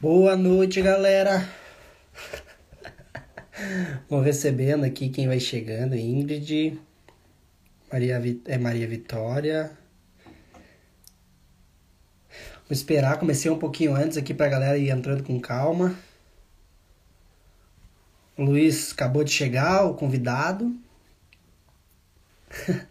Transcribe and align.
Boa 0.00 0.36
noite, 0.36 0.80
galera. 0.80 1.44
Vou 4.08 4.20
recebendo 4.20 4.84
aqui 4.84 5.08
quem 5.08 5.26
vai 5.26 5.40
chegando. 5.40 5.96
Ingrid, 5.96 6.80
Maria, 7.90 8.22
é 8.46 8.56
Maria 8.56 8.86
Vitória. 8.86 9.76
Vou 12.68 12.70
esperar, 12.70 13.18
comecei 13.18 13.50
um 13.50 13.58
pouquinho 13.58 13.92
antes 13.96 14.16
aqui 14.16 14.32
pra 14.32 14.48
galera 14.48 14.78
ir 14.78 14.90
entrando 14.90 15.24
com 15.24 15.40
calma. 15.40 15.96
O 18.36 18.44
Luiz 18.44 18.92
acabou 18.92 19.24
de 19.24 19.32
chegar, 19.32 19.84
o 19.84 19.94
convidado. 19.94 20.78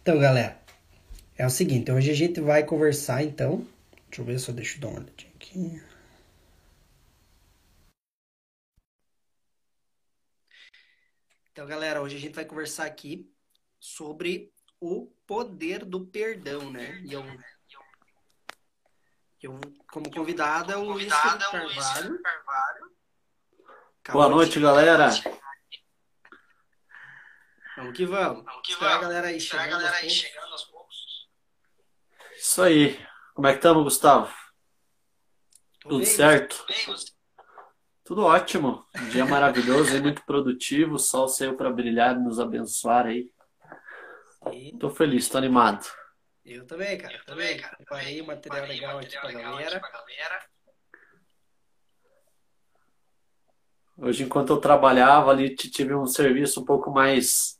então, 0.00 0.18
galera, 0.18 0.65
é 1.38 1.46
o 1.46 1.50
seguinte, 1.50 1.92
hoje 1.92 2.10
a 2.10 2.14
gente 2.14 2.40
vai 2.40 2.64
conversar 2.64 3.22
então. 3.22 3.66
Deixa 4.08 4.22
eu 4.22 4.24
ver 4.24 4.38
se 4.38 4.48
eu 4.48 4.54
deixo 4.54 4.80
dar 4.80 4.88
uma 4.88 5.00
olhadinha 5.00 5.32
aqui. 5.34 5.82
Então, 11.52 11.66
galera, 11.66 12.00
hoje 12.02 12.16
a 12.16 12.20
gente 12.20 12.34
vai 12.34 12.44
conversar 12.44 12.86
aqui 12.86 13.30
sobre 13.78 14.52
o 14.80 15.06
poder 15.26 15.84
do 15.84 16.06
perdão, 16.06 16.70
né? 16.70 17.00
E 17.04 17.12
eu, 17.12 17.24
eu 19.42 19.60
como 19.90 20.10
convidado 20.10 20.72
é 20.72 20.76
o 20.76 20.84
Luiz 20.84 21.12
Carvalho. 21.12 22.20
Boa 24.10 24.28
noite, 24.28 24.60
galera. 24.60 25.08
Vamos 27.76 27.96
que 27.96 28.06
vamos. 28.06 28.44
vamos 28.44 28.66
que 28.66 28.74
vamos. 28.74 28.94
a 28.94 28.98
galera 29.00 29.26
aí 29.28 29.40
chegando, 29.40 29.64
a 29.64 29.68
galera 29.68 29.96
aí 29.96 30.10
chegando 30.10 30.52
aos 30.52 30.64
poucos. 30.64 30.75
Isso 32.48 32.62
aí. 32.62 32.96
Como 33.34 33.48
é 33.48 33.50
que 33.50 33.58
estamos, 33.58 33.82
Gustavo? 33.82 34.32
Tudo 35.80 35.96
bem, 35.96 36.06
certo? 36.06 36.64
Bem, 36.68 36.94
Tudo 38.04 38.22
ótimo. 38.22 38.86
Um 38.94 39.08
dia 39.08 39.26
maravilhoso 39.26 39.96
e 39.96 40.00
muito 40.00 40.24
produtivo. 40.24 40.94
O 40.94 40.98
sol 40.98 41.26
saiu 41.26 41.56
para 41.56 41.72
brilhar 41.72 42.14
e 42.14 42.20
nos 42.20 42.38
abençoar 42.38 43.06
aí. 43.06 43.28
Sim. 44.48 44.78
Tô 44.78 44.88
feliz, 44.90 45.28
tô 45.28 45.36
animado. 45.36 45.84
Eu 46.44 46.64
também, 46.64 46.96
cara. 46.96 47.16
Eu 47.16 47.24
também, 47.24 47.56
cara. 47.56 47.76
Preparei 47.78 48.22
um 48.22 48.26
material 48.26 48.66
legal 48.68 48.98
aqui 49.00 49.18
pra 49.18 49.32
galera. 49.32 49.82
Hoje, 53.98 54.22
enquanto 54.22 54.50
eu 54.50 54.60
trabalhava 54.60 55.32
ali, 55.32 55.52
tive 55.52 55.96
um 55.96 56.06
serviço 56.06 56.60
um 56.60 56.64
pouco 56.64 56.92
mais 56.92 57.55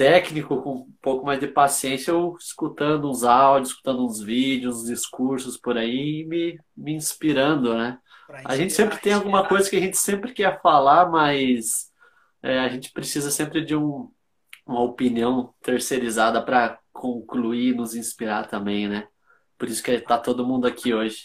técnico, 0.00 0.62
com 0.62 0.76
um 0.76 0.92
pouco 1.02 1.26
mais 1.26 1.38
de 1.38 1.46
paciência, 1.46 2.10
eu 2.10 2.34
escutando 2.40 3.10
uns 3.10 3.22
áudios, 3.22 3.72
escutando 3.72 4.02
uns 4.02 4.18
vídeos, 4.18 4.78
uns 4.78 4.86
discursos 4.86 5.58
por 5.58 5.76
aí, 5.76 6.24
me, 6.24 6.58
me 6.74 6.94
inspirando, 6.94 7.76
né? 7.76 7.98
A 8.46 8.56
gente 8.56 8.72
sempre 8.72 8.96
tem 8.96 9.12
alguma 9.12 9.46
coisa 9.46 9.68
que 9.68 9.76
a 9.76 9.80
gente 9.80 9.98
sempre 9.98 10.32
quer 10.32 10.58
falar, 10.62 11.10
mas 11.10 11.92
é, 12.42 12.60
a 12.60 12.68
gente 12.70 12.90
precisa 12.92 13.30
sempre 13.30 13.62
de 13.62 13.76
um, 13.76 14.10
uma 14.64 14.80
opinião 14.80 15.54
terceirizada 15.60 16.42
para 16.42 16.78
concluir, 16.94 17.76
nos 17.76 17.94
inspirar 17.94 18.48
também, 18.48 18.88
né? 18.88 19.06
Por 19.58 19.68
isso 19.68 19.82
que 19.82 20.00
tá 20.00 20.16
todo 20.16 20.46
mundo 20.46 20.66
aqui 20.66 20.94
hoje. 20.94 21.24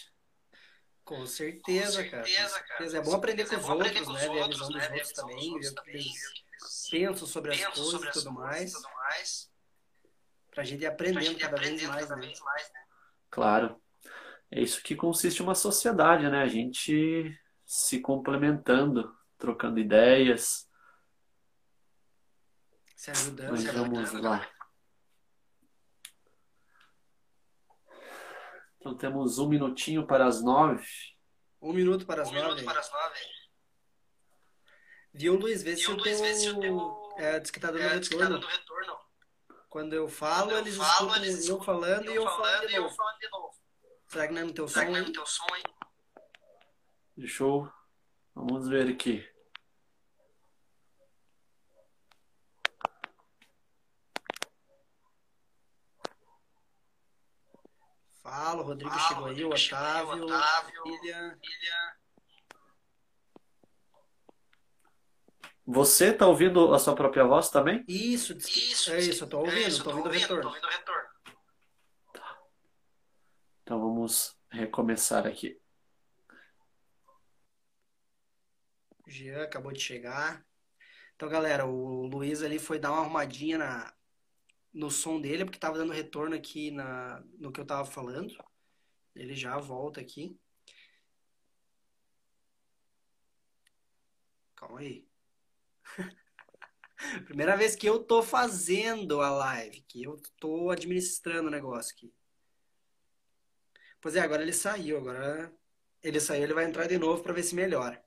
Com 1.02 1.24
certeza, 1.24 2.04
com 2.04 2.10
certeza 2.10 2.60
cara. 2.60 2.76
Com 2.76 2.90
certeza. 2.90 2.98
É 2.98 3.00
bom 3.00 3.14
aprender 3.14 3.48
com 3.48 3.56
os 3.56 3.68
outros, 3.70 4.12
né? 4.12 4.28
Ver 4.28 4.42
a 4.42 4.48
visão 4.48 4.68
dos 4.68 4.90
outros 4.90 5.12
também, 5.12 5.58
ver 5.58 5.68
o 5.68 5.74
que 5.82 5.90
eles 5.92 6.45
penso 6.90 7.26
sobre 7.26 7.52
as, 7.52 7.64
coisas, 7.64 7.90
sobre 7.90 8.08
as 8.08 8.16
e 8.16 8.18
tudo 8.18 8.32
mais, 8.32 8.72
tudo 8.72 8.88
mais. 8.94 9.50
Pra 10.50 10.64
gente 10.64 10.82
ir 10.82 10.86
aprendendo, 10.86 11.24
gente 11.24 11.40
cada, 11.40 11.56
aprendendo 11.56 11.78
vez 11.78 11.88
mais, 11.88 12.08
cada 12.08 12.20
né? 12.20 12.26
vez 12.26 12.40
mais, 12.40 12.72
né? 12.72 12.80
Claro. 13.30 13.82
É 14.50 14.60
isso 14.60 14.82
que 14.82 14.94
consiste 14.94 15.42
uma 15.42 15.54
sociedade, 15.54 16.28
né? 16.30 16.42
A 16.42 16.46
gente 16.46 17.38
se 17.64 18.00
complementando, 18.00 19.14
trocando 19.36 19.78
ideias. 19.78 20.70
Se 22.94 23.10
ajudando, 23.10 23.50
Mas 23.50 23.60
se 23.60 23.70
vamos 23.70 23.98
ajudando. 23.98 24.24
lá. 24.24 24.50
Então 28.78 28.96
temos 28.96 29.38
um 29.38 29.48
minutinho 29.48 30.06
para 30.06 30.26
as 30.26 30.42
nove. 30.42 30.86
Um 31.60 31.72
minuto 31.72 32.06
para 32.06 32.22
as 32.22 32.28
um 32.28 32.34
nove. 32.34 32.46
Minuto 32.46 32.64
para 32.64 32.78
as 32.78 32.90
nove. 32.90 33.35
Viu, 35.16 35.34
Luiz? 35.34 35.62
Vê 35.62 35.74
se 35.74 35.90
o 35.90 35.96
teu, 36.02 36.14
se 36.14 36.50
o 36.50 36.60
teu 36.60 37.14
é, 37.16 37.40
diz 37.40 37.50
que 37.50 37.58
tá 37.58 37.70
dando, 37.70 37.82
é, 37.82 37.94
retorno. 37.94 38.38
Tá 38.38 38.48
retorno. 38.48 38.98
Quando 39.70 39.94
eu 39.94 40.08
falo, 40.08 40.50
Quando 40.50 40.52
eu 40.52 40.58
eles 40.58 40.76
falo, 40.76 40.88
escutam 40.90 41.16
eles 41.16 41.48
eu 41.48 41.62
falando 41.62 42.10
e 42.10 42.14
eu 42.14 42.24
falando, 42.24 42.66
de, 42.68 42.96
falando 42.96 43.18
de 43.18 43.30
novo. 43.30 43.50
Será 44.06 44.28
que 44.28 44.34
não 44.34 44.40
é 44.42 44.44
no 44.44 44.52
teu 44.52 44.68
Será 44.68 44.84
som, 44.84 44.86
que 44.86 44.92
não 44.92 45.04
é 45.04 45.08
no 45.08 45.12
teu 45.12 45.26
som 45.26 45.46
aí? 45.54 45.62
Deixa 47.16 47.42
eu... 47.42 47.72
Vamos 48.34 48.68
ver 48.68 48.90
aqui. 48.90 49.26
Fala, 58.22 58.60
o 58.60 58.64
Rodrigo 58.66 58.90
Fala, 58.90 59.08
chegou 59.08 59.26
aí, 59.26 59.44
o 59.44 59.48
Otávio, 59.48 60.24
Otávio, 60.24 60.82
Filha. 60.82 61.38
Filha. 61.42 61.95
Você 65.66 66.10
está 66.10 66.28
ouvindo 66.28 66.72
a 66.72 66.78
sua 66.78 66.94
própria 66.94 67.24
voz 67.24 67.50
também? 67.50 67.84
Isso, 67.88 68.32
isso, 68.34 68.92
é 68.92 69.00
isso, 69.00 69.24
eu 69.24 69.24
estou 69.24 69.40
ouvindo, 69.40 69.66
estou 69.66 69.96
ouvindo, 69.96 70.06
ouvindo, 70.06 70.32
o 70.32 70.36
retorno. 70.36 70.50
retorno. 70.68 71.08
Tá. 72.12 72.38
Então 73.62 73.80
vamos 73.80 74.38
recomeçar 74.48 75.26
aqui. 75.26 75.60
O 79.04 79.10
Jean 79.10 79.42
acabou 79.42 79.72
de 79.72 79.80
chegar. 79.80 80.46
Então, 81.16 81.28
galera, 81.28 81.66
o 81.66 82.06
Luiz 82.06 82.42
ali 82.42 82.60
foi 82.60 82.78
dar 82.78 82.92
uma 82.92 83.00
arrumadinha 83.00 83.58
na, 83.58 83.92
no 84.72 84.88
som 84.88 85.20
dele, 85.20 85.44
porque 85.44 85.56
estava 85.56 85.78
dando 85.78 85.92
retorno 85.92 86.36
aqui 86.36 86.70
na, 86.70 87.24
no 87.40 87.50
que 87.50 87.58
eu 87.58 87.64
estava 87.64 87.84
falando. 87.84 88.32
Ele 89.16 89.34
já 89.34 89.58
volta 89.58 90.00
aqui. 90.00 90.38
Calma 94.54 94.78
aí. 94.78 95.15
Primeira 97.26 97.56
vez 97.56 97.74
que 97.76 97.88
eu 97.88 98.02
tô 98.02 98.22
fazendo 98.22 99.20
a 99.20 99.30
live, 99.30 99.82
que 99.82 100.02
eu 100.02 100.20
tô 100.38 100.70
administrando 100.70 101.48
o 101.48 101.50
negócio 101.50 101.94
aqui. 101.94 102.12
Pois 104.00 104.16
é, 104.16 104.20
agora 104.20 104.42
ele 104.42 104.52
saiu, 104.52 104.98
agora 104.98 105.52
ele 106.02 106.20
saiu, 106.20 106.44
ele 106.44 106.54
vai 106.54 106.64
entrar 106.64 106.86
de 106.86 106.98
novo 106.98 107.22
para 107.22 107.32
ver 107.32 107.42
se 107.42 107.54
melhora. 107.54 108.02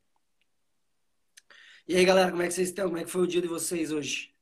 E 1.87 1.95
aí, 1.95 2.05
galera, 2.05 2.29
como 2.31 2.41
é 2.41 2.47
que 2.47 2.53
vocês 2.53 2.69
estão? 2.69 2.85
Como 2.85 2.97
é 2.99 3.03
que 3.03 3.09
foi 3.09 3.21
o 3.21 3.27
dia 3.27 3.41
de 3.41 3.47
vocês 3.47 3.91
hoje? 3.91 4.33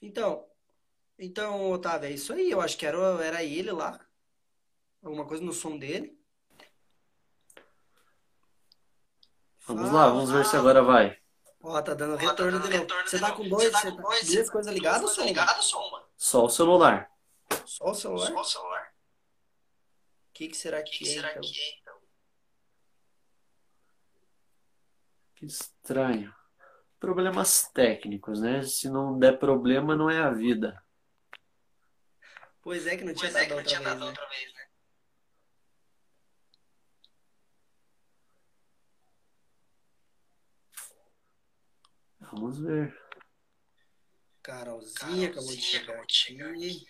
Então, 0.00 0.46
então, 1.18 1.70
Otávio, 1.72 2.08
é 2.08 2.12
isso 2.12 2.32
aí. 2.32 2.50
Eu 2.50 2.60
acho 2.60 2.76
que 2.76 2.86
era, 2.86 2.98
era 3.24 3.42
ele 3.42 3.72
lá. 3.72 3.98
Alguma 5.02 5.26
coisa 5.26 5.42
no 5.42 5.52
som 5.52 5.76
dele. 5.76 6.16
Vamos 9.66 9.90
lá, 9.92 10.08
vamos 10.08 10.30
ver 10.30 10.46
se 10.46 10.56
agora 10.56 10.82
vai. 10.82 11.18
Ó, 11.60 11.82
tá 11.82 11.92
dando 11.92 12.16
retorno 12.16 12.60
de 12.60 12.70
novo. 12.70 12.86
Você 13.04 13.18
tá 13.18 13.32
com 13.32 13.48
dois, 13.48 13.64
você 13.64 13.72
tá 13.72 13.90
com 13.90 13.96
duas 14.02 14.50
coisas 14.50 14.72
ligadas, 14.72 15.10
som? 15.10 15.24
Ligado, 15.24 15.62
som, 15.62 16.08
Só 16.16 16.44
o 16.44 16.48
celular. 16.48 17.10
Só 17.66 17.90
o 17.90 17.94
celular? 17.94 18.26
Só 18.28 18.40
o 18.40 18.44
celular. 18.44 18.94
O 20.28 20.32
que, 20.32 20.48
que 20.48 20.56
será 20.56 20.82
que, 20.82 20.90
que, 20.90 21.08
é, 21.08 21.12
será 21.12 21.30
então? 21.32 21.42
que 21.42 21.60
é, 21.60 21.78
então? 21.80 21.98
Que 25.34 25.46
estranho 25.46 26.37
problemas 26.98 27.70
técnicos, 27.72 28.40
né? 28.40 28.62
Se 28.62 28.88
não 28.88 29.18
der 29.18 29.38
problema, 29.38 29.96
não 29.96 30.10
é 30.10 30.18
a 30.18 30.30
vida. 30.30 30.82
Pois 32.62 32.86
é 32.86 32.96
que 32.96 33.04
não 33.04 33.14
tinha, 33.14 33.30
dado, 33.30 33.44
é 33.44 33.48
não 33.48 33.56
outra, 33.56 33.68
tinha 33.68 33.80
vez, 33.80 33.90
dado 33.90 34.00
né? 34.00 34.06
outra 34.06 34.28
vez, 34.28 34.54
né? 34.54 34.68
Vamos 42.20 42.58
ver. 42.58 43.08
Carolzinha, 44.42 45.28
Carolzinha 45.28 45.28
acabou 45.30 45.56
de 45.56 45.62
chegar, 45.62 46.00
aqui. 46.00 46.86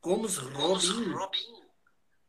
Gomes 0.00 0.38
Robin. 0.38 1.12
Robin. 1.12 1.67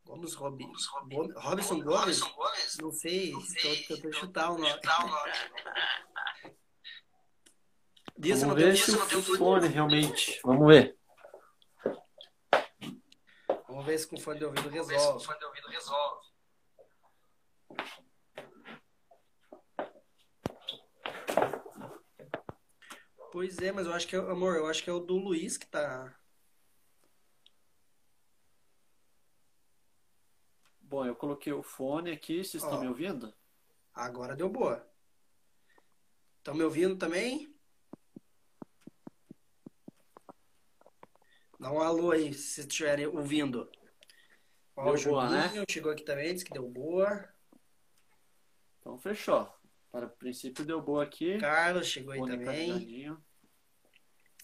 Gomes 0.10 0.34
Robin. 0.34 0.72
Robin. 0.92 1.32
Robinson 1.36 1.82
Gomes? 1.82 2.20
Gomes? 2.22 2.78
Não 2.82 2.92
sei, 2.92 3.32
estou 3.32 3.96
tentando 3.96 4.16
chutar 4.16 4.52
o 4.52 4.58
nome. 4.58 4.74
Vamos 8.18 8.56
ver 8.56 8.76
se 8.76 8.92
o 8.92 9.38
fone 9.38 9.68
realmente. 9.68 10.42
Vamos 10.44 10.68
ver. 10.68 10.98
ver 13.90 13.98
se 13.98 14.08
com 14.08 14.18
fone 14.18 14.40
de 14.40 14.46
ouvido 14.46 14.70
Vamos 14.70 14.88
ver 14.88 15.00
se 15.00 15.06
resolve. 15.06 15.26
fone 15.26 15.40
de 15.40 15.46
ouvido 15.46 15.68
resolve. 15.68 16.30
Pois 23.32 23.58
é, 23.60 23.72
mas 23.72 23.86
eu 23.86 23.94
acho 23.94 24.08
que 24.08 24.16
é, 24.16 24.20
amor, 24.20 24.56
eu 24.56 24.68
acho 24.68 24.84
que 24.84 24.90
é 24.90 24.94
o 24.94 25.00
do 25.00 25.16
Luiz 25.16 25.56
que 25.56 25.68
tá. 25.68 26.19
Bom, 30.89 31.06
eu 31.06 31.15
coloquei 31.15 31.53
o 31.53 31.62
fone 31.62 32.09
aqui, 32.09 32.44
vocês 32.44 32.63
estão 32.63 32.81
me 32.81 32.88
ouvindo? 32.88 33.31
Agora 33.94 34.36
deu 34.36 34.50
boa. 34.50 34.83
Estão 36.39 36.56
me 36.56 36.63
ouvindo 36.63 36.97
também? 36.97 37.56
Dá 41.59 41.71
um 41.71 41.80
alô 41.80 42.09
aí, 42.09 42.33
se 42.33 42.62
estiverem 42.62 43.06
ouvindo. 43.06 43.69
Ó, 44.75 44.86
Deu 44.86 44.94
o 45.00 45.03
boa, 45.03 45.30
né? 45.30 45.44
Juninho 45.50 45.65
chegou 45.69 45.91
aqui 45.91 46.03
também, 46.03 46.33
disse 46.33 46.45
que 46.45 46.53
deu 46.53 46.68
boa. 46.68 47.30
Então 48.80 48.97
fechou. 48.97 49.47
Para 49.91 50.07
o 50.07 50.09
princípio 50.09 50.65
deu 50.65 50.81
boa 50.81 51.03
aqui. 51.03 51.38
Carlos 51.38 51.86
chegou 51.86 52.13
aí 52.13 52.19
Fone 52.19 52.31
também. 52.36 53.15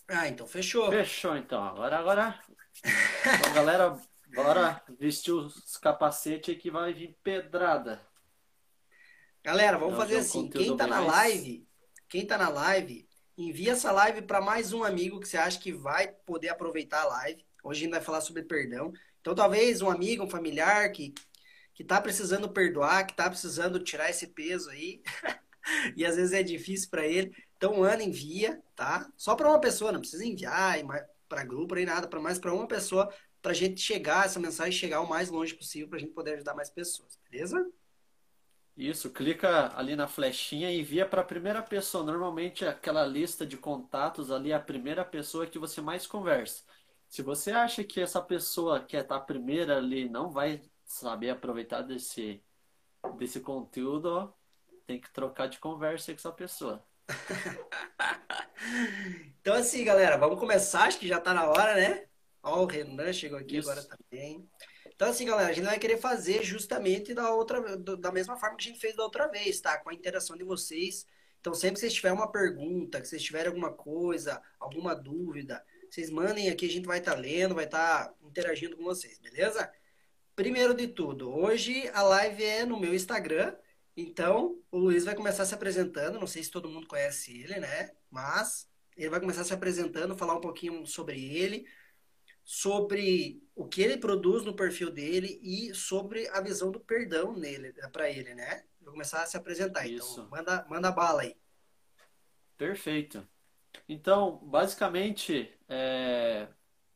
Ah, 0.07 0.27
então 0.27 0.45
fechou. 0.45 0.91
Fechou 0.91 1.35
então. 1.35 1.63
Agora, 1.63 1.97
agora. 1.97 2.39
Então, 3.39 3.53
galera, 3.55 3.99
bora 4.35 4.83
vestir 4.99 5.31
os 5.31 5.77
capacetes 5.77 6.57
que 6.61 6.69
vai 6.69 6.93
vir 6.93 7.17
pedrada. 7.23 8.01
Galera, 9.41 9.77
vamos 9.77 9.95
fazer 9.95 10.17
assim. 10.17 10.49
Quem 10.49 10.75
tá 10.75 10.83
bem 10.83 10.93
na 10.93 10.99
live, 10.99 11.67
quem 12.09 12.25
tá 12.25 12.37
na 12.37 12.49
live, 12.49 13.07
envia 13.37 13.71
essa 13.71 13.91
live 13.91 14.21
para 14.23 14.41
mais 14.41 14.73
um 14.73 14.83
amigo 14.83 15.19
que 15.19 15.27
você 15.27 15.37
acha 15.37 15.59
que 15.59 15.71
vai 15.71 16.07
poder 16.07 16.49
aproveitar 16.49 17.03
a 17.03 17.07
live. 17.07 17.45
Hoje 17.63 17.79
a 17.79 17.83
gente 17.83 17.93
vai 17.93 18.01
falar 18.01 18.21
sobre 18.21 18.43
perdão. 18.43 18.91
Então, 19.21 19.33
talvez 19.33 19.81
um 19.81 19.89
amigo, 19.89 20.23
um 20.23 20.29
familiar 20.29 20.91
que 20.91 21.13
que 21.73 21.83
tá 21.83 21.99
precisando 21.99 22.47
perdoar, 22.47 23.05
que 23.05 23.13
tá 23.13 23.29
precisando 23.29 23.83
tirar 23.83 24.09
esse 24.09 24.27
peso 24.27 24.69
aí. 24.69 25.01
e 25.95 26.05
às 26.05 26.15
vezes 26.15 26.31
é 26.31 26.41
difícil 26.41 26.89
para 26.89 27.05
ele. 27.05 27.35
Então, 27.57 27.83
Ana 27.83 28.01
envia, 28.01 28.61
tá? 28.73 29.11
Só 29.17 29.35
para 29.35 29.49
uma 29.49 29.59
pessoa, 29.59 29.91
não 29.91 29.99
precisa 29.99 30.25
enviar 30.25 30.77
para 31.27 31.43
grupo 31.43 31.75
nem 31.75 31.85
nada, 31.85 32.07
para 32.07 32.21
mais 32.21 32.39
para 32.39 32.53
uma 32.53 32.67
pessoa, 32.67 33.13
pra 33.45 33.53
gente 33.53 33.79
chegar 33.79 34.25
essa 34.25 34.39
mensagem 34.39 34.71
chegar 34.71 35.01
o 35.01 35.07
mais 35.07 35.29
longe 35.29 35.53
possível 35.53 35.87
pra 35.87 35.99
gente 35.99 36.13
poder 36.13 36.33
ajudar 36.33 36.55
mais 36.55 36.67
pessoas, 36.67 37.19
beleza? 37.29 37.71
Isso, 38.75 39.11
clica 39.11 39.71
ali 39.77 39.95
na 39.95 40.07
flechinha 40.07 40.71
e 40.71 40.79
envia 40.79 41.05
para 41.05 41.21
a 41.21 41.23
primeira 41.23 41.61
pessoa. 41.61 42.03
Normalmente 42.03 42.65
aquela 42.65 43.05
lista 43.05 43.45
de 43.45 43.55
contatos 43.55 44.31
ali 44.31 44.51
é 44.51 44.55
a 44.55 44.59
primeira 44.59 45.05
pessoa 45.05 45.45
que 45.45 45.59
você 45.59 45.79
mais 45.79 46.07
conversa. 46.07 46.63
Se 47.07 47.21
você 47.21 47.51
acha 47.51 47.83
que 47.83 48.01
essa 48.01 48.19
pessoa 48.19 48.79
que 48.79 48.97
está 48.97 49.19
primeira 49.19 49.77
ali 49.77 50.09
não 50.09 50.31
vai 50.31 50.59
saber 50.83 51.29
aproveitar 51.29 51.83
desse, 51.83 52.43
desse 53.15 53.39
conteúdo, 53.41 54.05
ó, 54.07 54.33
tem 54.87 54.99
que 54.99 55.13
trocar 55.13 55.47
de 55.47 55.59
conversa 55.59 56.11
com 56.11 56.17
essa 56.17 56.31
pessoa. 56.31 56.83
Então, 59.39 59.53
assim, 59.53 59.83
galera, 59.85 60.17
vamos 60.17 60.39
começar. 60.39 60.85
Acho 60.85 60.97
que 60.97 61.07
já 61.07 61.19
tá 61.19 61.31
na 61.31 61.47
hora, 61.47 61.75
né? 61.75 62.07
Ó, 62.45 62.63
o 62.63 62.65
Renan 62.67 63.11
chegou 63.11 63.39
aqui 63.39 63.57
Isso. 63.57 63.69
agora 63.69 63.85
também. 63.85 64.47
Então, 64.93 65.09
assim, 65.09 65.25
galera, 65.25 65.49
a 65.49 65.53
gente 65.53 65.65
vai 65.65 65.79
querer 65.79 65.97
fazer 65.97 66.43
justamente 66.43 67.13
da 67.13 67.33
outra, 67.33 67.77
da 67.77 68.11
mesma 68.11 68.37
forma 68.37 68.55
que 68.55 68.65
a 68.65 68.67
gente 68.71 68.79
fez 68.79 68.95
da 68.95 69.03
outra 69.03 69.27
vez, 69.27 69.59
tá? 69.59 69.77
Com 69.79 69.89
a 69.89 69.93
interação 69.93 70.37
de 70.37 70.43
vocês. 70.43 71.05
Então, 71.41 71.53
sempre 71.53 71.75
que 71.75 71.79
vocês 71.81 71.93
tiverem 71.93 72.17
uma 72.17 72.31
pergunta, 72.31 73.01
que 73.01 73.07
vocês 73.07 73.21
tiverem 73.21 73.47
alguma 73.47 73.71
coisa, 73.73 74.41
alguma 74.59 74.95
dúvida, 74.95 75.63
vocês 75.89 76.09
mandem 76.09 76.49
aqui, 76.49 76.65
a 76.65 76.69
gente 76.69 76.85
vai 76.85 76.99
estar 76.99 77.15
lendo, 77.15 77.55
vai 77.55 77.65
estar 77.65 78.13
interagindo 78.21 78.77
com 78.77 78.83
vocês, 78.83 79.19
beleza? 79.19 79.71
Primeiro 80.35 80.73
de 80.73 80.87
tudo, 80.87 81.33
hoje 81.33 81.89
a 81.93 82.03
live 82.03 82.43
é 82.43 82.65
no 82.65 82.79
meu 82.79 82.93
Instagram. 82.93 83.55
Então, 83.97 84.59
o 84.69 84.77
Luiz 84.77 85.05
vai 85.05 85.15
começar 85.15 85.45
se 85.45 85.55
apresentando. 85.55 86.19
Não 86.19 86.27
sei 86.27 86.43
se 86.43 86.51
todo 86.51 86.69
mundo 86.69 86.87
conhece 86.87 87.31
ele, 87.41 87.59
né? 87.59 87.91
Mas 88.11 88.69
ele 88.95 89.09
vai 89.09 89.19
começar 89.19 89.43
se 89.43 89.53
apresentando, 89.53 90.17
falar 90.17 90.35
um 90.35 90.41
pouquinho 90.41 90.85
sobre 90.85 91.23
ele, 91.35 91.65
sobre 92.45 93.43
o 93.55 93.65
que 93.65 93.81
ele 93.81 93.97
produz 93.97 94.45
no 94.45 94.55
perfil 94.55 94.91
dele 94.91 95.39
e 95.41 95.73
sobre 95.73 96.27
a 96.29 96.39
visão 96.39 96.71
do 96.71 96.79
perdão 96.79 97.33
nele, 97.33 97.73
para 97.91 98.07
ele, 98.07 98.35
né? 98.35 98.63
Vai 98.79 98.91
começar 98.91 99.23
a 99.23 99.25
se 99.25 99.35
apresentar. 99.35 99.87
Então, 99.87 100.05
Isso. 100.05 100.27
manda, 100.29 100.63
manda 100.69 100.91
bala 100.91 101.23
aí. 101.23 101.35
Perfeito. 102.55 103.27
Então, 103.89 104.37
basicamente, 104.43 105.51
é, 105.67 106.47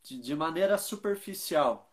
de, 0.03 0.21
de 0.21 0.35
maneira 0.35 0.77
superficial, 0.77 1.91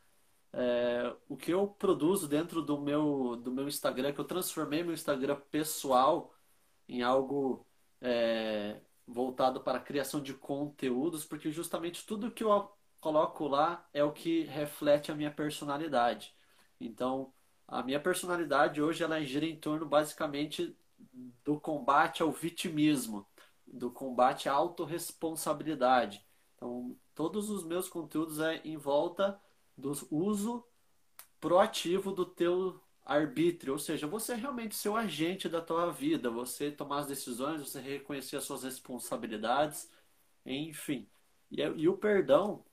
é, 0.53 1.17
o 1.27 1.35
que 1.35 1.51
eu 1.51 1.67
produzo 1.67 2.29
dentro 2.29 2.61
do 2.61 2.79
meu, 2.79 3.37
do 3.37 3.51
meu 3.51 3.67
Instagram, 3.67 4.13
que 4.13 4.21
eu 4.21 4.25
transformei 4.25 4.83
meu 4.83 4.93
Instagram 4.93 5.41
pessoal 5.51 6.35
em 6.87 7.03
algo 7.03 7.67
é, 8.03 8.81
voltado 9.07 9.63
para 9.63 9.79
a 9.79 9.83
criação 9.83 10.21
de 10.21 10.35
conteúdos, 10.35 11.25
porque 11.25 11.51
justamente 11.51 12.07
tudo 12.07 12.31
que 12.31 12.45
eu 12.45 12.76
coloco 13.07 13.47
lá 13.47 13.89
é 13.93 14.03
o 14.03 14.11
que 14.11 14.43
reflete 14.43 15.13
a 15.13 15.15
minha 15.15 15.31
personalidade. 15.31 16.35
Então, 16.81 17.33
a 17.69 17.81
minha 17.81 18.01
personalidade 18.01 18.83
hoje 18.83 19.05
ela 19.05 19.23
gira 19.23 19.47
em 19.47 19.55
torno 19.57 19.87
basicamente 19.87 20.77
do 21.45 21.61
combate 21.61 22.21
ao 22.21 22.33
vitimismo 22.33 23.25
do 23.65 23.93
combate 23.93 24.49
à 24.49 24.53
autorresponsabilidade. 24.55 26.27
Então, 26.57 26.97
todos 27.15 27.49
os 27.49 27.63
meus 27.63 27.89
conteúdos 27.89 28.41
é 28.41 28.61
em 28.65 28.77
volta 28.77 29.41
do 29.77 29.93
uso 30.11 30.65
proativo 31.41 32.11
do 32.13 32.27
teu 32.27 32.81
arbítrio, 33.05 33.75
ou 33.75 33.79
seja, 33.79 34.09
você 34.09 34.33
é 34.33 34.37
realmente 34.37 34.75
ser 34.75 34.89
o 34.89 34.97
agente 34.97 35.49
da 35.49 35.61
tua 35.61 35.93
vida, 35.93 36.29
você 36.29 36.73
tomar 36.73 37.01
as 37.01 37.07
decisões, 37.07 37.61
você 37.61 37.81
reconhecer 37.81 38.37
as 38.37 38.45
suas 38.45 38.65
responsabilidades, 38.65 39.89
enfim. 40.45 41.09
E, 41.51 41.63
é- 41.63 41.73
e 41.77 41.89
o 41.89 41.97
perdão, 41.97 42.66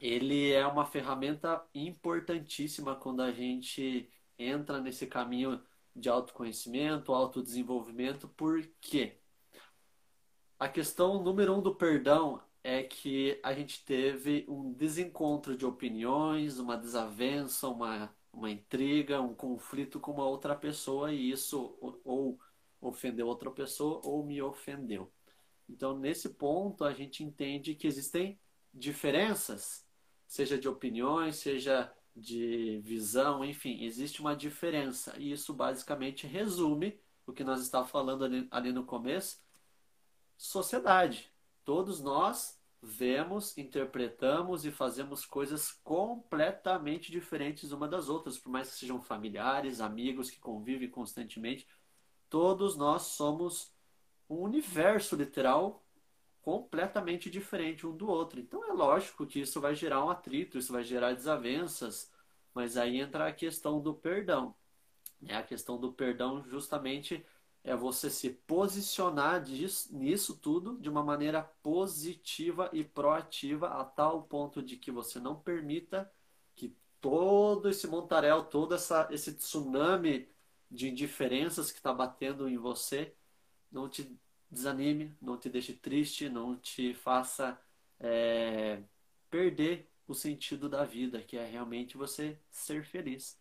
ele 0.00 0.50
é 0.52 0.66
uma 0.66 0.86
ferramenta 0.86 1.62
importantíssima 1.74 2.96
quando 2.96 3.20
a 3.20 3.30
gente 3.30 4.10
entra 4.38 4.80
nesse 4.80 5.06
caminho 5.06 5.62
de 5.94 6.08
autoconhecimento, 6.08 7.12
autodesenvolvimento, 7.12 8.28
por 8.28 8.62
quê? 8.80 9.18
A 10.58 10.68
questão 10.68 11.22
número 11.22 11.54
um 11.54 11.62
do 11.62 11.74
perdão 11.74 12.42
é 12.62 12.82
que 12.82 13.38
a 13.42 13.52
gente 13.52 13.84
teve 13.84 14.44
um 14.48 14.72
desencontro 14.72 15.56
de 15.56 15.66
opiniões, 15.66 16.58
uma 16.58 16.76
desavença, 16.76 17.68
uma, 17.68 18.14
uma 18.32 18.50
intriga, 18.50 19.20
um 19.20 19.34
conflito 19.34 19.98
com 20.00 20.12
uma 20.12 20.26
outra 20.26 20.54
pessoa 20.54 21.12
e 21.12 21.30
isso 21.30 21.76
ou 22.04 22.38
ofendeu 22.80 23.26
outra 23.26 23.50
pessoa 23.50 24.00
ou 24.04 24.24
me 24.24 24.40
ofendeu. 24.40 25.12
Então, 25.68 25.98
nesse 25.98 26.30
ponto, 26.30 26.84
a 26.84 26.92
gente 26.92 27.22
entende 27.22 27.74
que 27.74 27.86
existem 27.86 28.38
diferenças, 28.72 29.86
seja 30.30 30.56
de 30.56 30.68
opiniões, 30.68 31.36
seja 31.36 31.92
de 32.14 32.78
visão, 32.84 33.44
enfim, 33.44 33.82
existe 33.82 34.20
uma 34.20 34.36
diferença. 34.36 35.12
E 35.18 35.32
isso 35.32 35.52
basicamente 35.52 36.24
resume 36.24 36.96
o 37.26 37.32
que 37.32 37.42
nós 37.42 37.60
estávamos 37.60 37.90
falando 37.90 38.24
ali, 38.24 38.46
ali 38.48 38.72
no 38.72 38.84
começo 38.84 39.42
sociedade. 40.36 41.28
Todos 41.64 42.00
nós 42.00 42.56
vemos, 42.80 43.58
interpretamos 43.58 44.64
e 44.64 44.70
fazemos 44.70 45.26
coisas 45.26 45.72
completamente 45.82 47.10
diferentes 47.10 47.72
uma 47.72 47.88
das 47.88 48.08
outras, 48.08 48.38
por 48.38 48.50
mais 48.50 48.70
que 48.70 48.78
sejam 48.78 49.02
familiares, 49.02 49.80
amigos 49.80 50.30
que 50.30 50.38
convivem 50.38 50.88
constantemente. 50.88 51.66
Todos 52.28 52.76
nós 52.76 53.02
somos 53.02 53.74
um 54.28 54.36
universo 54.36 55.16
literal 55.16 55.84
completamente 56.42 57.30
diferente 57.30 57.86
um 57.86 57.96
do 57.96 58.08
outro. 58.08 58.40
Então 58.40 58.64
é 58.64 58.72
lógico 58.72 59.26
que 59.26 59.40
isso 59.40 59.60
vai 59.60 59.74
gerar 59.74 60.04
um 60.04 60.10
atrito, 60.10 60.58
isso 60.58 60.72
vai 60.72 60.82
gerar 60.82 61.12
desavenças, 61.12 62.10
mas 62.54 62.76
aí 62.76 62.98
entra 62.98 63.28
a 63.28 63.32
questão 63.32 63.80
do 63.80 63.94
perdão. 63.94 64.54
É 65.26 65.36
a 65.36 65.42
questão 65.42 65.78
do 65.78 65.92
perdão 65.92 66.42
justamente 66.44 67.24
é 67.62 67.76
você 67.76 68.08
se 68.08 68.30
posicionar 68.30 69.42
disso, 69.42 69.94
nisso 69.94 70.36
tudo 70.36 70.78
de 70.78 70.88
uma 70.88 71.02
maneira 71.02 71.42
positiva 71.62 72.70
e 72.72 72.82
proativa 72.82 73.68
a 73.68 73.84
tal 73.84 74.22
ponto 74.22 74.62
de 74.62 74.76
que 74.76 74.90
você 74.90 75.20
não 75.20 75.36
permita 75.36 76.10
que 76.56 76.74
todo 77.00 77.68
esse 77.68 77.86
montaréu, 77.86 78.44
todo 78.44 78.74
essa, 78.74 79.08
esse 79.10 79.34
tsunami 79.34 80.26
de 80.70 80.88
indiferenças 80.88 81.70
que 81.70 81.78
está 81.78 81.92
batendo 81.92 82.48
em 82.48 82.56
você 82.56 83.14
não 83.70 83.88
te 83.88 84.10
desanime, 84.50 85.14
não 85.20 85.36
te 85.36 85.48
deixe 85.48 85.72
triste, 85.72 86.28
não 86.28 86.56
te 86.56 86.92
faça 86.94 87.60
é, 87.98 88.82
perder 89.30 89.88
o 90.06 90.14
sentido 90.14 90.68
da 90.68 90.84
vida, 90.84 91.22
que 91.22 91.36
é 91.36 91.46
realmente 91.46 91.96
você 91.96 92.38
ser 92.50 92.84
feliz, 92.84 93.38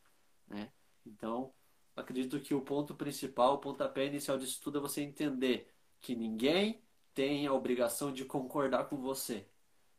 né? 0.48 0.72
Então, 1.06 1.52
acredito 1.96 2.40
que 2.40 2.54
o 2.54 2.62
ponto 2.62 2.94
principal, 2.94 3.56
o 3.56 3.60
pontapé 3.60 4.06
inicial 4.06 4.38
disso 4.38 4.62
tudo 4.62 4.78
é 4.78 4.82
você 4.82 5.02
entender 5.02 5.72
que 6.00 6.16
ninguém 6.16 6.82
tem 7.14 7.48
a 7.48 7.54
obrigação 7.54 8.14
de 8.14 8.24
concordar 8.24 8.86
com 8.86 8.98
você. 8.98 9.48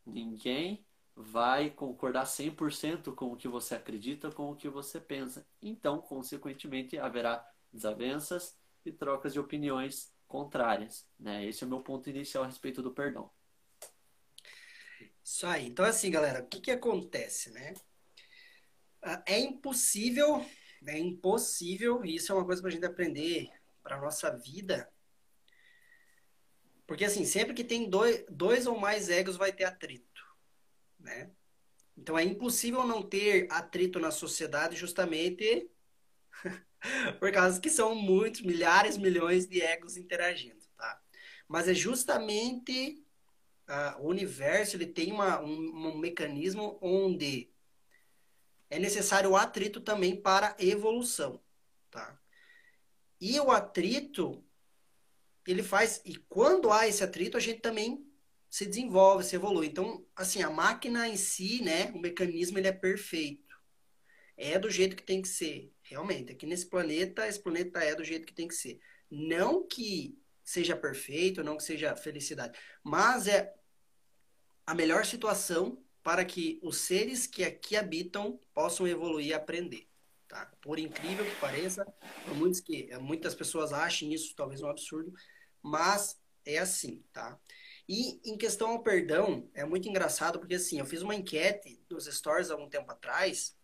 Ninguém 0.07 0.85
vai 1.14 1.71
concordar 1.71 2.25
100% 2.25 3.14
com 3.14 3.33
o 3.33 3.37
que 3.37 3.49
você 3.49 3.75
acredita, 3.75 4.31
com 4.31 4.50
o 4.50 4.57
que 4.57 4.69
você 4.69 5.00
pensa. 5.00 5.47
Então, 5.61 6.00
consequentemente, 6.00 6.99
haverá 6.99 7.47
desavenças 7.73 8.57
e 8.85 8.93
trocas 8.93 9.33
de 9.33 9.40
opiniões 9.40 10.12
contrárias. 10.30 11.04
Né? 11.18 11.44
Esse 11.44 11.64
é 11.64 11.66
o 11.66 11.70
meu 11.70 11.80
ponto 11.80 12.08
inicial 12.08 12.44
a 12.44 12.46
respeito 12.46 12.80
do 12.80 12.92
perdão. 12.92 13.28
Isso 15.22 15.46
aí. 15.46 15.66
Então, 15.66 15.84
assim, 15.84 16.10
galera, 16.10 16.40
o 16.40 16.46
que, 16.46 16.60
que 16.60 16.70
acontece, 16.70 17.50
né? 17.50 17.75
Ah, 19.02 19.22
é 19.26 19.38
impossível, 19.38 20.44
é 20.87 20.99
impossível, 20.99 22.04
e 22.04 22.14
isso 22.14 22.30
é 22.30 22.34
uma 22.34 22.44
coisa 22.44 22.62
para 22.62 22.70
a 22.70 22.72
gente 22.72 22.87
aprender 22.87 23.50
para 23.82 24.00
nossa 24.00 24.30
vida. 24.30 24.90
Porque, 26.87 27.04
assim, 27.04 27.25
sempre 27.25 27.52
que 27.52 27.64
tem 27.64 27.90
dois, 27.90 28.25
dois 28.30 28.66
ou 28.66 28.78
mais 28.78 29.08
egos, 29.08 29.37
vai 29.37 29.52
ter 29.52 29.64
atrito, 29.64 30.22
né? 30.99 31.30
Então, 31.96 32.18
é 32.18 32.25
impossível 32.25 32.87
não 32.87 33.02
ter 33.02 33.46
atrito 33.50 33.99
na 33.99 34.10
sociedade 34.10 34.76
justamente 34.76 35.70
por 37.18 37.30
causa 37.32 37.60
que 37.60 37.70
são 37.70 37.94
muitos, 37.94 38.42
milhares, 38.42 38.96
milhões 38.96 39.46
de 39.46 39.60
egos 39.60 39.96
interagindo, 39.96 40.64
tá? 40.76 41.00
Mas 41.49 41.68
é 41.68 41.75
justamente 41.75 43.04
uh, 43.68 44.02
o 44.02 44.08
universo 44.08 44.76
ele 44.76 44.87
tem 44.87 45.12
uma, 45.12 45.40
um, 45.40 45.88
um 45.88 45.99
mecanismo 45.99 46.78
onde 46.80 47.50
é 48.68 48.78
necessário 48.78 49.30
o 49.30 49.37
atrito 49.37 49.80
também 49.80 50.14
para 50.14 50.56
evolução, 50.58 51.42
tá? 51.90 52.18
E 53.20 53.38
o 53.40 53.50
atrito 53.50 54.44
ele 55.46 55.62
faz 55.62 56.00
e 56.04 56.16
quando 56.16 56.72
há 56.72 56.87
esse 56.87 57.02
atrito 57.02 57.37
a 57.37 57.40
gente 57.40 57.60
também 57.60 58.06
se 58.49 58.66
desenvolve, 58.66 59.25
se 59.25 59.37
evolui. 59.37 59.66
Então, 59.66 60.04
assim, 60.14 60.42
a 60.42 60.50
máquina 60.50 61.08
em 61.08 61.16
si, 61.16 61.62
né, 61.62 61.90
o 61.92 61.99
mecanismo 61.99 62.58
ele 62.58 62.68
é 62.68 62.72
perfeito. 62.72 63.56
É 64.37 64.58
do 64.58 64.70
jeito 64.70 64.96
que 64.96 65.02
tem 65.02 65.22
que 65.22 65.28
ser, 65.28 65.72
realmente. 65.90 66.32
Aqui 66.32 66.47
nesse 66.47 66.66
planeta, 66.66 67.26
esse 67.26 67.40
planeta 67.40 67.80
é 67.80 67.94
do 67.94 68.04
jeito 68.04 68.26
que 68.26 68.32
tem 68.32 68.49
que 68.49 68.54
ser. 68.54 68.80
Não 69.11 69.66
que 69.66 70.18
seja 70.42 70.76
perfeito, 70.76 71.44
não 71.44 71.56
que 71.56 71.62
seja 71.62 71.94
felicidade, 71.94 72.59
mas 72.82 73.26
é 73.26 73.54
a 74.66 74.75
melhor 74.75 75.04
situação 75.04 75.82
para 76.02 76.25
que 76.25 76.59
os 76.62 76.78
seres 76.78 77.26
que 77.26 77.44
aqui 77.44 77.76
habitam 77.76 78.40
possam 78.54 78.87
evoluir 78.87 79.28
e 79.28 79.35
aprender. 79.35 79.88
Tá? 80.26 80.50
Por 80.61 80.78
incrível 80.78 81.25
que 81.25 81.40
pareça, 81.40 81.85
muitos 82.37 82.61
que 82.61 82.88
muitas 82.99 83.35
pessoas 83.35 83.73
achem 83.73 84.14
isso 84.14 84.35
talvez 84.35 84.62
um 84.62 84.68
absurdo, 84.68 85.12
mas 85.61 86.20
é 86.44 86.59
assim, 86.59 87.04
tá? 87.12 87.38
E 87.88 88.20
em 88.25 88.38
questão 88.38 88.70
ao 88.70 88.82
perdão, 88.82 89.50
é 89.52 89.64
muito 89.64 89.88
engraçado 89.88 90.38
porque 90.38 90.54
assim, 90.54 90.78
eu 90.78 90.87
fiz 90.87 91.02
uma 91.02 91.14
enquete 91.14 91.82
nos 91.90 92.06
stories 92.06 92.50
há 92.50 92.54
algum 92.54 92.68
tempo 92.68 92.90
atrás 92.92 93.56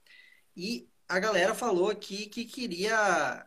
e 0.56 0.88
a 1.08 1.18
galera 1.18 1.54
falou 1.54 1.90
aqui 1.90 2.26
que 2.26 2.44
queria 2.44 3.46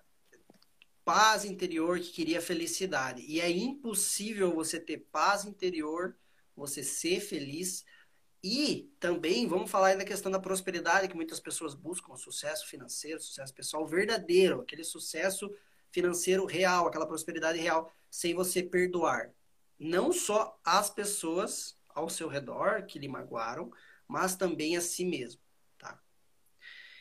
paz 1.04 1.46
interior, 1.46 2.00
que 2.00 2.12
queria 2.12 2.42
felicidade. 2.42 3.24
E 3.28 3.42
é 3.42 3.50
impossível 3.50 4.54
você 4.54 4.80
ter 4.80 5.08
paz 5.12 5.46
interior 5.46 6.16
você 6.60 6.84
ser 6.84 7.20
feliz. 7.22 7.86
E 8.44 8.94
também 9.00 9.48
vamos 9.48 9.72
falar 9.72 9.98
da 9.98 10.06
questão 10.06 10.32
da 10.32 10.40
prosperidade, 10.40 11.08
que 11.08 11.16
muitas 11.16 11.40
pessoas 11.40 11.74
buscam, 11.74 12.16
sucesso 12.16 12.68
financeiro, 12.68 13.22
sucesso 13.22 13.54
pessoal 13.54 13.88
verdadeiro, 13.88 14.62
aquele 14.62 14.84
sucesso 14.84 15.50
financeiro 15.92 16.46
real, 16.46 16.88
aquela 16.88 17.08
prosperidade 17.08 17.60
real, 17.60 17.92
sem 18.10 18.34
você 18.34 18.62
perdoar. 18.62 19.34
Não 19.78 20.12
só 20.12 20.60
as 20.64 20.90
pessoas 20.90 21.76
ao 21.90 22.10
seu 22.10 22.28
redor 22.28 22.86
que 22.86 23.00
lhe 23.00 23.08
magoaram, 23.08 23.72
mas 24.08 24.36
também 24.36 24.78
a 24.78 24.82
si 24.82 25.04
mesmo? 25.06 25.42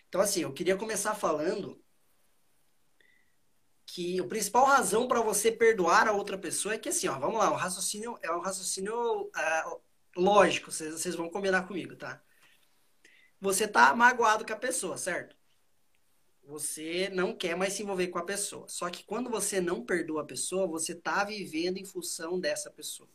Então, 0.09 0.21
assim, 0.21 0.43
eu 0.43 0.53
queria 0.53 0.77
começar 0.77 1.15
falando 1.15 1.83
que 3.87 4.21
a 4.21 4.25
principal 4.25 4.65
razão 4.67 5.09
para 5.09 5.21
você 5.21 5.51
perdoar 5.51 6.09
a 6.09 6.13
outra 6.13 6.37
pessoa 6.37 6.75
é 6.75 6.79
que 6.79 6.91
assim, 6.91 7.09
ó, 7.09 7.19
vamos 7.19 7.39
lá, 7.39 7.51
o 7.51 7.57
raciocínio 7.57 8.19
é 8.23 8.31
um 8.31 8.41
raciocínio 8.41 9.23
uh, 9.27 9.81
lógico, 10.17 10.71
vocês, 10.71 10.93
vocês 10.93 11.15
vão 11.15 11.31
combinar 11.31 11.67
comigo, 11.67 11.97
tá? 11.97 12.23
Você 13.41 13.67
tá 13.67 13.95
magoado 13.95 14.45
com 14.45 14.53
a 14.53 14.57
pessoa, 14.57 14.97
certo? 14.99 15.37
Você 16.45 17.09
não 17.11 17.35
quer 17.35 17.57
mais 17.57 17.75
se 17.75 17.83
envolver 17.83 18.09
com 18.09 18.19
a 18.19 18.25
pessoa. 18.25 18.67
Só 18.69 18.89
que 18.91 19.05
quando 19.05 19.31
você 19.31 19.61
não 19.61 19.85
perdoa 19.85 20.23
a 20.23 20.27
pessoa, 20.27 20.67
você 20.67 20.95
tá 20.95 21.25
vivendo 21.25 21.79
em 21.79 21.85
função 21.85 22.41
dessa 22.41 22.71
pessoa, 22.71 23.09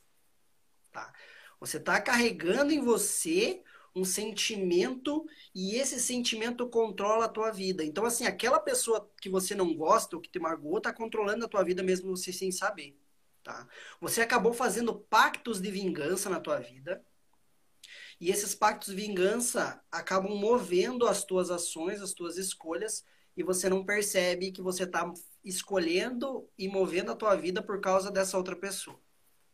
tá? 0.92 1.14
Você 1.60 1.80
tá 1.80 2.02
carregando 2.02 2.72
em 2.72 2.82
você 2.82 3.64
um 3.96 4.04
sentimento 4.04 5.26
e 5.54 5.76
esse 5.76 6.00
sentimento 6.00 6.68
controla 6.68 7.26
a 7.26 7.30
tua 7.30 7.52
vida. 7.52 7.84
Então, 7.84 8.06
assim, 8.06 8.26
aquela 8.26 8.60
pessoa 8.60 9.10
que 9.22 9.30
você 9.30 9.54
não 9.54 9.74
gosta 9.76 10.16
ou 10.16 10.22
que 10.22 10.30
te 10.30 10.40
magoou 10.40 10.82
tá 10.82 10.92
controlando 10.92 11.46
a 11.46 11.48
tua 11.48 11.64
vida 11.64 11.84
mesmo 11.84 12.16
você 12.16 12.34
sem 12.34 12.52
saber, 12.52 12.98
tá? 13.44 13.68
Você 14.02 14.22
acabou 14.22 14.54
fazendo 14.54 14.96
pactos 14.96 15.62
de 15.62 15.70
vingança 15.70 16.30
na 16.30 16.40
tua 16.40 16.60
vida 16.60 17.04
e 18.20 18.32
esses 18.32 18.56
pactos 18.56 18.96
de 18.96 19.02
vingança 19.02 19.82
acabam 19.92 20.36
movendo 20.36 21.08
as 21.08 21.24
tuas 21.24 21.52
ações, 21.52 22.02
as 22.02 22.14
tuas 22.14 22.38
escolhas 22.38 23.04
e 23.36 23.44
você 23.44 23.70
não 23.70 23.86
percebe 23.86 24.52
que 24.52 24.62
você 24.62 24.88
tá 24.88 25.12
escolhendo 25.44 26.50
e 26.58 26.68
movendo 26.68 27.12
a 27.12 27.16
tua 27.16 27.36
vida 27.36 27.62
por 27.62 27.80
causa 27.82 28.10
dessa 28.12 28.38
outra 28.38 28.56
pessoa. 28.56 29.00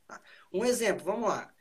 Tá? 0.08 0.22
Um 0.52 0.64
exemplo, 0.64 1.04
vamos 1.04 1.30
lá. 1.30 1.54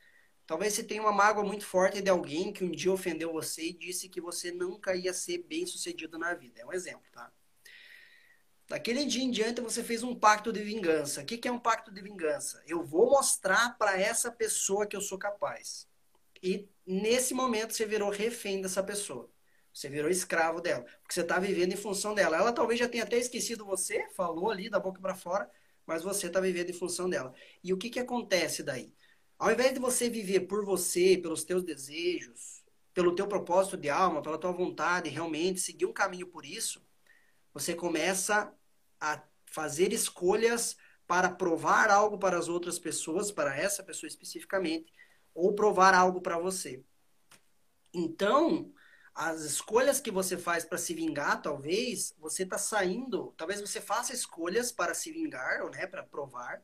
Talvez 0.49 0.73
você 0.73 0.83
tenha 0.83 1.02
uma 1.02 1.12
mágoa 1.12 1.45
muito 1.45 1.67
forte 1.67 2.00
de 2.00 2.09
alguém 2.09 2.50
que 2.55 2.64
um 2.64 2.71
dia 2.71 2.90
ofendeu 2.90 3.31
você 3.31 3.64
e 3.69 3.73
disse 3.75 4.09
que 4.09 4.19
você 4.19 4.50
nunca 4.50 4.97
ia 4.97 5.12
ser 5.12 5.43
bem 5.43 5.67
sucedido 5.67 6.19
na 6.19 6.33
vida. 6.33 6.62
É 6.62 6.64
um 6.64 6.73
exemplo, 6.73 7.05
tá? 7.12 7.31
Daquele 8.67 9.05
dia 9.05 9.23
em 9.23 9.31
diante 9.31 9.61
você 9.61 9.85
fez 9.85 10.02
um 10.02 10.14
pacto 10.14 10.50
de 10.50 10.62
vingança. 10.62 11.21
O 11.21 11.26
que 11.26 11.47
é 11.47 11.52
um 11.52 11.59
pacto 11.59 11.93
de 11.93 12.00
vingança? 12.00 12.62
Eu 12.67 12.83
vou 12.83 13.11
mostrar 13.11 13.76
para 13.76 14.00
essa 14.00 14.33
pessoa 14.33 14.87
que 14.87 14.97
eu 14.97 15.02
sou 15.02 15.19
capaz. 15.19 15.87
E 16.43 16.67
nesse 16.87 17.35
momento 17.35 17.75
você 17.75 17.85
virou 17.85 18.09
refém 18.09 18.62
dessa 18.62 18.83
pessoa. 18.83 19.31
Você 19.71 19.90
virou 19.90 20.11
escravo 20.11 20.62
dela. 20.62 20.87
Porque 21.02 21.12
você 21.12 21.21
está 21.21 21.38
vivendo 21.38 21.75
em 21.75 21.76
função 21.76 22.14
dela. 22.14 22.38
Ela 22.38 22.55
talvez 22.55 22.81
já 22.81 22.88
tenha 22.88 23.05
até 23.05 23.19
esquecido 23.19 23.67
você, 23.67 24.09
falou 24.17 24.50
ali 24.50 24.71
da 24.71 24.81
boca 24.81 24.99
para 24.99 25.14
fora, 25.14 25.50
mas 25.85 26.02
você 26.02 26.28
está 26.28 26.40
vivendo 26.40 26.71
em 26.71 26.73
função 26.73 27.07
dela. 27.07 27.35
E 27.62 27.75
o 27.75 27.76
que, 27.76 27.90
que 27.90 28.00
acontece 28.00 28.62
daí? 28.62 28.95
Ao 29.38 29.52
invés 29.52 29.73
de 29.73 29.78
você 29.78 30.11
viver 30.11 30.40
por 30.40 30.64
você, 30.64 31.16
pelos 31.16 31.45
teus 31.45 31.62
desejos, 31.62 32.64
pelo 32.92 33.14
teu 33.14 33.28
propósito 33.28 33.76
de 33.76 33.88
alma, 33.88 34.21
pela 34.21 34.37
tua 34.37 34.50
vontade, 34.50 35.09
realmente 35.09 35.61
seguir 35.61 35.87
um 35.87 35.92
caminho 35.92 36.26
por 36.26 36.45
isso, 36.45 36.85
você 37.54 37.75
começa 37.75 38.52
a 39.00 39.23
fazer 39.47 39.92
escolhas 39.92 40.76
para 41.07 41.30
provar 41.30 41.88
algo 41.90 42.18
para 42.18 42.37
as 42.37 42.49
outras 42.49 42.78
pessoas, 42.78 43.30
para 43.30 43.57
essa 43.57 43.83
pessoa 43.83 44.09
especificamente, 44.09 44.92
ou 45.33 45.54
provar 45.54 45.95
algo 45.95 46.21
para 46.21 46.37
você. 46.37 46.83
Então, 47.95 48.73
as 49.14 49.42
escolhas 49.42 50.00
que 50.00 50.11
você 50.11 50.37
faz 50.37 50.64
para 50.64 50.78
se 50.78 50.92
vingar, 50.95 51.40
talvez, 51.40 52.12
você 52.18 52.42
está 52.42 52.59
saindo, 52.59 53.33
talvez 53.37 53.61
você 53.61 53.80
faça 53.80 54.12
escolhas 54.12 54.71
para 54.71 54.95
se 54.95 55.12
vingar, 55.12 55.62
ou 55.62 55.71
né, 55.71 55.87
para 55.87 56.02
provar, 56.02 56.61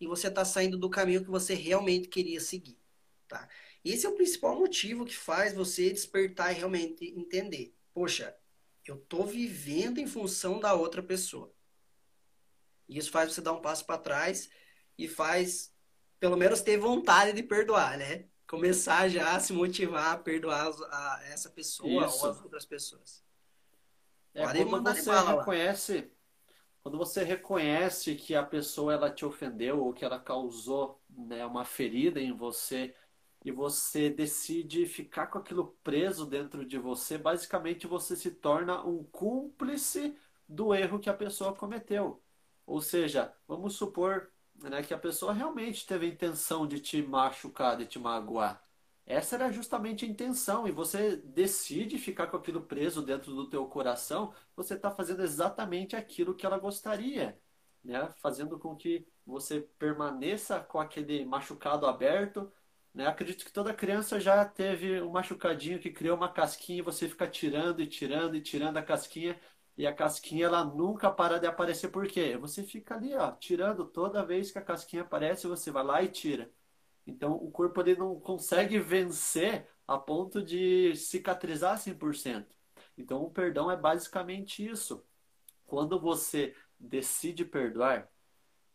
e 0.00 0.06
você 0.06 0.28
está 0.28 0.44
saindo 0.44 0.78
do 0.78 0.90
caminho 0.90 1.24
que 1.24 1.30
você 1.30 1.54
realmente 1.54 2.08
queria 2.08 2.40
seguir, 2.40 2.78
tá? 3.26 3.48
Esse 3.84 4.06
é 4.06 4.08
o 4.08 4.14
principal 4.14 4.58
motivo 4.58 5.04
que 5.04 5.16
faz 5.16 5.54
você 5.54 5.90
despertar 5.90 6.52
e 6.52 6.58
realmente 6.58 7.04
entender. 7.04 7.74
Poxa, 7.92 8.36
eu 8.86 8.96
tô 8.96 9.24
vivendo 9.24 9.98
em 9.98 10.06
função 10.06 10.58
da 10.60 10.74
outra 10.74 11.02
pessoa. 11.02 11.52
E 12.88 12.98
isso 12.98 13.10
faz 13.10 13.32
você 13.32 13.40
dar 13.40 13.52
um 13.52 13.60
passo 13.60 13.84
para 13.84 13.98
trás 13.98 14.48
e 14.96 15.06
faz, 15.06 15.72
pelo 16.18 16.36
menos, 16.36 16.60
ter 16.60 16.78
vontade 16.78 17.32
de 17.32 17.42
perdoar, 17.42 17.98
né? 17.98 18.26
Começar 18.46 19.08
já 19.08 19.36
a 19.36 19.40
se 19.40 19.52
motivar 19.52 20.14
a 20.14 20.18
perdoar 20.18 20.72
a 20.90 21.20
essa 21.26 21.50
pessoa 21.50 22.06
isso. 22.06 22.24
ou 22.24 22.30
as 22.30 22.40
outras 22.40 22.64
pessoas. 22.64 23.22
É, 24.32 24.42
Pode 24.42 24.64
quando 24.64 24.94
você 24.94 25.10
reconhece 25.10 26.10
quando 26.88 26.96
você 26.96 27.22
reconhece 27.22 28.14
que 28.14 28.34
a 28.34 28.42
pessoa 28.42 28.94
ela 28.94 29.10
te 29.10 29.22
ofendeu 29.22 29.84
ou 29.84 29.92
que 29.92 30.06
ela 30.06 30.18
causou 30.18 30.98
né, 31.10 31.44
uma 31.44 31.62
ferida 31.62 32.18
em 32.18 32.32
você 32.32 32.94
e 33.44 33.52
você 33.52 34.08
decide 34.08 34.86
ficar 34.86 35.26
com 35.26 35.36
aquilo 35.36 35.76
preso 35.84 36.24
dentro 36.24 36.64
de 36.64 36.78
você, 36.78 37.18
basicamente 37.18 37.86
você 37.86 38.16
se 38.16 38.30
torna 38.30 38.82
um 38.86 39.04
cúmplice 39.04 40.16
do 40.48 40.74
erro 40.74 40.98
que 40.98 41.10
a 41.10 41.14
pessoa 41.14 41.54
cometeu. 41.54 42.22
Ou 42.66 42.80
seja, 42.80 43.34
vamos 43.46 43.76
supor 43.76 44.30
né, 44.54 44.82
que 44.82 44.94
a 44.94 44.98
pessoa 44.98 45.34
realmente 45.34 45.86
teve 45.86 46.06
a 46.06 46.08
intenção 46.08 46.66
de 46.66 46.80
te 46.80 47.02
machucar, 47.02 47.76
de 47.76 47.84
te 47.84 47.98
magoar. 47.98 48.66
Essa 49.08 49.36
era 49.36 49.50
justamente 49.50 50.04
a 50.04 50.08
intenção 50.08 50.68
e 50.68 50.72
você 50.72 51.16
decide 51.16 51.98
ficar 51.98 52.26
com 52.26 52.36
aquilo 52.36 52.62
preso 52.62 53.02
dentro 53.02 53.34
do 53.34 53.48
teu 53.48 53.66
coração, 53.66 54.34
você 54.54 54.74
está 54.74 54.90
fazendo 54.90 55.22
exatamente 55.22 55.96
aquilo 55.96 56.34
que 56.34 56.44
ela 56.44 56.58
gostaria, 56.58 57.40
né? 57.82 58.10
Fazendo 58.20 58.58
com 58.58 58.76
que 58.76 59.08
você 59.24 59.62
permaneça 59.78 60.60
com 60.60 60.78
aquele 60.78 61.24
machucado 61.24 61.86
aberto 61.86 62.52
Né? 62.94 63.06
Acredito 63.06 63.44
que 63.44 63.52
toda 63.52 63.74
criança 63.74 64.20
já 64.20 64.44
teve 64.44 65.00
um 65.02 65.10
machucadinho 65.12 65.78
que 65.80 65.90
criou 65.90 66.16
uma 66.16 66.32
casquinha 66.32 66.78
e 66.80 66.82
você 66.82 67.08
fica 67.08 67.28
tirando 67.28 67.80
e 67.80 67.86
tirando 67.86 68.36
e 68.36 68.40
tirando 68.42 68.76
a 68.78 68.82
casquinha 68.82 69.40
e 69.76 69.86
a 69.86 69.94
casquinha 69.94 70.46
ela 70.46 70.64
nunca 70.64 71.10
para 71.10 71.38
de 71.38 71.46
aparecer. 71.46 71.88
Por 71.90 72.06
quê? 72.08 72.36
Você 72.38 72.64
fica 72.64 72.94
ali, 72.96 73.14
ó, 73.14 73.32
tirando 73.32 73.86
toda 73.86 74.24
vez 74.26 74.50
que 74.50 74.58
a 74.58 74.62
casquinha 74.62 75.02
aparece, 75.02 75.46
você 75.46 75.70
vai 75.70 75.84
lá 75.84 76.02
e 76.02 76.08
tira. 76.10 76.50
Então 77.08 77.32
o 77.32 77.50
corpo 77.50 77.80
ele 77.80 77.96
não 77.96 78.20
consegue 78.20 78.78
vencer 78.78 79.66
a 79.86 79.96
ponto 79.96 80.42
de 80.42 80.94
cicatrizar 80.94 81.78
100%. 81.78 82.46
Então 82.98 83.22
o 83.22 83.30
perdão 83.30 83.70
é 83.70 83.76
basicamente 83.76 84.64
isso. 84.64 85.02
Quando 85.66 85.98
você 85.98 86.54
decide 86.78 87.46
perdoar, 87.46 88.10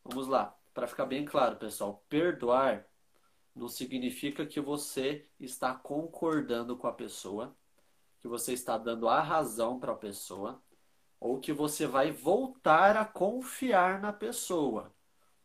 vamos 0.03 0.27
lá, 0.27 0.57
para 0.73 0.87
ficar 0.87 1.05
bem 1.05 1.23
claro, 1.23 1.57
pessoal, 1.57 2.03
perdoar 2.09 2.87
não 3.55 3.67
significa 3.67 4.47
que 4.47 4.59
você 4.59 5.29
está 5.39 5.75
concordando 5.75 6.75
com 6.75 6.87
a 6.87 6.93
pessoa, 6.93 7.55
que 8.19 8.27
você 8.27 8.53
está 8.53 8.79
dando 8.79 9.07
a 9.07 9.21
razão 9.21 9.79
para 9.79 9.91
a 9.91 9.97
pessoa, 9.97 10.59
ou 11.19 11.39
que 11.39 11.53
você 11.53 11.85
vai 11.85 12.11
voltar 12.11 12.97
a 12.97 13.05
confiar 13.05 14.01
na 14.01 14.11
pessoa. 14.11 14.92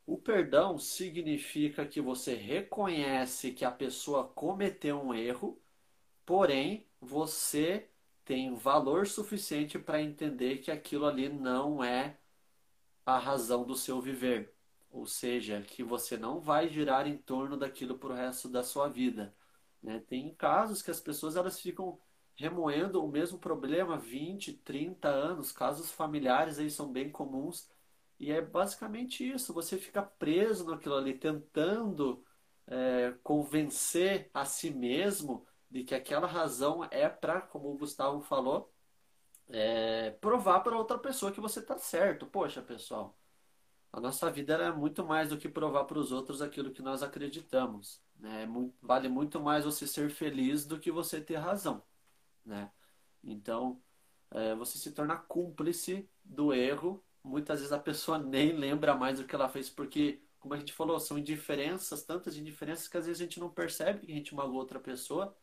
O 0.09 0.17
perdão 0.17 0.79
significa 0.79 1.85
que 1.85 2.01
você 2.01 2.35
reconhece 2.35 3.53
que 3.53 3.63
a 3.63 3.71
pessoa 3.71 4.27
cometeu 4.27 4.99
um 4.99 5.13
erro, 5.13 5.61
porém 6.25 6.87
você 6.99 7.91
tem 8.25 8.55
valor 8.55 9.07
suficiente 9.07 9.79
para 9.79 10.01
entender 10.01 10.63
que 10.63 10.71
aquilo 10.71 11.05
ali 11.05 11.29
não 11.29 11.85
é 11.85 12.17
a 13.05 13.19
razão 13.19 13.67
do 13.67 13.77
seu 13.77 14.01
viver. 14.01 14.55
Ou 14.91 15.05
seja, 15.05 15.61
que 15.61 15.83
você 15.83 16.17
não 16.17 16.41
vai 16.41 16.71
girar 16.71 17.07
em 17.07 17.19
torno 17.19 17.55
daquilo 17.59 17.99
para 17.99 18.09
o 18.09 18.17
resto 18.17 18.49
da 18.49 18.63
sua 18.65 18.89
vida. 18.89 19.35
Né? 19.83 20.03
Tem 20.09 20.35
casos 20.35 20.81
que 20.81 20.91
as 20.91 21.01
pessoas 21.01 21.37
elas 21.37 21.61
ficam 21.61 22.01
remoendo 22.35 23.05
o 23.05 23.09
mesmo 23.09 23.39
problema 23.39 23.99
20, 23.99 24.55
30 24.55 25.07
anos, 25.07 25.53
casos 25.53 25.91
familiares 25.91 26.59
aí 26.59 26.71
são 26.71 26.91
bem 26.91 27.11
comuns. 27.11 27.69
E 28.19 28.33
é 28.33 28.41
basicamente 28.43 29.29
isso, 29.29 29.55
você 29.55 29.79
fica 29.79 30.03
preso 30.03 30.67
naquilo 30.67 30.97
ali, 30.97 31.15
tentando 31.15 32.25
é, 32.67 33.15
convencer 33.23 34.31
a 34.35 34.45
si 34.45 34.71
mesmo 34.71 35.47
de 35.71 35.85
que 35.85 35.95
aquela 35.95 36.27
razão 36.27 36.85
é 36.91 37.09
para, 37.09 37.41
como 37.41 37.71
o 37.71 37.79
Gustavo 37.79 38.21
falou, 38.21 38.73
é, 39.49 40.11
provar 40.21 40.61
para 40.61 40.77
outra 40.77 40.99
pessoa 40.99 41.33
que 41.33 41.41
você 41.41 41.61
está 41.61 41.79
certo. 41.79 42.27
Poxa, 42.27 42.61
pessoal, 42.63 43.17
a 43.93 44.01
nossa 44.01 44.31
vida 44.31 44.55
é 44.55 44.73
muito 44.73 45.05
mais 45.05 45.31
do 45.31 45.39
que 45.39 45.49
provar 45.49 45.85
para 45.85 45.99
os 45.99 46.13
outros 46.13 46.43
aquilo 46.43 46.73
que 46.73 46.83
nós 46.83 47.03
acreditamos. 47.03 48.03
Né? 48.17 48.47
Muito, 48.47 48.75
vale 48.83 49.09
muito 49.09 49.41
mais 49.41 49.65
você 49.65 49.87
ser 49.87 50.11
feliz 50.11 50.67
do 50.67 50.79
que 50.79 50.91
você 50.91 51.21
ter 51.21 51.37
razão. 51.37 51.83
Né? 52.45 52.71
Então, 53.25 53.81
é, 54.31 54.55
você 54.55 54.79
se 54.79 54.93
torna 54.93 55.17
cúmplice 55.17 56.09
do 56.25 56.53
erro. 56.53 57.03
Muitas 57.23 57.61
vezes 57.61 57.73
a 57.73 57.79
pessoa 57.79 58.19
nem 58.19 58.53
lembra 58.53 58.95
mais 58.95 59.19
do 59.19 59.27
que 59.27 59.35
ela 59.35 59.49
fez, 59.49 59.69
porque, 59.69 60.23
como 60.39 60.55
a 60.55 60.59
gente 60.59 60.73
falou, 60.73 60.99
são 60.99 61.19
indiferenças, 61.19 62.05
tantas 62.05 62.37
indiferenças 62.37 62.89
que 62.89 62.97
às 62.97 63.07
vezes 63.07 63.21
a 63.21 63.25
gente 63.25 63.41
não 63.41 63.51
percebe 63.51 64.07
que 64.07 64.13
a 64.13 64.15
gente 64.15 64.35
magoou 64.35 64.59
outra 64.59 64.81
pessoa, 64.81 65.37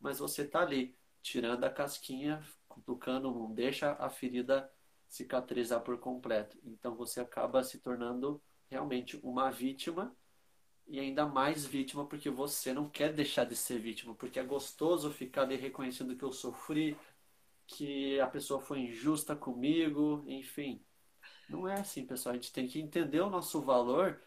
mas 0.00 0.18
você 0.18 0.42
está 0.42 0.60
ali, 0.60 0.96
tirando 1.22 1.64
a 1.64 1.70
casquinha, 1.70 2.42
cutucando, 2.68 3.30
não 3.30 3.52
deixa 3.52 3.92
a 3.98 4.10
ferida 4.10 4.70
cicatrizar 5.08 5.80
por 5.80 5.98
completo. 5.98 6.58
Então 6.64 6.94
você 6.94 7.20
acaba 7.20 7.62
se 7.62 7.78
tornando 7.78 8.42
realmente 8.68 9.18
uma 9.22 9.50
vítima 9.50 10.14
e 10.86 10.98
ainda 10.98 11.24
mais 11.24 11.64
vítima 11.64 12.04
porque 12.04 12.28
você 12.28 12.72
não 12.72 12.88
quer 12.88 13.12
deixar 13.12 13.44
de 13.44 13.56
ser 13.56 13.78
vítima, 13.78 14.14
porque 14.14 14.38
é 14.38 14.44
gostoso 14.44 15.10
ficar 15.10 15.42
ali 15.42 15.56
reconhecendo 15.56 16.16
que 16.16 16.24
eu 16.24 16.32
sofri, 16.32 16.96
que 17.66 18.20
a 18.20 18.26
pessoa 18.26 18.60
foi 18.60 18.80
injusta 18.80 19.34
comigo, 19.34 20.24
enfim. 20.26 20.82
Não 21.48 21.68
é 21.68 21.80
assim, 21.80 22.06
pessoal. 22.06 22.32
A 22.32 22.36
gente 22.36 22.52
tem 22.52 22.66
que 22.66 22.80
entender 22.80 23.20
o 23.20 23.30
nosso 23.30 23.60
valor, 23.60 24.20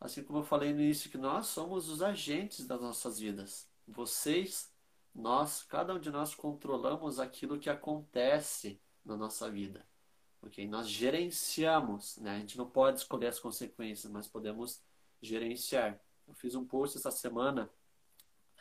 assim 0.00 0.22
como 0.22 0.40
eu 0.40 0.44
falei 0.44 0.72
no 0.72 0.80
início, 0.80 1.10
que 1.10 1.18
nós 1.18 1.46
somos 1.46 1.88
os 1.88 2.02
agentes 2.02 2.66
das 2.66 2.80
nossas 2.80 3.18
vidas. 3.18 3.68
Vocês, 3.86 4.72
nós, 5.14 5.62
cada 5.62 5.94
um 5.94 5.98
de 5.98 6.10
nós 6.10 6.34
controlamos 6.34 7.18
aquilo 7.18 7.58
que 7.58 7.70
acontece 7.70 8.80
na 9.04 9.16
nossa 9.16 9.50
vida. 9.50 9.86
Ok? 10.42 10.66
Nós 10.68 10.88
gerenciamos, 10.88 12.16
né? 12.18 12.36
A 12.36 12.38
gente 12.38 12.56
não 12.56 12.68
pode 12.68 12.98
escolher 12.98 13.28
as 13.28 13.38
consequências, 13.38 14.10
mas 14.10 14.26
podemos 14.26 14.82
gerenciar. 15.20 16.00
Eu 16.26 16.34
fiz 16.34 16.54
um 16.54 16.64
post 16.64 16.96
essa 16.96 17.10
semana 17.10 17.70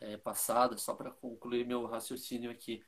é, 0.02 0.18
passada, 0.18 0.78
só 0.78 0.94
para 0.94 1.12
concluir 1.12 1.66
meu 1.66 1.86
raciocínio 1.86 2.52
aqui, 2.52 2.84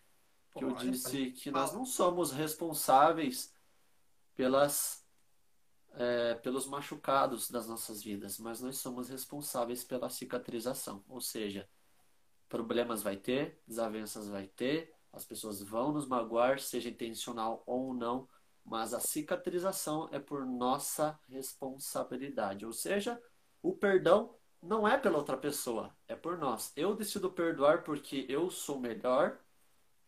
que 0.53 0.63
eu 0.63 0.73
disse 0.73 1.31
que 1.31 1.51
nós 1.51 1.71
não 1.71 1.85
somos 1.85 2.31
responsáveis 2.31 3.53
pelas 4.35 5.00
é, 5.93 6.35
pelos 6.35 6.67
machucados 6.67 7.49
das 7.49 7.67
nossas 7.67 8.01
vidas, 8.01 8.39
mas 8.39 8.61
nós 8.61 8.77
somos 8.77 9.09
responsáveis 9.09 9.83
pela 9.83 10.09
cicatrização, 10.09 11.03
ou 11.07 11.19
seja, 11.19 11.67
problemas 12.47 13.01
vai 13.01 13.17
ter, 13.17 13.61
desavenças 13.67 14.27
vai 14.27 14.47
ter, 14.47 14.93
as 15.11 15.25
pessoas 15.25 15.61
vão 15.61 15.91
nos 15.91 16.07
magoar, 16.07 16.59
seja 16.59 16.89
intencional 16.89 17.63
ou 17.65 17.93
não, 17.93 18.27
mas 18.63 18.93
a 18.93 18.99
cicatrização 18.99 20.07
é 20.11 20.19
por 20.19 20.45
nossa 20.45 21.19
responsabilidade. 21.27 22.65
Ou 22.65 22.71
seja, 22.71 23.21
o 23.61 23.73
perdão 23.73 24.35
não 24.61 24.87
é 24.87 24.97
pela 24.97 25.17
outra 25.17 25.35
pessoa, 25.35 25.95
é 26.07 26.15
por 26.15 26.37
nós. 26.37 26.71
Eu 26.75 26.95
decido 26.95 27.31
perdoar 27.31 27.83
porque 27.83 28.25
eu 28.29 28.49
sou 28.49 28.79
melhor 28.79 29.39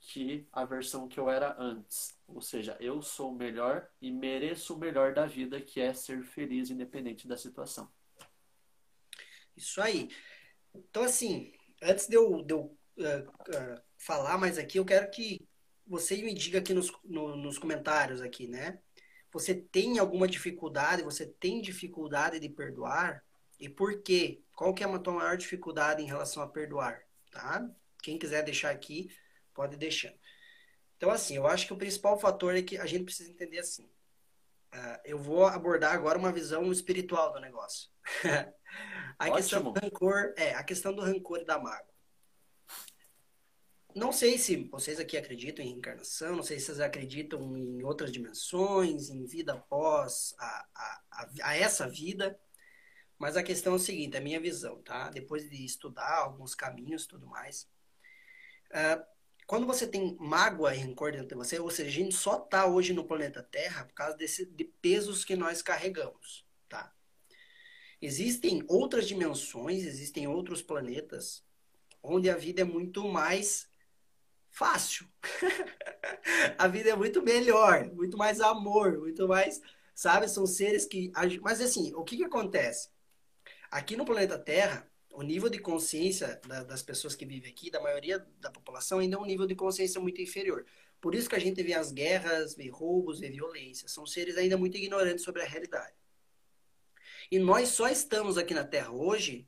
que 0.06 0.46
a 0.52 0.66
versão 0.66 1.08
que 1.08 1.18
eu 1.18 1.30
era 1.30 1.56
antes. 1.58 2.18
Ou 2.28 2.42
seja, 2.42 2.76
eu 2.80 3.02
sou 3.02 3.34
melhor 3.34 3.90
e 4.02 4.12
mereço 4.12 4.76
o 4.76 4.78
melhor 4.78 5.14
da 5.14 5.26
vida, 5.26 5.62
que 5.62 5.80
é 5.80 5.94
ser 5.94 6.24
feliz 6.24 6.70
independente 6.70 7.28
da 7.28 7.38
situação. 7.38 7.90
Isso 9.56 9.82
aí. 9.82 10.10
Então, 10.76 11.04
assim, 11.04 11.54
antes 11.82 12.08
de 12.08 12.16
eu, 12.16 12.42
de 12.42 12.54
eu 12.54 12.78
uh, 12.98 13.30
uh, 13.30 13.82
falar 13.98 14.38
mais 14.38 14.58
aqui, 14.58 14.78
eu 14.78 14.86
quero 14.86 15.10
que 15.10 15.48
você 15.88 16.18
me 16.18 16.34
diga 16.34 16.60
aqui 16.60 16.74
nos, 16.74 16.92
no, 17.04 17.38
nos 17.38 17.58
comentários 17.58 18.22
aqui, 18.22 18.48
né? 18.48 18.80
Você 19.32 19.56
tem 19.56 20.00
alguma 20.00 20.28
dificuldade? 20.28 21.02
Você 21.04 21.26
tem 21.26 21.62
dificuldade 21.62 22.40
de 22.40 22.50
perdoar? 22.50 23.24
E 23.60 23.70
por 23.70 24.02
quê? 24.02 24.42
Qual 24.56 24.74
que 24.74 24.84
é 24.84 24.88
a 24.88 25.00
tua 25.00 25.14
maior 25.14 25.38
dificuldade 25.38 26.04
em 26.04 26.08
relação 26.08 26.44
a 26.44 26.48
perdoar? 26.48 27.02
Tá? 27.32 27.68
Quem 28.02 28.20
quiser 28.20 28.44
deixar 28.44 28.70
aqui, 28.72 29.10
pode 29.54 29.78
deixar. 29.78 30.14
Então, 30.98 31.10
assim, 31.10 31.36
eu 31.36 31.48
acho 31.48 31.68
que 31.68 31.74
o 31.74 31.78
principal 31.78 32.20
fator 32.20 32.56
é 32.56 32.62
que 32.62 32.78
a 32.78 32.86
gente 32.86 33.06
precisa 33.06 33.30
entender 33.30 33.60
assim. 33.60 33.84
Uh, 34.74 35.00
eu 35.06 35.18
vou 35.18 35.46
abordar 35.46 35.94
agora 35.94 36.18
uma 36.18 36.32
visão 36.32 36.72
espiritual 36.72 37.34
do 37.34 37.40
negócio. 37.40 37.90
a 39.20 39.26
Ótimo. 39.26 39.36
questão 39.38 39.64
do 39.64 39.72
rancor, 39.72 40.34
é, 40.38 40.56
a 40.56 40.64
questão 40.64 40.94
do 40.94 41.02
rancor 41.02 41.40
e 41.40 41.46
da 41.46 41.60
mágoa 41.60 41.94
não 43.96 44.12
sei 44.12 44.38
se 44.38 44.68
vocês 44.70 45.00
aqui 45.00 45.16
acreditam 45.16 45.64
em 45.64 45.70
reencarnação, 45.70 46.36
não 46.36 46.44
sei 46.44 46.60
se 46.60 46.66
vocês 46.66 46.80
acreditam 46.80 47.56
em 47.56 47.84
outras 47.84 48.12
dimensões, 48.12 49.10
em 49.10 49.24
vida 49.26 49.54
após 49.54 50.34
a, 50.40 50.68
a, 50.76 51.02
a, 51.12 51.30
a 51.44 51.56
essa 51.56 51.88
vida, 51.88 52.40
mas 53.20 53.38
a 53.38 53.44
questão 53.44 53.74
é 53.74 53.76
o 53.76 53.80
seguinte, 53.80 54.18
a 54.18 54.22
minha 54.22 54.40
visão, 54.40 54.82
tá? 54.82 55.10
Depois 55.10 55.48
de 55.48 55.64
estudar 55.64 56.18
alguns 56.20 56.56
caminhos 56.56 57.04
e 57.04 57.08
tudo 57.08 57.28
mais, 57.28 57.70
uh, 58.72 59.04
quando 59.54 59.68
você 59.68 59.86
tem 59.86 60.18
mágoa 60.20 60.74
e 60.74 60.80
rancor 60.80 61.12
dentro 61.12 61.28
de 61.28 61.36
você, 61.36 61.60
ou 61.60 61.70
seja, 61.70 61.88
a 61.88 61.92
gente 61.92 62.16
só 62.16 62.40
tá 62.40 62.66
hoje 62.66 62.92
no 62.92 63.06
planeta 63.06 63.44
Terra 63.44 63.86
por 63.86 63.94
causa 63.94 64.18
desse, 64.18 64.48
de 64.48 64.64
pesos 64.64 65.24
que 65.24 65.36
nós 65.36 65.62
carregamos, 65.62 66.44
tá? 66.68 66.92
Existem 68.02 68.64
outras 68.68 69.08
dimensões, 69.08 69.86
existem 69.86 70.28
outros 70.28 70.64
planetas 70.64 71.46
onde 72.02 72.32
a 72.32 72.36
vida 72.36 72.62
é 72.62 72.64
muito 72.64 73.08
mais 73.08 73.70
fácil. 74.50 75.08
a 76.58 76.68
vida 76.68 76.90
é 76.90 76.96
muito 76.96 77.22
melhor, 77.22 77.86
muito 77.94 78.18
mais 78.18 78.42
amor, 78.42 78.98
muito 78.98 79.28
mais, 79.28 79.62
sabe? 79.94 80.28
São 80.30 80.48
seres 80.48 80.84
que. 80.84 81.12
Mas 81.44 81.62
assim, 81.62 81.94
o 81.94 82.04
que, 82.04 82.18
que 82.18 82.24
acontece? 82.24 82.90
Aqui 83.70 83.96
no 83.96 84.04
planeta 84.04 84.36
Terra, 84.36 84.92
o 85.14 85.22
nível 85.22 85.50
de 85.50 85.60
consciência 85.60 86.42
das 86.68 86.82
pessoas 86.82 87.16
que 87.16 87.26
vivem 87.26 87.52
aqui, 87.52 87.70
da 87.70 87.82
maioria 87.82 88.26
da 88.40 88.52
população, 88.52 89.00
ainda 89.00 89.16
é 89.16 89.20
um 89.20 89.26
nível 89.26 89.46
de 89.46 89.56
consciência 89.56 90.02
muito 90.02 90.22
inferior. 90.22 90.66
Por 91.00 91.14
isso 91.16 91.30
que 91.30 91.36
a 91.36 91.40
gente 91.40 91.62
vê 91.62 91.74
as 91.74 91.92
guerras, 91.92 92.56
vê 92.56 92.70
roubos, 92.70 93.20
vê 93.20 93.30
violência. 93.30 93.88
São 93.88 94.06
seres 94.06 94.38
ainda 94.38 94.58
muito 94.58 94.78
ignorantes 94.78 95.24
sobre 95.24 95.42
a 95.42 95.46
realidade. 95.46 95.94
E 97.32 97.40
nós 97.40 97.70
só 97.70 97.88
estamos 97.88 98.38
aqui 98.38 98.54
na 98.54 98.64
Terra 98.64 98.92
hoje 98.92 99.48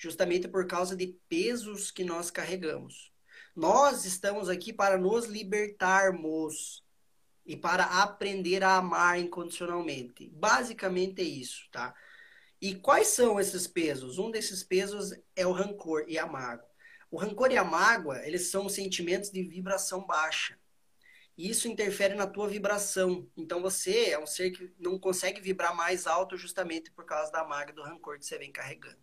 justamente 0.00 0.48
por 0.48 0.66
causa 0.66 0.96
de 0.96 1.08
pesos 1.28 1.90
que 1.90 2.02
nós 2.02 2.30
carregamos. 2.30 3.12
Nós 3.54 4.06
estamos 4.06 4.48
aqui 4.48 4.72
para 4.72 4.96
nos 4.96 5.26
libertarmos 5.26 6.82
e 7.44 7.54
para 7.54 7.84
aprender 7.84 8.64
a 8.64 8.76
amar 8.76 9.20
incondicionalmente. 9.20 10.30
Basicamente 10.30 11.20
é 11.20 11.24
isso, 11.24 11.68
tá? 11.70 11.94
E 12.60 12.74
quais 12.74 13.08
são 13.08 13.40
esses 13.40 13.66
pesos? 13.66 14.18
Um 14.18 14.30
desses 14.30 14.62
pesos 14.62 15.12
é 15.34 15.46
o 15.46 15.52
rancor 15.52 16.04
e 16.06 16.18
a 16.18 16.26
mágoa. 16.26 16.68
O 17.10 17.18
rancor 17.18 17.50
e 17.50 17.56
a 17.56 17.64
mágoa, 17.64 18.24
eles 18.26 18.50
são 18.50 18.68
sentimentos 18.68 19.30
de 19.30 19.42
vibração 19.42 20.06
baixa. 20.06 20.58
E 21.36 21.48
isso 21.48 21.68
interfere 21.68 22.14
na 22.14 22.26
tua 22.26 22.46
vibração. 22.46 23.26
Então 23.34 23.62
você 23.62 24.10
é 24.10 24.18
um 24.18 24.26
ser 24.26 24.50
que 24.50 24.74
não 24.78 24.98
consegue 24.98 25.40
vibrar 25.40 25.74
mais 25.74 26.06
alto 26.06 26.36
justamente 26.36 26.90
por 26.90 27.06
causa 27.06 27.32
da 27.32 27.42
mágoa 27.42 27.72
e 27.72 27.74
do 27.74 27.82
rancor 27.82 28.18
que 28.18 28.26
você 28.26 28.36
vem 28.36 28.52
carregando. 28.52 29.00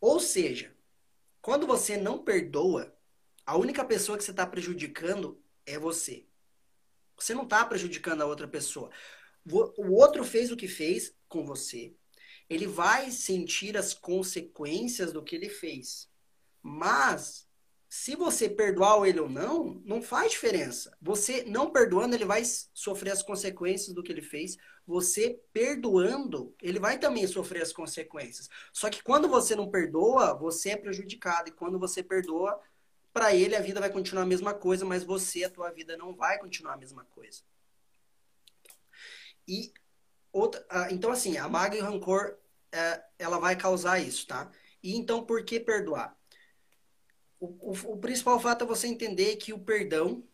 Ou 0.00 0.18
seja, 0.18 0.76
quando 1.40 1.64
você 1.64 1.96
não 1.96 2.24
perdoa, 2.24 2.92
a 3.46 3.56
única 3.56 3.84
pessoa 3.84 4.18
que 4.18 4.24
você 4.24 4.32
está 4.32 4.44
prejudicando 4.44 5.40
é 5.64 5.78
você. 5.78 6.26
Você 7.16 7.32
não 7.34 7.44
está 7.44 7.64
prejudicando 7.64 8.22
a 8.22 8.26
outra 8.26 8.48
pessoa. 8.48 8.90
O 9.48 9.92
outro 9.92 10.24
fez 10.24 10.50
o 10.50 10.56
que 10.56 10.66
fez 10.66 11.16
com 11.28 11.46
você. 11.46 11.94
Ele 12.48 12.66
vai 12.66 13.10
sentir 13.10 13.76
as 13.76 13.92
consequências 13.92 15.12
do 15.12 15.22
que 15.22 15.34
ele 15.34 15.48
fez. 15.48 16.08
Mas, 16.62 17.46
se 17.88 18.14
você 18.14 18.48
perdoar 18.48 19.06
ele 19.08 19.20
ou 19.20 19.28
não, 19.28 19.80
não 19.84 20.02
faz 20.02 20.32
diferença. 20.32 20.96
Você 21.00 21.44
não 21.44 21.70
perdoando, 21.70 22.14
ele 22.14 22.24
vai 22.24 22.42
sofrer 22.72 23.10
as 23.10 23.22
consequências 23.22 23.94
do 23.94 24.02
que 24.02 24.12
ele 24.12 24.22
fez. 24.22 24.56
Você 24.86 25.40
perdoando, 25.52 26.54
ele 26.62 26.78
vai 26.78 26.98
também 26.98 27.26
sofrer 27.26 27.62
as 27.62 27.72
consequências. 27.72 28.48
Só 28.72 28.88
que 28.88 29.02
quando 29.02 29.28
você 29.28 29.56
não 29.56 29.70
perdoa, 29.70 30.34
você 30.34 30.70
é 30.70 30.76
prejudicado. 30.76 31.48
E 31.48 31.52
quando 31.52 31.78
você 31.78 32.02
perdoa, 32.02 32.60
para 33.12 33.34
ele 33.34 33.56
a 33.56 33.60
vida 33.60 33.80
vai 33.80 33.90
continuar 33.90 34.24
a 34.24 34.26
mesma 34.26 34.52
coisa, 34.52 34.84
mas 34.84 35.02
você, 35.02 35.44
a 35.44 35.50
tua 35.50 35.70
vida 35.70 35.96
não 35.96 36.14
vai 36.14 36.38
continuar 36.38 36.74
a 36.74 36.76
mesma 36.76 37.04
coisa. 37.06 37.42
E 39.48 39.72
outra, 40.32 40.64
então 40.90 41.10
assim, 41.10 41.36
a 41.36 41.48
mágoa 41.48 41.78
e 41.78 41.82
o 41.82 41.84
rancor, 41.84 42.36
é, 42.72 43.04
ela 43.18 43.38
vai 43.38 43.56
causar 43.56 43.98
isso, 44.00 44.26
tá? 44.26 44.50
E 44.82 44.94
então 44.96 45.24
por 45.24 45.44
que 45.44 45.58
perdoar? 45.60 46.16
O, 47.38 47.46
o, 47.72 47.92
o, 47.92 47.98
principal 47.98 48.40
fato 48.40 48.64
é 48.64 48.66
você 48.66 48.86
entender 48.86 49.36
que 49.36 49.52
o 49.52 49.58
perdão 49.58 50.26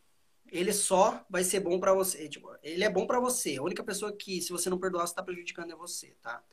ele 0.52 0.72
só 0.72 1.24
vai 1.28 1.42
ser 1.42 1.60
bom 1.60 1.80
para 1.80 1.94
você. 1.94 2.28
Tipo, 2.28 2.54
ele 2.62 2.84
é 2.84 2.90
bom 2.90 3.06
para 3.06 3.18
você. 3.18 3.56
A 3.56 3.62
única 3.62 3.82
pessoa 3.82 4.12
que, 4.14 4.40
se 4.40 4.52
você 4.52 4.68
não 4.68 4.78
perdoar, 4.78 5.06
você 5.06 5.12
está 5.12 5.22
prejudicando 5.22 5.72
é 5.72 5.76
você, 5.76 6.14
tá? 6.20 6.44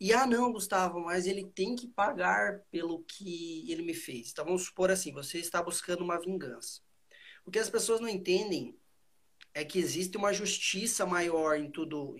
E 0.00 0.12
ah, 0.12 0.26
não, 0.26 0.52
Gustavo, 0.52 1.00
mas 1.00 1.26
ele 1.26 1.44
tem 1.44 1.76
que 1.76 1.86
pagar 1.86 2.60
pelo 2.70 3.04
que 3.04 3.70
ele 3.70 3.82
me 3.82 3.94
fez. 3.94 4.30
Então 4.30 4.44
vamos 4.44 4.64
supor 4.64 4.90
assim: 4.90 5.12
você 5.12 5.38
está 5.38 5.62
buscando 5.62 6.02
uma 6.02 6.18
vingança. 6.18 6.80
O 7.44 7.50
que 7.50 7.58
as 7.58 7.70
pessoas 7.70 8.00
não 8.00 8.08
entendem 8.08 8.76
é 9.52 9.64
que 9.64 9.78
existe 9.78 10.16
uma 10.16 10.32
justiça 10.32 11.06
maior 11.06 11.56
em 11.56 11.70
tudo, 11.70 12.16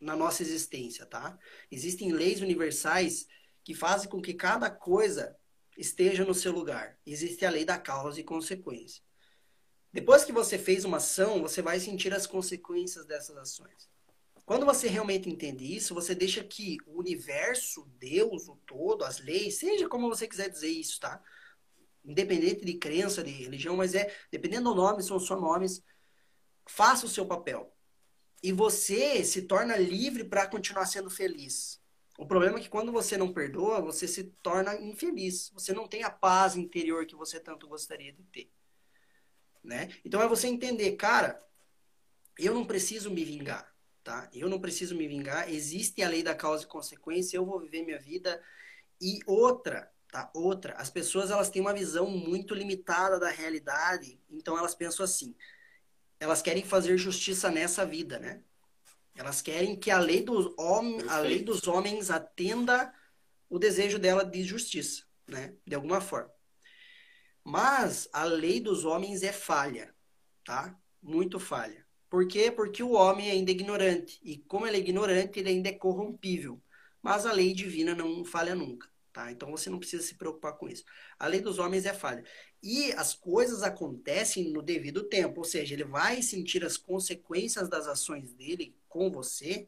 na 0.00 0.16
nossa 0.16 0.42
existência, 0.42 1.06
tá? 1.06 1.38
Existem 1.70 2.12
leis 2.12 2.40
universais 2.40 3.26
que 3.64 3.74
fazem 3.74 4.08
com 4.08 4.20
que 4.20 4.34
cada 4.34 4.70
coisa 4.70 5.36
esteja 5.76 6.24
no 6.24 6.34
seu 6.34 6.52
lugar. 6.52 6.98
Existe 7.04 7.44
a 7.44 7.50
lei 7.50 7.64
da 7.64 7.78
causa 7.78 8.20
e 8.20 8.24
consequência. 8.24 9.02
Depois 9.92 10.24
que 10.24 10.32
você 10.32 10.58
fez 10.58 10.84
uma 10.84 10.98
ação, 10.98 11.40
você 11.40 11.62
vai 11.62 11.80
sentir 11.80 12.12
as 12.12 12.26
consequências 12.26 13.06
dessas 13.06 13.36
ações. 13.36 13.88
Quando 14.44 14.64
você 14.64 14.86
realmente 14.86 15.28
entende 15.28 15.64
isso, 15.76 15.92
você 15.92 16.14
deixa 16.14 16.44
que 16.44 16.76
o 16.86 17.00
universo, 17.00 17.84
Deus, 17.98 18.46
o 18.46 18.56
todo, 18.64 19.04
as 19.04 19.18
leis, 19.18 19.58
seja 19.58 19.88
como 19.88 20.08
você 20.08 20.28
quiser 20.28 20.48
dizer 20.48 20.68
isso, 20.68 21.00
tá? 21.00 21.20
Independente 22.04 22.64
de 22.64 22.74
crença, 22.74 23.24
de 23.24 23.30
religião, 23.30 23.76
mas 23.76 23.94
é, 23.94 24.14
dependendo 24.30 24.70
do 24.70 24.76
nome, 24.76 25.02
são 25.02 25.18
só 25.18 25.34
nomes, 25.34 25.82
faça 26.64 27.06
o 27.06 27.08
seu 27.08 27.26
papel. 27.26 27.75
E 28.46 28.52
você 28.52 29.24
se 29.24 29.42
torna 29.42 29.76
livre 29.76 30.22
para 30.22 30.46
continuar 30.46 30.86
sendo 30.86 31.10
feliz. 31.10 31.82
O 32.16 32.24
problema 32.24 32.58
é 32.58 32.62
que 32.62 32.68
quando 32.68 32.92
você 32.92 33.16
não 33.16 33.32
perdoa, 33.32 33.80
você 33.80 34.06
se 34.06 34.22
torna 34.40 34.72
infeliz. 34.76 35.50
Você 35.52 35.72
não 35.72 35.88
tem 35.88 36.04
a 36.04 36.10
paz 36.10 36.54
interior 36.54 37.04
que 37.06 37.16
você 37.16 37.40
tanto 37.40 37.66
gostaria 37.66 38.12
de 38.12 38.22
ter. 38.22 38.48
Né? 39.64 39.88
Então 40.04 40.22
é 40.22 40.28
você 40.28 40.46
entender, 40.46 40.92
cara, 40.92 41.44
eu 42.38 42.54
não 42.54 42.64
preciso 42.64 43.10
me 43.10 43.24
vingar, 43.24 43.74
tá? 44.04 44.30
Eu 44.32 44.48
não 44.48 44.60
preciso 44.60 44.94
me 44.94 45.08
vingar. 45.08 45.52
Existe 45.52 46.00
a 46.04 46.08
lei 46.08 46.22
da 46.22 46.32
causa 46.32 46.62
e 46.62 46.68
consequência. 46.68 47.36
Eu 47.36 47.44
vou 47.44 47.58
viver 47.58 47.82
minha 47.82 47.98
vida. 47.98 48.40
E 49.00 49.18
outra, 49.26 49.90
tá? 50.08 50.30
Outra, 50.32 50.74
as 50.74 50.88
pessoas 50.88 51.32
elas 51.32 51.50
têm 51.50 51.60
uma 51.60 51.74
visão 51.74 52.08
muito 52.08 52.54
limitada 52.54 53.18
da 53.18 53.28
realidade. 53.28 54.22
Então 54.30 54.56
elas 54.56 54.72
pensam 54.72 55.04
assim: 55.04 55.34
elas 56.18 56.42
querem 56.42 56.64
fazer 56.64 56.96
justiça 56.98 57.50
nessa 57.50 57.84
vida, 57.84 58.18
né? 58.18 58.42
Elas 59.14 59.40
querem 59.40 59.76
que 59.76 59.90
a 59.90 59.98
lei 59.98 60.22
dos, 60.22 60.46
hom 60.58 60.98
a 61.08 61.18
lei 61.18 61.42
dos 61.42 61.66
homens 61.66 62.10
atenda 62.10 62.92
o 63.48 63.58
desejo 63.58 63.98
dela 63.98 64.24
de 64.24 64.42
justiça, 64.42 65.04
né? 65.26 65.54
De 65.66 65.74
alguma 65.74 66.00
forma. 66.00 66.30
Mas 67.42 68.08
a 68.12 68.24
lei 68.24 68.60
dos 68.60 68.84
homens 68.84 69.22
é 69.22 69.32
falha, 69.32 69.94
tá? 70.44 70.78
Muito 71.02 71.38
falha. 71.38 71.86
Por 72.10 72.26
quê? 72.26 72.50
Porque 72.50 72.82
o 72.82 72.92
homem 72.92 73.30
ainda 73.30 73.50
é 73.50 73.54
ignorante. 73.54 74.18
E 74.22 74.38
como 74.38 74.66
ele 74.66 74.76
é 74.76 74.80
ignorante, 74.80 75.38
ele 75.38 75.50
ainda 75.50 75.68
é 75.68 75.72
corrompível. 75.72 76.60
Mas 77.02 77.24
a 77.26 77.32
lei 77.32 77.52
divina 77.54 77.94
não 77.94 78.24
falha 78.24 78.54
nunca. 78.54 78.88
Tá? 79.16 79.32
Então 79.32 79.50
você 79.50 79.70
não 79.70 79.78
precisa 79.78 80.02
se 80.02 80.14
preocupar 80.14 80.58
com 80.58 80.68
isso. 80.68 80.84
A 81.18 81.26
lei 81.26 81.40
dos 81.40 81.58
homens 81.58 81.86
é 81.86 81.94
falha. 81.94 82.22
E 82.62 82.92
as 82.92 83.14
coisas 83.14 83.62
acontecem 83.62 84.52
no 84.52 84.60
devido 84.60 85.04
tempo, 85.04 85.38
ou 85.38 85.44
seja, 85.44 85.72
ele 85.72 85.84
vai 85.84 86.20
sentir 86.20 86.62
as 86.62 86.76
consequências 86.76 87.66
das 87.66 87.86
ações 87.86 88.34
dele 88.34 88.76
com 88.90 89.10
você 89.10 89.66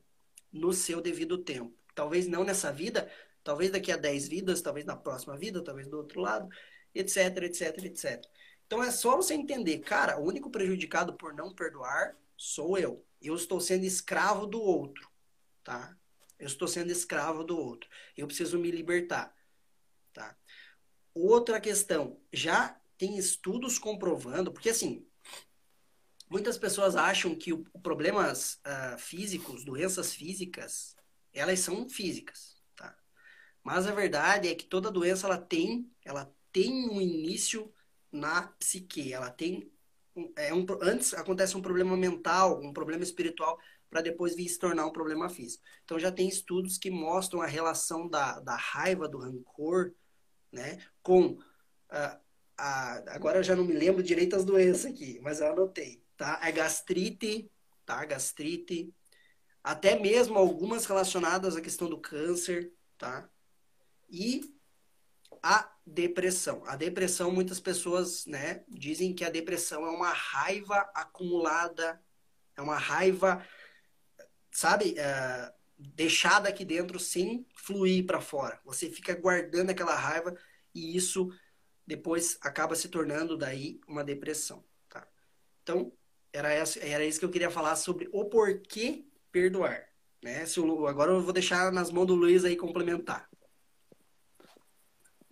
no 0.52 0.70
seu 0.70 1.00
devido 1.00 1.38
tempo. 1.38 1.72
Talvez 1.94 2.28
não 2.28 2.44
nessa 2.44 2.70
vida, 2.70 3.10
talvez 3.42 3.70
daqui 3.70 3.90
a 3.90 3.96
10 3.96 4.28
vidas, 4.28 4.60
talvez 4.60 4.84
na 4.84 4.94
próxima 4.94 5.34
vida, 5.34 5.64
talvez 5.64 5.88
do 5.88 5.96
outro 5.96 6.20
lado, 6.20 6.46
etc, 6.94 7.44
etc, 7.44 7.84
etc. 7.86 8.22
Então 8.66 8.82
é 8.84 8.90
só 8.90 9.16
você 9.16 9.32
entender, 9.32 9.78
cara, 9.78 10.20
o 10.20 10.26
único 10.26 10.50
prejudicado 10.50 11.14
por 11.14 11.32
não 11.32 11.54
perdoar 11.54 12.14
sou 12.36 12.76
eu. 12.76 13.02
Eu 13.18 13.34
estou 13.34 13.62
sendo 13.62 13.86
escravo 13.86 14.46
do 14.46 14.60
outro, 14.60 15.08
tá? 15.64 15.96
Eu 16.38 16.48
estou 16.48 16.68
sendo 16.68 16.92
escravo 16.92 17.42
do 17.42 17.58
outro. 17.58 17.88
Eu 18.14 18.26
preciso 18.26 18.58
me 18.58 18.70
libertar. 18.70 19.37
Tá? 20.18 20.36
Outra 21.14 21.60
questão, 21.60 22.20
já 22.32 22.76
tem 22.96 23.16
estudos 23.16 23.78
comprovando, 23.78 24.52
porque 24.52 24.70
assim, 24.70 25.06
muitas 26.28 26.58
pessoas 26.58 26.96
acham 26.96 27.36
que 27.36 27.52
o, 27.52 27.62
problemas 27.80 28.60
uh, 28.66 28.98
físicos, 28.98 29.64
doenças 29.64 30.12
físicas, 30.12 30.96
elas 31.32 31.60
são 31.60 31.88
físicas, 31.88 32.60
tá? 32.74 32.98
Mas 33.62 33.86
a 33.86 33.92
verdade 33.92 34.48
é 34.48 34.56
que 34.56 34.64
toda 34.64 34.90
doença 34.90 35.28
ela 35.28 35.38
tem, 35.38 35.88
ela 36.04 36.34
tem 36.50 36.90
um 36.90 37.00
início 37.00 37.72
na 38.10 38.48
psique, 38.58 39.12
ela 39.12 39.30
tem 39.30 39.70
é 40.34 40.52
um, 40.52 40.66
antes 40.82 41.14
acontece 41.14 41.56
um 41.56 41.62
problema 41.62 41.96
mental, 41.96 42.60
um 42.60 42.72
problema 42.72 43.04
espiritual, 43.04 43.56
para 43.88 44.00
depois 44.00 44.34
vir 44.34 44.48
se 44.48 44.58
tornar 44.58 44.84
um 44.84 44.92
problema 44.92 45.28
físico. 45.28 45.62
Então 45.84 45.96
já 45.96 46.10
tem 46.10 46.28
estudos 46.28 46.76
que 46.76 46.90
mostram 46.90 47.40
a 47.40 47.46
relação 47.46 48.08
da, 48.08 48.40
da 48.40 48.56
raiva, 48.56 49.08
do 49.08 49.18
rancor, 49.18 49.94
né? 50.52 50.78
Com 51.02 51.38
a, 51.88 52.18
a, 52.56 53.14
agora 53.14 53.38
eu 53.38 53.42
já 53.42 53.54
não 53.54 53.64
me 53.64 53.72
lembro 53.72 54.02
direito 54.02 54.36
as 54.36 54.44
doenças 54.44 54.86
aqui, 54.86 55.18
mas 55.22 55.40
eu 55.40 55.52
anotei, 55.52 56.02
tá? 56.16 56.40
É 56.42 56.52
gastrite, 56.52 57.50
tá? 57.84 58.04
Gastrite, 58.04 58.92
até 59.62 59.98
mesmo 59.98 60.38
algumas 60.38 60.86
relacionadas 60.86 61.56
à 61.56 61.60
questão 61.60 61.88
do 61.88 62.00
câncer, 62.00 62.72
tá? 62.96 63.28
E 64.08 64.42
a 65.42 65.70
depressão. 65.86 66.62
A 66.66 66.76
depressão, 66.76 67.30
muitas 67.30 67.60
pessoas, 67.60 68.26
né, 68.26 68.64
dizem 68.68 69.14
que 69.14 69.24
a 69.24 69.30
depressão 69.30 69.86
é 69.86 69.90
uma 69.90 70.12
raiva 70.12 70.90
acumulada, 70.94 72.00
é 72.56 72.62
uma 72.62 72.76
raiva, 72.76 73.44
sabe, 74.50 74.94
é, 74.98 75.52
deixada 75.78 76.48
aqui 76.48 76.64
dentro 76.64 76.98
sem 76.98 77.46
fluir 77.54 78.04
para 78.04 78.20
fora. 78.20 78.60
Você 78.64 78.90
fica 78.90 79.14
guardando 79.14 79.70
aquela 79.70 79.94
raiva 79.94 80.36
e 80.74 80.96
isso 80.96 81.30
depois 81.86 82.36
acaba 82.40 82.74
se 82.74 82.88
tornando 82.88 83.36
daí 83.36 83.80
uma 83.86 84.04
depressão, 84.04 84.64
tá? 84.88 85.06
Então, 85.62 85.92
era, 86.32 86.52
essa, 86.52 86.78
era 86.80 87.04
isso 87.04 87.18
que 87.18 87.24
eu 87.24 87.30
queria 87.30 87.50
falar 87.50 87.76
sobre 87.76 88.08
o 88.12 88.24
porquê 88.24 89.06
perdoar, 89.30 89.88
né? 90.22 90.44
Se 90.44 90.60
o, 90.60 90.86
agora 90.86 91.12
eu 91.12 91.22
vou 91.22 91.32
deixar 91.32 91.72
nas 91.72 91.90
mãos 91.90 92.06
do 92.06 92.14
Luiz 92.14 92.44
aí 92.44 92.56
complementar. 92.56 93.28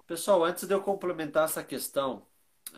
Pessoal, 0.07 0.45
antes 0.45 0.67
de 0.67 0.73
eu 0.73 0.81
complementar 0.81 1.45
essa 1.45 1.65
questão, 1.65 2.27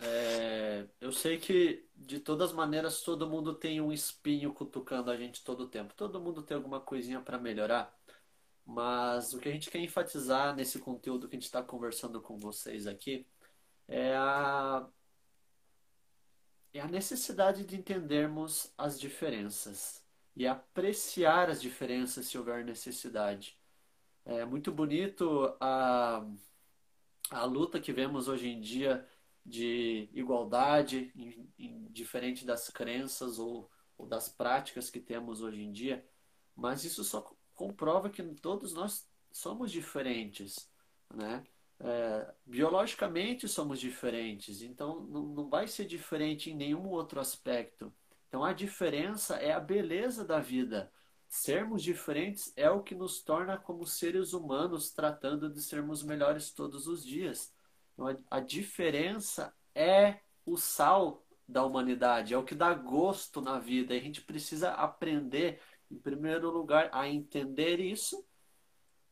é, 0.00 0.87
eu 1.00 1.12
sei 1.12 1.38
que 1.38 1.88
de 2.09 2.18
todas 2.18 2.53
maneiras 2.53 3.03
todo 3.03 3.29
mundo 3.29 3.55
tem 3.55 3.83
um 3.83 3.92
espinho 3.92 4.55
cutucando 4.55 5.11
a 5.11 5.16
gente 5.16 5.44
todo 5.44 5.64
o 5.64 5.68
tempo. 5.68 5.92
Todo 5.94 6.18
mundo 6.21 6.42
tem 6.42 6.57
alguma 6.57 6.81
coisinha 6.81 7.21
para 7.21 7.38
melhorar. 7.38 7.94
Mas 8.64 9.35
o 9.35 9.38
que 9.38 9.49
a 9.49 9.53
gente 9.53 9.71
quer 9.71 9.81
enfatizar 9.81 10.57
nesse 10.57 10.79
conteúdo 10.79 11.29
que 11.29 11.37
a 11.37 11.38
gente 11.38 11.47
está 11.47 11.62
conversando 11.62 12.21
com 12.23 12.38
vocês 12.38 12.87
aqui 12.87 13.27
é 13.87 14.16
a, 14.16 14.88
é 16.73 16.81
a 16.81 16.88
necessidade 16.88 17.64
de 17.64 17.77
entendermos 17.77 18.73
as 18.79 18.99
diferenças. 18.99 20.03
e 20.37 20.47
apreciar 20.47 21.51
as 21.51 21.61
diferenças 21.61 22.27
se 22.27 22.38
houver 22.38 22.64
necessidade. 22.64 23.59
É 24.25 24.44
muito 24.47 24.73
bonito 24.73 25.55
a, 25.61 26.25
a 27.31 27.44
luta 27.44 27.81
que 27.81 27.92
vemos 27.92 28.29
hoje 28.29 28.49
em 28.49 28.61
dia 28.61 29.07
de 29.48 30.08
igualdade, 30.12 31.12
diferente 31.90 32.44
das 32.44 32.68
crenças 32.68 33.38
ou, 33.38 33.70
ou 33.96 34.06
das 34.06 34.28
práticas 34.28 34.90
que 34.90 35.00
temos 35.00 35.40
hoje 35.40 35.62
em 35.62 35.72
dia, 35.72 36.04
mas 36.54 36.84
isso 36.84 37.02
só 37.02 37.34
comprova 37.54 38.11
que 38.11 38.22
todos 38.22 38.72
nós 38.74 39.08
somos 39.32 39.72
diferentes, 39.72 40.70
né? 41.14 41.42
É, 41.80 42.34
biologicamente 42.44 43.46
somos 43.46 43.78
diferentes, 43.78 44.62
então 44.62 45.00
não, 45.02 45.22
não 45.22 45.48
vai 45.48 45.68
ser 45.68 45.84
diferente 45.84 46.50
em 46.50 46.56
nenhum 46.56 46.88
outro 46.88 47.20
aspecto. 47.20 47.92
Então 48.28 48.44
a 48.44 48.52
diferença 48.52 49.37
é 49.37 49.52
a 49.52 49.61
beleza 49.61 50.24
da 50.24 50.40
vida. 50.40 50.92
Sermos 51.28 51.82
diferentes 51.82 52.52
é 52.56 52.68
o 52.70 52.82
que 52.82 52.94
nos 52.94 53.22
torna 53.22 53.56
como 53.56 53.87
seres 53.87 54.32
humanos, 54.32 54.90
tratando 54.90 55.48
de 55.48 55.62
sermos 55.62 56.02
melhores 56.02 56.50
todos 56.50 56.87
os 56.88 57.04
dias. 57.04 57.52
Então, 57.98 58.24
a, 58.30 58.40
diferença 58.40 59.52
é 59.74 60.20
o 60.46 60.56
sal 60.56 61.26
da 61.48 61.64
humanidade, 61.64 62.32
é 62.32 62.38
o 62.38 62.44
que 62.44 62.54
dá 62.54 62.72
gosto 62.72 63.40
na 63.40 63.58
vida. 63.58 63.94
E 63.94 63.98
a 63.98 64.02
gente 64.02 64.22
precisa 64.22 64.70
aprender, 64.70 65.61
em 65.90 65.98
primeiro 65.98 66.50
lugar, 66.50 66.90
a 66.92 67.08
entender 67.08 67.80
isso, 67.80 68.24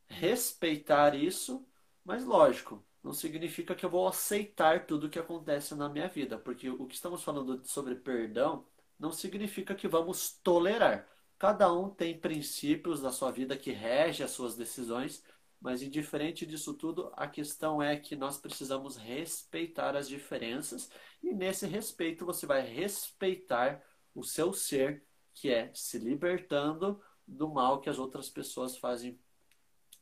respeitar 0.07 1.13
isso 1.13 1.67
mas 2.07 2.23
lógico, 2.23 2.81
não 3.03 3.11
significa 3.11 3.75
que 3.75 3.85
eu 3.85 3.89
vou 3.89 4.07
aceitar 4.07 4.85
tudo 4.85 5.07
o 5.07 5.09
que 5.09 5.19
acontece 5.19 5.75
na 5.75 5.89
minha 5.89 6.07
vida, 6.07 6.37
porque 6.39 6.69
o 6.69 6.85
que 6.87 6.95
estamos 6.95 7.21
falando 7.21 7.61
sobre 7.65 7.95
perdão 7.95 8.65
não 8.97 9.11
significa 9.11 9.75
que 9.75 9.89
vamos 9.89 10.39
tolerar. 10.41 11.05
Cada 11.37 11.71
um 11.73 11.89
tem 11.89 12.17
princípios 12.17 13.01
da 13.01 13.11
sua 13.11 13.29
vida 13.29 13.57
que 13.57 13.71
rege 13.71 14.23
as 14.23 14.31
suas 14.31 14.55
decisões, 14.55 15.21
mas 15.59 15.81
indiferente 15.81 16.45
disso 16.45 16.73
tudo, 16.73 17.11
a 17.15 17.27
questão 17.27 17.81
é 17.81 17.97
que 17.97 18.15
nós 18.15 18.37
precisamos 18.37 18.95
respeitar 18.95 19.95
as 19.95 20.07
diferenças 20.07 20.89
e 21.21 21.33
nesse 21.33 21.65
respeito 21.65 22.25
você 22.25 22.45
vai 22.45 22.61
respeitar 22.61 23.83
o 24.13 24.23
seu 24.23 24.53
ser, 24.53 25.03
que 25.33 25.49
é 25.49 25.71
se 25.73 25.97
libertando 25.97 27.01
do 27.27 27.49
mal 27.49 27.81
que 27.81 27.89
as 27.89 27.99
outras 27.99 28.29
pessoas 28.29 28.77
fazem 28.77 29.19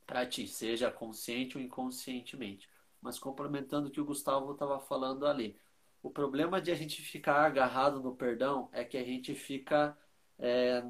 para 0.06 0.24
ti, 0.26 0.46
seja 0.46 0.90
consciente 0.90 1.56
ou 1.56 1.62
inconscientemente. 1.62 2.68
Mas 3.00 3.18
complementando 3.18 3.88
o 3.88 3.90
que 3.90 4.00
o 4.00 4.04
Gustavo 4.04 4.52
estava 4.52 4.78
falando 4.78 5.26
ali, 5.26 5.58
o 6.02 6.10
problema 6.10 6.60
de 6.60 6.70
a 6.70 6.74
gente 6.74 7.02
ficar 7.02 7.44
agarrado 7.44 8.00
no 8.00 8.14
perdão 8.14 8.68
é 8.72 8.84
que 8.84 8.96
a 8.96 9.04
gente 9.04 9.34
fica 9.34 9.96
é, 10.38 10.84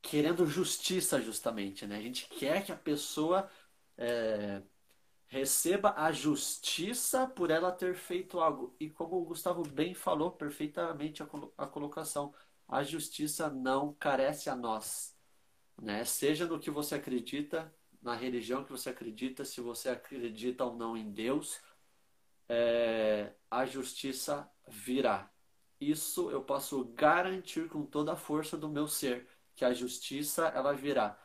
querendo 0.00 0.46
justiça, 0.46 1.20
justamente. 1.20 1.86
Né? 1.86 1.96
A 1.96 2.00
gente 2.00 2.28
quer 2.28 2.64
que 2.64 2.72
a 2.72 2.76
pessoa 2.76 3.50
é, 4.00 4.62
receba 5.28 5.94
a 5.96 6.10
justiça 6.10 7.26
por 7.26 7.50
ela 7.50 7.70
ter 7.70 7.94
feito 7.94 8.40
algo. 8.40 8.74
E 8.80 8.88
como 8.88 9.20
o 9.20 9.24
Gustavo 9.24 9.62
bem 9.62 9.94
falou 9.94 10.32
perfeitamente 10.32 11.22
a, 11.22 11.28
a 11.58 11.66
colocação, 11.66 12.34
a 12.66 12.82
justiça 12.82 13.50
não 13.50 13.92
carece 13.92 14.48
a 14.48 14.56
nós. 14.56 15.14
Né? 15.80 16.04
Seja 16.04 16.46
no 16.46 16.58
que 16.58 16.70
você 16.70 16.94
acredita, 16.94 17.72
na 18.02 18.14
religião 18.14 18.64
que 18.64 18.72
você 18.72 18.90
acredita, 18.90 19.44
se 19.44 19.60
você 19.60 19.90
acredita 19.90 20.64
ou 20.64 20.74
não 20.74 20.96
em 20.96 21.12
Deus, 21.12 21.60
é, 22.48 23.32
a 23.50 23.66
justiça 23.66 24.50
virá. 24.66 25.30
Isso 25.80 26.30
eu 26.30 26.42
posso 26.42 26.84
garantir 26.94 27.68
com 27.68 27.84
toda 27.84 28.12
a 28.12 28.16
força 28.16 28.56
do 28.56 28.68
meu 28.68 28.88
ser, 28.88 29.28
que 29.54 29.64
a 29.64 29.72
justiça 29.72 30.46
ela 30.48 30.72
virá. 30.72 31.18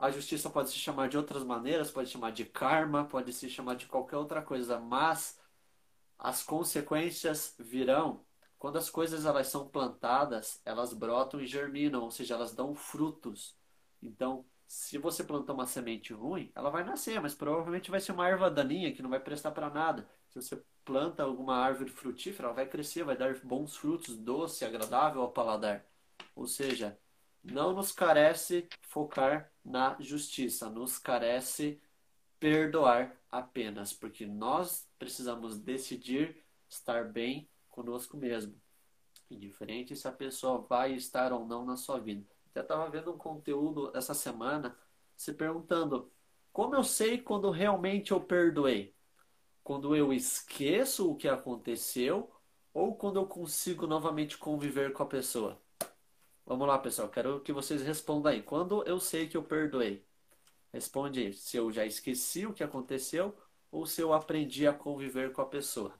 A 0.00 0.10
justiça 0.10 0.48
pode 0.48 0.70
se 0.70 0.78
chamar 0.78 1.10
de 1.10 1.18
outras 1.18 1.44
maneiras, 1.44 1.90
pode 1.90 2.08
se 2.08 2.14
chamar 2.14 2.32
de 2.32 2.46
karma, 2.46 3.04
pode 3.04 3.34
se 3.34 3.50
chamar 3.50 3.74
de 3.76 3.84
qualquer 3.84 4.16
outra 4.16 4.40
coisa, 4.40 4.78
mas 4.78 5.38
as 6.18 6.42
consequências 6.42 7.54
virão. 7.58 8.24
Quando 8.58 8.78
as 8.78 8.88
coisas 8.88 9.26
elas 9.26 9.48
são 9.48 9.68
plantadas, 9.68 10.58
elas 10.64 10.94
brotam 10.94 11.38
e 11.38 11.46
germinam, 11.46 12.02
ou 12.02 12.10
seja, 12.10 12.34
elas 12.34 12.54
dão 12.54 12.74
frutos. 12.74 13.54
Então, 14.02 14.46
se 14.66 14.96
você 14.96 15.22
plantar 15.22 15.52
uma 15.52 15.66
semente 15.66 16.14
ruim, 16.14 16.50
ela 16.54 16.70
vai 16.70 16.82
nascer, 16.82 17.20
mas 17.20 17.34
provavelmente 17.34 17.90
vai 17.90 18.00
ser 18.00 18.12
uma 18.12 18.26
erva 18.26 18.50
daninha 18.50 18.94
que 18.94 19.02
não 19.02 19.10
vai 19.10 19.20
prestar 19.20 19.50
para 19.50 19.68
nada. 19.68 20.08
Se 20.30 20.40
você 20.40 20.64
planta 20.82 21.22
alguma 21.22 21.56
árvore 21.56 21.90
frutífera, 21.90 22.48
ela 22.48 22.54
vai 22.56 22.66
crescer, 22.66 23.04
vai 23.04 23.18
dar 23.18 23.38
bons 23.44 23.76
frutos, 23.76 24.16
doce, 24.16 24.64
agradável 24.64 25.20
ao 25.20 25.30
paladar. 25.30 25.84
Ou 26.34 26.46
seja, 26.46 26.98
não 27.42 27.72
nos 27.72 27.92
carece 27.92 28.68
focar 28.82 29.50
na 29.64 29.96
justiça, 30.00 30.68
nos 30.68 30.98
carece 30.98 31.80
perdoar 32.38 33.16
apenas, 33.30 33.92
porque 33.92 34.26
nós 34.26 34.88
precisamos 34.98 35.58
decidir 35.58 36.42
estar 36.68 37.04
bem 37.04 37.48
conosco 37.68 38.16
mesmo, 38.16 38.54
indiferente 39.30 39.94
se 39.96 40.08
a 40.08 40.12
pessoa 40.12 40.60
vai 40.60 40.94
estar 40.94 41.32
ou 41.32 41.46
não 41.46 41.64
na 41.64 41.76
sua 41.76 41.98
vida. 41.98 42.26
Até 42.50 42.60
estava 42.60 42.90
vendo 42.90 43.12
um 43.12 43.18
conteúdo 43.18 43.92
essa 43.94 44.14
semana 44.14 44.76
se 45.16 45.32
perguntando 45.34 46.10
como 46.52 46.74
eu 46.74 46.82
sei 46.82 47.18
quando 47.18 47.50
realmente 47.50 48.10
eu 48.10 48.20
perdoei? 48.20 48.94
Quando 49.62 49.94
eu 49.94 50.12
esqueço 50.12 51.10
o 51.10 51.16
que 51.16 51.28
aconteceu 51.28 52.30
ou 52.74 52.96
quando 52.96 53.20
eu 53.20 53.26
consigo 53.26 53.86
novamente 53.86 54.36
conviver 54.36 54.92
com 54.92 55.02
a 55.02 55.06
pessoa? 55.06 55.62
Vamos 56.50 56.66
lá, 56.66 56.76
pessoal, 56.80 57.08
quero 57.08 57.40
que 57.42 57.52
vocês 57.52 57.80
respondam 57.80 58.32
aí. 58.32 58.42
Quando 58.42 58.82
eu 58.84 58.98
sei 58.98 59.28
que 59.28 59.36
eu 59.36 59.44
perdoei? 59.44 60.04
Responde 60.72 61.20
aí, 61.20 61.32
se 61.32 61.56
eu 61.56 61.70
já 61.70 61.86
esqueci 61.86 62.44
o 62.44 62.52
que 62.52 62.64
aconteceu 62.64 63.38
ou 63.70 63.86
se 63.86 64.00
eu 64.00 64.12
aprendi 64.12 64.66
a 64.66 64.72
conviver 64.72 65.32
com 65.32 65.42
a 65.42 65.46
pessoa. 65.46 65.90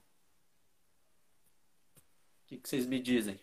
O 1.95 2.47
que, 2.47 2.57
que 2.57 2.67
vocês 2.67 2.85
me 2.85 2.99
dizem? 3.01 3.39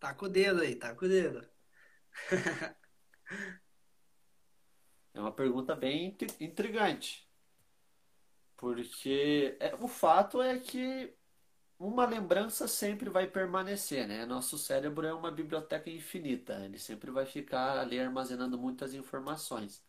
Tá 0.00 0.14
com 0.14 0.24
o 0.24 0.28
dedo 0.30 0.62
aí, 0.62 0.74
tá 0.74 0.94
com 0.94 1.04
o 1.04 1.08
dedo. 1.08 1.46
É 5.14 5.20
uma 5.20 5.30
pergunta 5.32 5.76
bem 5.76 6.16
intrigante. 6.40 7.28
Porque 8.56 9.54
é, 9.60 9.74
o 9.74 9.86
fato 9.86 10.40
é 10.40 10.58
que 10.58 11.14
uma 11.82 12.06
lembrança 12.06 12.68
sempre 12.68 13.10
vai 13.10 13.26
permanecer, 13.26 14.06
né? 14.06 14.24
Nosso 14.26 14.58
cérebro 14.58 15.06
é 15.06 15.12
uma 15.14 15.30
biblioteca 15.30 15.90
infinita, 15.90 16.54
ele 16.64 16.78
sempre 16.78 17.10
vai 17.10 17.26
ficar 17.26 17.78
ali 17.80 18.00
armazenando 18.00 18.58
muitas 18.58 18.94
informações. 18.94 19.84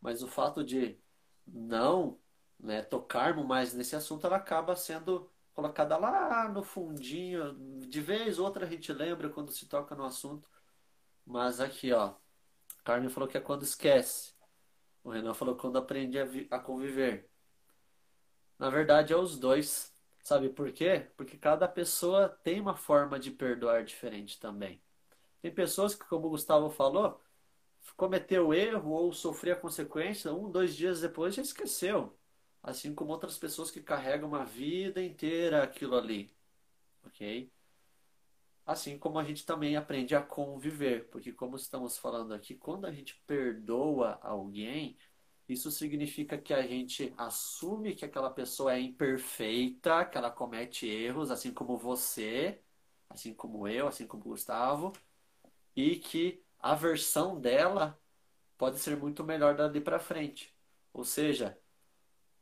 Mas 0.00 0.22
o 0.22 0.28
fato 0.28 0.64
de 0.64 0.98
não 1.46 2.18
né, 2.58 2.82
tocarmos 2.82 3.46
mais 3.46 3.74
nesse 3.74 3.96
assunto, 3.96 4.26
ela 4.26 4.36
acaba 4.36 4.76
sendo 4.76 5.30
colocada 5.54 5.96
lá 5.96 6.48
no 6.48 6.62
fundinho. 6.62 7.54
De 7.88 8.00
vez 8.00 8.38
outra 8.38 8.66
a 8.66 8.68
gente 8.68 8.92
lembra 8.92 9.28
quando 9.30 9.52
se 9.52 9.66
toca 9.66 9.94
no 9.94 10.04
assunto. 10.04 10.48
Mas 11.26 11.60
aqui, 11.60 11.92
ó. 11.92 12.14
Carmen 12.84 13.10
falou 13.10 13.28
que 13.28 13.38
é 13.38 13.40
quando 13.40 13.62
esquece. 13.64 14.34
O 15.04 15.10
Renan 15.10 15.34
falou 15.34 15.56
quando 15.56 15.78
aprende 15.78 16.18
a, 16.18 16.24
a 16.50 16.58
conviver. 16.60 17.28
Na 18.58 18.70
verdade, 18.70 19.12
é 19.12 19.16
os 19.16 19.38
dois. 19.38 19.91
Sabe 20.22 20.48
por 20.48 20.72
quê? 20.72 21.06
Porque 21.16 21.36
cada 21.36 21.68
pessoa 21.68 22.28
tem 22.28 22.60
uma 22.60 22.76
forma 22.76 23.18
de 23.18 23.30
perdoar 23.30 23.84
diferente 23.84 24.38
também. 24.40 24.80
Tem 25.40 25.52
pessoas 25.52 25.94
que, 25.94 26.04
como 26.06 26.28
o 26.28 26.30
Gustavo 26.30 26.70
falou, 26.70 27.20
cometeu 27.96 28.54
erro 28.54 28.90
ou 28.92 29.12
sofreu 29.12 29.54
a 29.54 29.58
consequência, 29.58 30.32
um, 30.32 30.50
dois 30.50 30.76
dias 30.76 31.00
depois 31.00 31.34
já 31.34 31.42
esqueceu 31.42 32.16
assim 32.62 32.94
como 32.94 33.10
outras 33.10 33.36
pessoas 33.38 33.70
que 33.70 33.82
carregam 33.82 34.28
uma 34.28 34.44
vida 34.44 35.02
inteira 35.02 35.62
aquilo 35.62 35.96
ali, 35.96 36.32
ok? 37.04 37.50
Assim 38.64 38.96
como 38.96 39.18
a 39.18 39.24
gente 39.24 39.44
também 39.44 39.76
aprende 39.76 40.14
a 40.14 40.22
conviver, 40.22 41.08
porque 41.10 41.32
como 41.32 41.56
estamos 41.56 41.98
falando 41.98 42.32
aqui, 42.32 42.54
quando 42.54 42.86
a 42.86 42.92
gente 42.92 43.20
perdoa 43.26 44.20
alguém, 44.22 44.96
isso 45.48 45.70
significa 45.70 46.38
que 46.38 46.54
a 46.54 46.62
gente 46.66 47.12
assume 47.16 47.94
que 47.94 48.04
aquela 48.04 48.30
pessoa 48.30 48.74
é 48.74 48.80
imperfeita, 48.80 50.04
que 50.04 50.16
ela 50.18 50.30
comete 50.30 50.86
erros, 50.86 51.30
assim 51.30 51.52
como 51.52 51.76
você, 51.76 52.60
assim 53.08 53.34
como 53.34 53.68
eu, 53.68 53.86
assim 53.88 54.06
como 54.06 54.22
o 54.24 54.28
Gustavo, 54.30 54.92
e 55.76 55.96
que 55.96 56.42
a 56.58 56.74
versão 56.74 57.40
dela 57.40 57.98
pode 58.58 58.78
ser 58.78 58.96
muito 58.96 59.24
melhor 59.24 59.56
dali 59.56 59.80
para 59.80 59.98
frente. 59.98 60.54
Ou 60.92 61.04
seja, 61.04 61.58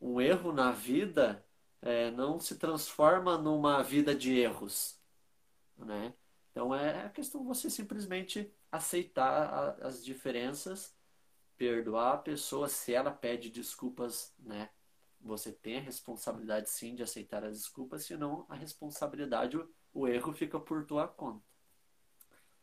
um 0.01 0.21
erro 0.21 0.53
na 0.53 0.73
vida 0.73 1.45
é, 1.83 2.11
não 2.11 2.39
se 2.41 2.57
transforma 2.59 3.39
numa 3.39 3.83
vida 3.83 4.15
de 4.15 4.39
erros, 4.39 5.01
né? 5.79 6.15
Então 6.51 6.75
é 6.75 7.07
a 7.07 7.11
questão 7.11 7.41
de 7.43 7.47
você 7.47 7.71
simplesmente 7.71 8.53
aceitar 8.71 9.79
a, 9.81 9.87
as 9.89 10.05
diferenças, 10.05 10.95
perdoar 11.61 12.15
a 12.15 12.17
pessoa 12.17 12.71
se 12.71 12.95
ela 12.95 13.11
pede 13.11 13.51
desculpas, 13.51 14.35
né? 14.39 14.71
Você 15.21 15.53
tem 15.53 15.77
a 15.77 15.83
responsabilidade 15.83 16.71
sim 16.71 16.95
de 16.95 17.03
aceitar 17.03 17.45
as 17.45 17.59
desculpas, 17.59 18.07
senão 18.07 18.47
a 18.49 18.55
responsabilidade, 18.55 19.59
o, 19.59 19.71
o 19.93 20.09
erro 20.09 20.33
fica 20.33 20.59
por 20.59 20.87
tua 20.87 21.07
conta. 21.07 21.45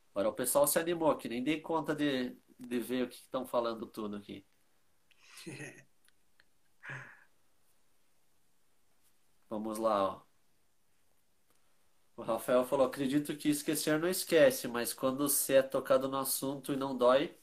Agora 0.10 0.30
o 0.30 0.34
pessoal 0.34 0.66
se 0.66 0.80
animou 0.80 1.12
aqui, 1.12 1.30
nem 1.30 1.44
dei 1.44 1.62
conta 1.62 1.94
de, 1.96 2.36
de 2.60 2.80
ver 2.80 3.04
o 3.04 3.08
que 3.08 3.18
estão 3.18 3.46
falando 3.46 3.86
tudo 3.86 4.16
aqui. 4.16 4.44
Vamos 9.48 9.78
lá, 9.78 10.04
ó. 10.16 10.22
O 12.16 12.24
Rafael 12.24 12.66
falou: 12.66 12.88
acredito 12.88 13.38
que 13.38 13.50
esquecer 13.50 14.00
não 14.00 14.10
esquece, 14.10 14.68
mas 14.68 14.92
quando 14.92 15.30
você 15.30 15.58
é 15.58 15.62
tocado 15.62 16.08
no 16.08 16.18
assunto 16.18 16.74
e 16.74 16.76
não 16.76 16.98
dói. 16.98 17.38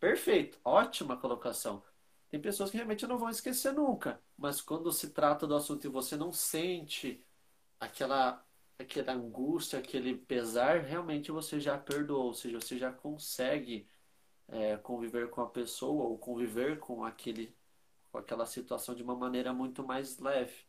Perfeito, 0.00 0.58
ótima 0.64 1.16
colocação. 1.16 1.82
Tem 2.28 2.40
pessoas 2.40 2.70
que 2.70 2.76
realmente 2.76 3.06
não 3.06 3.18
vão 3.18 3.30
esquecer 3.30 3.72
nunca, 3.72 4.22
mas 4.36 4.60
quando 4.60 4.92
se 4.92 5.10
trata 5.10 5.46
do 5.46 5.54
assunto 5.54 5.86
e 5.86 5.90
você 5.90 6.16
não 6.16 6.32
sente 6.32 7.24
aquela, 7.80 8.44
aquela 8.78 9.12
angústia, 9.12 9.78
aquele 9.78 10.16
pesar, 10.16 10.82
realmente 10.82 11.30
você 11.32 11.60
já 11.60 11.78
perdoou, 11.78 12.26
ou 12.26 12.34
seja, 12.34 12.60
você 12.60 12.78
já 12.78 12.92
consegue 12.92 13.88
é, 14.48 14.76
conviver 14.78 15.30
com 15.30 15.40
a 15.42 15.48
pessoa 15.50 16.04
ou 16.04 16.18
conviver 16.18 16.78
com 16.78 17.04
aquele, 17.04 17.56
com 18.12 18.18
aquela 18.18 18.46
situação 18.46 18.94
de 18.94 19.02
uma 19.02 19.16
maneira 19.16 19.52
muito 19.52 19.84
mais 19.84 20.18
leve, 20.18 20.66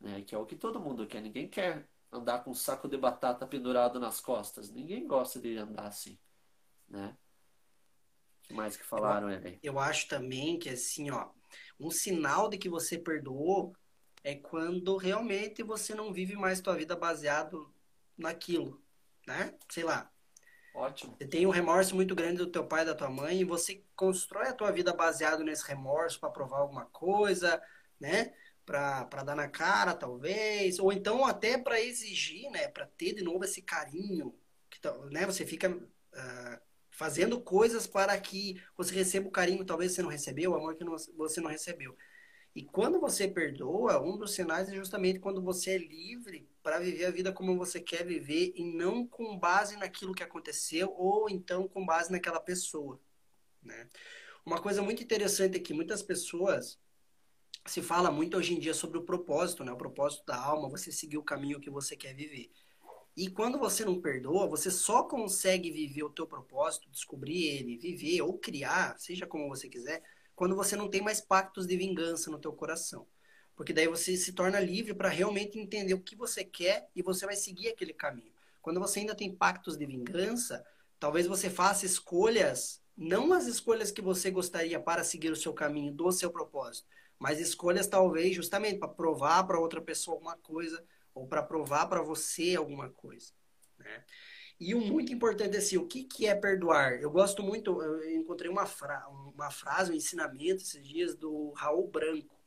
né? 0.00 0.22
Que 0.22 0.34
é 0.34 0.38
o 0.38 0.46
que 0.46 0.56
todo 0.56 0.80
mundo 0.80 1.06
quer. 1.06 1.22
Ninguém 1.22 1.48
quer 1.48 1.88
andar 2.12 2.44
com 2.44 2.50
um 2.52 2.54
saco 2.54 2.88
de 2.88 2.96
batata 2.96 3.46
pendurado 3.46 4.00
nas 4.00 4.20
costas. 4.20 4.70
Ninguém 4.70 5.06
gosta 5.06 5.40
de 5.40 5.56
andar 5.56 5.86
assim, 5.86 6.18
né? 6.88 7.16
O 8.44 8.48
que 8.48 8.54
mais 8.54 8.76
que 8.76 8.84
falaram, 8.84 9.30
Ellen? 9.30 9.58
Eu 9.62 9.78
acho 9.78 10.08
também 10.08 10.58
que 10.58 10.68
assim, 10.68 11.10
ó, 11.10 11.28
um 11.78 11.90
sinal 11.90 12.48
de 12.48 12.58
que 12.58 12.68
você 12.68 12.98
perdoou 12.98 13.74
é 14.22 14.34
quando 14.34 14.96
realmente 14.96 15.62
você 15.62 15.94
não 15.94 16.12
vive 16.12 16.36
mais 16.36 16.60
tua 16.60 16.76
vida 16.76 16.94
baseado 16.94 17.72
naquilo, 18.16 18.82
né? 19.26 19.54
Sei 19.68 19.82
lá. 19.82 20.10
Ótimo. 20.74 21.16
Você 21.16 21.26
tem 21.26 21.46
um 21.46 21.50
remorso 21.50 21.94
muito 21.94 22.14
grande 22.14 22.38
do 22.38 22.50
teu 22.50 22.66
pai 22.66 22.82
e 22.82 22.86
da 22.86 22.94
tua 22.94 23.08
mãe 23.08 23.40
e 23.40 23.44
você 23.44 23.84
constrói 23.94 24.48
a 24.48 24.54
tua 24.54 24.70
vida 24.72 24.92
baseado 24.92 25.44
nesse 25.44 25.66
remorso 25.66 26.18
para 26.18 26.30
provar 26.30 26.58
alguma 26.58 26.86
coisa, 26.86 27.62
né? 28.00 28.34
para 28.64 29.22
dar 29.22 29.36
na 29.36 29.48
cara, 29.48 29.94
talvez, 29.94 30.78
ou 30.78 30.92
então 30.92 31.24
até 31.24 31.58
para 31.58 31.80
exigir, 31.80 32.50
né, 32.50 32.68
para 32.68 32.86
ter 32.86 33.14
de 33.14 33.22
novo 33.22 33.44
esse 33.44 33.60
carinho, 33.60 34.34
que, 34.70 34.80
né, 35.10 35.26
você 35.26 35.44
fica 35.44 35.70
uh, 35.70 36.60
fazendo 36.94 37.40
coisas 37.40 37.86
para 37.86 38.18
que 38.18 38.62
você 38.76 38.94
receba 38.94 39.28
o 39.28 39.32
carinho, 39.32 39.64
talvez 39.64 39.92
você 39.92 40.02
não 40.02 40.10
recebeu, 40.10 40.52
o 40.52 40.54
amor 40.54 40.76
que 40.76 40.84
não, 40.84 40.96
você 41.16 41.40
não 41.40 41.50
recebeu. 41.50 41.96
E 42.54 42.62
quando 42.62 43.00
você 43.00 43.26
perdoa, 43.26 44.00
um 44.00 44.16
dos 44.16 44.32
sinais 44.32 44.68
é 44.68 44.74
justamente 44.76 45.18
quando 45.18 45.42
você 45.42 45.72
é 45.72 45.78
livre 45.78 46.48
para 46.62 46.78
viver 46.78 47.06
a 47.06 47.10
vida 47.10 47.32
como 47.32 47.58
você 47.58 47.80
quer 47.80 48.06
viver 48.06 48.52
e 48.54 48.64
não 48.64 49.04
com 49.04 49.36
base 49.36 49.76
naquilo 49.76 50.14
que 50.14 50.22
aconteceu 50.22 50.94
ou 50.96 51.28
então 51.28 51.66
com 51.66 51.84
base 51.84 52.12
naquela 52.12 52.38
pessoa, 52.38 53.00
né? 53.60 53.88
Uma 54.46 54.60
coisa 54.60 54.80
muito 54.80 55.02
interessante 55.02 55.56
é 55.56 55.60
que 55.60 55.74
muitas 55.74 56.00
pessoas 56.00 56.78
se 57.66 57.82
fala 57.82 58.10
muito 58.10 58.36
hoje 58.36 58.54
em 58.54 58.60
dia 58.60 58.74
sobre 58.74 58.98
o 58.98 59.02
propósito, 59.02 59.64
né? 59.64 59.72
O 59.72 59.76
propósito 59.76 60.24
da 60.24 60.36
alma, 60.36 60.68
você 60.68 60.92
seguir 60.92 61.18
o 61.18 61.24
caminho 61.24 61.58
que 61.58 61.70
você 61.70 61.96
quer 61.96 62.14
viver. 62.14 62.52
E 63.16 63.30
quando 63.30 63.58
você 63.58 63.84
não 63.84 64.00
perdoa, 64.00 64.48
você 64.48 64.70
só 64.70 65.04
consegue 65.04 65.70
viver 65.70 66.02
o 66.02 66.10
teu 66.10 66.26
propósito, 66.26 66.90
descobrir 66.90 67.44
ele, 67.44 67.78
viver 67.78 68.22
ou 68.22 68.36
criar, 68.36 68.98
seja 68.98 69.24
como 69.24 69.48
você 69.48 69.68
quiser, 69.68 70.02
quando 70.34 70.56
você 70.56 70.74
não 70.74 70.88
tem 70.88 71.00
mais 71.00 71.20
pactos 71.20 71.64
de 71.64 71.76
vingança 71.76 72.28
no 72.28 72.40
teu 72.40 72.52
coração. 72.52 73.06
Porque 73.54 73.72
daí 73.72 73.86
você 73.86 74.16
se 74.16 74.32
torna 74.32 74.58
livre 74.58 74.94
para 74.94 75.08
realmente 75.08 75.58
entender 75.58 75.94
o 75.94 76.00
que 76.00 76.16
você 76.16 76.44
quer 76.44 76.88
e 76.94 77.02
você 77.02 77.24
vai 77.24 77.36
seguir 77.36 77.68
aquele 77.68 77.92
caminho. 77.92 78.32
Quando 78.60 78.80
você 78.80 79.00
ainda 79.00 79.14
tem 79.14 79.32
pactos 79.32 79.76
de 79.76 79.86
vingança, 79.86 80.64
talvez 80.98 81.28
você 81.28 81.48
faça 81.48 81.86
escolhas, 81.86 82.82
não 82.96 83.32
as 83.32 83.46
escolhas 83.46 83.92
que 83.92 84.02
você 84.02 84.28
gostaria 84.28 84.80
para 84.80 85.04
seguir 85.04 85.30
o 85.30 85.36
seu 85.36 85.52
caminho 85.52 85.92
do 85.92 86.10
seu 86.10 86.32
propósito, 86.32 86.88
mas 87.16 87.38
escolhas 87.38 87.86
talvez 87.86 88.34
justamente 88.34 88.80
para 88.80 88.88
provar 88.88 89.44
para 89.44 89.60
outra 89.60 89.80
pessoa 89.80 90.16
alguma 90.16 90.36
coisa 90.38 90.82
ou 91.14 91.26
para 91.26 91.42
provar 91.42 91.86
para 91.86 92.02
você 92.02 92.56
alguma 92.56 92.90
coisa, 92.90 93.32
né? 93.78 94.04
E 94.58 94.74
o 94.74 94.80
muito 94.80 95.12
importante 95.12 95.56
é 95.56 95.58
assim, 95.58 95.76
o 95.76 95.86
que, 95.86 96.04
que 96.04 96.26
é 96.26 96.34
perdoar? 96.34 97.00
Eu 97.00 97.10
gosto 97.10 97.42
muito, 97.42 97.82
eu 97.82 98.20
encontrei 98.20 98.50
uma, 98.50 98.66
fra 98.66 99.06
uma 99.08 99.50
frase, 99.50 99.90
um 99.90 99.96
ensinamento 99.96 100.62
esses 100.62 100.86
dias 100.86 101.16
do 101.16 101.50
Raul 101.52 101.88
Branco. 101.88 102.40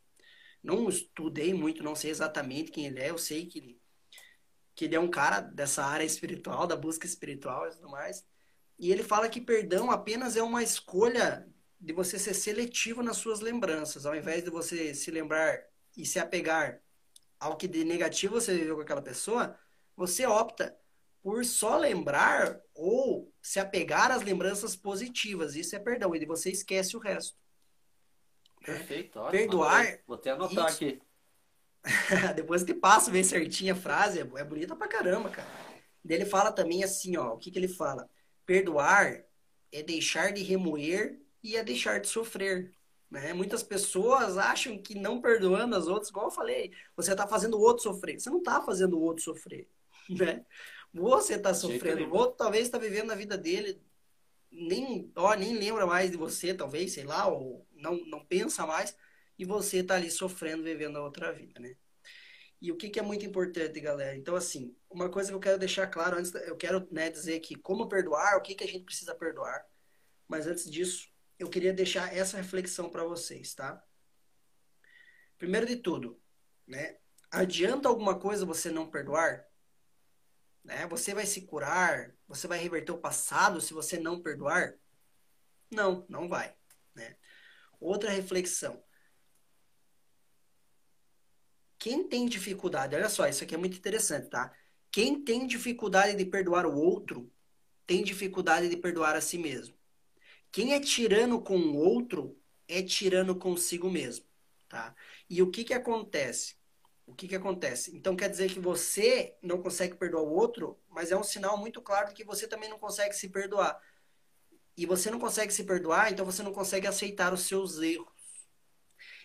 Não 0.64 0.88
estudei 0.88 1.54
muito, 1.54 1.84
não 1.84 1.96
sei 1.96 2.10
exatamente 2.12 2.72
quem 2.72 2.86
ele 2.86 3.00
é, 3.00 3.10
eu 3.10 3.18
sei 3.18 3.46
que 3.46 3.60
ele, 3.60 3.82
que 4.74 4.86
ele 4.86 4.96
é 4.96 5.00
um 5.00 5.10
cara 5.10 5.42
dessa 5.42 5.84
área 5.84 6.06
espiritual, 6.06 6.66
da 6.66 6.76
busca 6.76 7.06
espiritual 7.06 7.68
e 7.68 7.72
tudo 7.72 7.90
mais. 7.90 8.26
E 8.80 8.92
ele 8.92 9.04
fala 9.04 9.30
que 9.30 9.42
perdão 9.42 9.92
apenas 9.92 10.38
é 10.38 10.42
uma 10.42 10.64
escolha 10.64 11.48
de 11.80 11.94
você 11.94 12.18
ser 12.18 12.34
seletivo 12.34 13.04
nas 13.04 13.18
suas 13.18 13.40
lembranças, 13.40 14.06
ao 14.06 14.16
invés 14.16 14.44
de 14.44 14.50
você 14.50 14.94
se 14.94 15.12
lembrar 15.12 15.62
e 15.96 16.06
se 16.06 16.20
apegar 16.20 16.82
ao 17.40 17.58
que 17.58 17.68
de 17.68 17.84
negativo 17.84 18.40
você 18.40 18.56
viveu 18.56 18.76
com 18.76 18.82
aquela 18.82 19.02
pessoa, 19.02 19.58
você 19.96 20.26
opta 20.26 20.78
por 21.22 21.44
só 21.44 21.78
lembrar 21.78 22.60
ou 22.74 23.34
se 23.42 23.60
apegar 23.60 24.12
às 24.12 24.22
lembranças 24.22 24.76
positivas. 24.76 25.56
Isso 25.56 25.76
é 25.76 25.80
perdão, 25.80 26.16
e 26.16 26.26
você 26.26 26.50
esquece 26.50 26.96
o 26.96 27.00
resto. 27.00 27.38
Perfeito, 28.64 29.20
ótimo. 29.20 29.32
Perdoar. 29.32 30.00
Vou 30.08 30.16
até 30.16 30.32
anotar 30.32 30.70
isso... 30.70 30.84
aqui. 30.84 31.02
Depois 32.36 32.64
que 32.64 32.74
passa 32.74 33.12
bem 33.12 33.24
certinho 33.24 33.74
a 33.74 33.78
frase, 33.78 34.20
é 34.20 34.44
bonita 34.44 34.76
pra 34.76 34.88
caramba, 34.88 35.30
cara. 35.30 35.48
Ele 36.08 36.26
fala 36.26 36.52
também 36.52 36.84
assim, 36.84 37.18
ó, 37.18 37.34
o 37.34 37.38
que, 37.38 37.52
que 37.52 37.60
ele 37.60 37.68
fala? 37.68 38.10
Perdoar 38.46 39.24
é 39.72 39.84
deixar 39.84 40.32
de 40.32 40.42
remoer 40.44 41.20
e 41.44 41.58
a 41.58 41.64
deixar 41.64 42.00
de 42.00 42.08
sofrer. 42.08 42.74
Né? 43.10 43.34
Muitas 43.34 43.64
pessoas 43.64 44.38
acham 44.38 44.78
que 44.78 44.96
não 44.96 45.22
perdoando 45.22 45.76
as 45.76 45.88
outras, 45.88 46.10
igual 46.10 46.28
eu 46.28 46.32
falei, 46.32 46.72
você 46.96 47.12
está 47.12 47.28
fazendo 47.28 47.58
o 47.58 47.62
outro 47.62 47.84
sofrer. 47.84 48.20
Você 48.20 48.30
não 48.30 48.40
está 48.40 48.62
fazendo 48.62 48.98
o 48.98 49.02
outro 49.02 49.24
sofrer. 49.24 49.68
Né? 50.10 50.46
Você 50.94 51.36
está 51.36 51.54
sofrendo. 51.54 52.06
O 52.06 52.16
outro 52.16 52.38
talvez 52.38 52.66
está 52.66 52.78
vivendo 52.78 53.12
a 53.12 53.16
vida 53.16 53.38
dele, 53.38 53.82
nem, 54.52 55.12
ó, 55.16 55.34
nem 55.36 55.58
lembra 55.58 55.86
mais 55.86 56.12
de 56.12 56.18
você, 56.18 56.54
talvez, 56.54 56.94
sei 56.94 57.04
lá, 57.04 57.28
ou 57.28 57.66
não, 57.74 57.98
não 58.06 58.26
pensa 58.26 58.66
mais, 58.66 58.96
e 59.38 59.46
você 59.46 59.80
está 59.80 59.96
ali 59.96 60.10
sofrendo, 60.10 60.64
vivendo 60.64 60.98
a 60.98 61.04
outra 61.04 61.32
vida. 61.32 61.60
Né? 61.60 61.76
E 62.62 62.72
o 62.72 62.78
que, 62.78 62.90
que, 62.90 63.00
é 63.00 63.04
muito 63.04 63.26
importante, 63.26 63.80
galera? 63.80 64.16
Então, 64.16 64.36
assim, 64.36 64.76
uma 64.90 65.10
coisa 65.10 65.30
que 65.30 65.36
eu 65.36 65.40
quero 65.40 65.60
deixar 65.60 65.88
claro 65.88 66.18
antes, 66.18 66.34
eu 66.34 66.56
quero 66.56 66.88
né, 66.92 67.10
dizer 67.10 67.40
que 67.40 67.56
como 67.56 67.88
perdoar, 67.88 68.38
o 68.38 68.42
que, 68.42 68.56
que 68.56 68.64
a 68.64 68.68
gente 68.68 68.84
precisa 68.84 69.14
perdoar. 69.14 69.66
Mas 70.28 70.48
antes 70.48 70.70
disso, 70.70 71.08
eu 71.40 71.50
queria 71.50 71.74
deixar 71.74 72.16
essa 72.16 72.38
reflexão 72.38 72.90
para 72.90 73.04
vocês, 73.04 73.54
tá? 73.54 73.84
Primeiro 75.38 75.66
de 75.66 75.76
tudo, 75.76 76.22
né? 76.66 76.98
Adianta 77.30 77.88
alguma 77.88 78.18
coisa 78.20 78.46
você 78.46 78.72
não 78.72 78.90
perdoar? 78.90 79.46
Né? 80.64 80.88
Você 80.88 81.14
vai 81.14 81.26
se 81.26 81.42
curar? 81.42 82.14
Você 82.28 82.48
vai 82.48 82.58
reverter 82.58 82.92
o 82.92 82.98
passado 82.98 83.62
se 83.62 83.74
você 83.74 84.00
não 84.00 84.22
perdoar? 84.22 84.76
Não, 85.72 86.06
não 86.10 86.28
vai. 86.28 86.56
Né? 86.96 87.16
Outra 87.80 88.10
reflexão. 88.10 88.84
Quem 91.78 92.08
tem 92.08 92.26
dificuldade, 92.26 92.96
olha 92.96 93.10
só, 93.10 93.28
isso 93.28 93.44
aqui 93.44 93.54
é 93.54 93.58
muito 93.58 93.78
interessante, 93.78 94.30
tá? 94.30 94.52
Quem 94.92 95.24
tem 95.24 95.46
dificuldade 95.46 96.18
de 96.18 96.26
perdoar 96.26 96.66
o 96.66 96.76
outro, 96.76 97.32
tem 97.86 98.04
dificuldade 98.04 98.68
de 98.68 98.78
perdoar 98.78 99.16
a 99.16 99.22
si 99.22 99.38
mesmo. 99.38 99.77
Quem 100.58 100.74
é 100.74 100.80
tirano 100.80 101.40
com 101.40 101.56
o 101.56 101.78
outro 101.78 102.36
é 102.68 102.82
tirano 102.82 103.36
consigo 103.36 103.92
mesmo, 103.92 104.26
tá? 104.68 104.96
E 105.30 105.40
o 105.40 105.52
que 105.52 105.64
que 105.64 105.72
acontece? 105.72 106.56
O 107.06 107.14
que 107.14 107.28
que 107.28 107.36
acontece? 107.36 107.96
Então 107.96 108.16
quer 108.16 108.28
dizer 108.28 108.52
que 108.52 108.60
você 108.60 109.38
não 109.40 109.62
consegue 109.62 109.94
perdoar 109.94 110.24
o 110.24 110.34
outro, 110.34 110.76
mas 110.90 111.12
é 111.12 111.16
um 111.16 111.22
sinal 111.22 111.60
muito 111.60 111.80
claro 111.80 112.08
de 112.08 112.16
que 112.16 112.24
você 112.24 112.48
também 112.48 112.72
não 112.72 112.80
consegue 112.80 113.14
se 113.14 113.30
perdoar. 113.30 113.80
E 114.76 114.88
você 114.88 115.12
não 115.12 115.20
consegue 115.20 115.54
se 115.54 115.64
perdoar, 115.64 116.12
então 116.12 116.26
você 116.26 116.42
não 116.42 116.52
consegue 116.52 116.88
aceitar 116.88 117.36
os 117.36 117.42
seus 117.42 117.78
erros. 117.78 118.08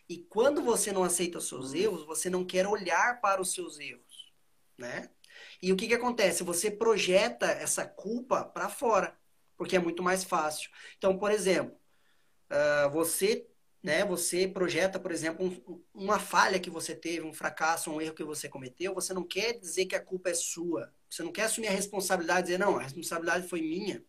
E 0.07 0.19
quando 0.19 0.61
você 0.63 0.93
não 0.93 1.03
aceita 1.03 1.39
os 1.39 1.49
seus 1.49 1.73
erros, 1.73 2.05
você 2.05 2.29
não 2.29 2.45
quer 2.45 2.67
olhar 2.67 3.23
para 3.23 3.41
os 3.41 3.55
seus 3.55 3.81
erros, 3.81 4.35
né? 4.77 5.09
E 5.63 5.73
o 5.73 5.77
que 5.77 5.89
que 5.89 5.95
acontece? 5.95 6.45
Você 6.45 6.71
projeta 6.71 7.47
essa 7.47 7.87
culpa 7.87 8.45
para 8.45 8.69
fora 8.69 9.19
porque 9.63 9.77
é 9.77 9.79
muito 9.79 10.03
mais 10.03 10.25
fácil. 10.25 10.69
Então, 10.99 11.17
por 11.17 11.31
exemplo, 11.31 11.79
uh, 12.51 12.91
você, 12.91 13.47
né, 13.81 14.05
você 14.05 14.49
projeta, 14.49 14.99
por 14.99 15.13
exemplo, 15.13 15.47
um, 15.47 15.85
uma 15.95 16.19
falha 16.19 16.59
que 16.59 16.69
você 16.69 16.97
teve, 16.97 17.25
um 17.25 17.33
fracasso, 17.33 17.89
um 17.89 18.01
erro 18.01 18.13
que 18.13 18.25
você 18.25 18.49
cometeu, 18.49 18.93
você 18.93 19.15
não 19.15 19.23
quer 19.23 19.53
dizer 19.53 19.87
que 19.87 19.95
a 19.95 20.05
culpa 20.05 20.31
é 20.31 20.35
sua. 20.35 20.93
Você 21.09 21.23
não 21.23 21.31
quer 21.31 21.45
assumir 21.45 21.69
a 21.69 21.71
responsabilidade 21.71 22.41
e 22.41 22.43
dizer, 22.47 22.59
não, 22.59 22.77
a 22.77 22.83
responsabilidade 22.83 23.47
foi 23.47 23.63
minha. 23.63 24.05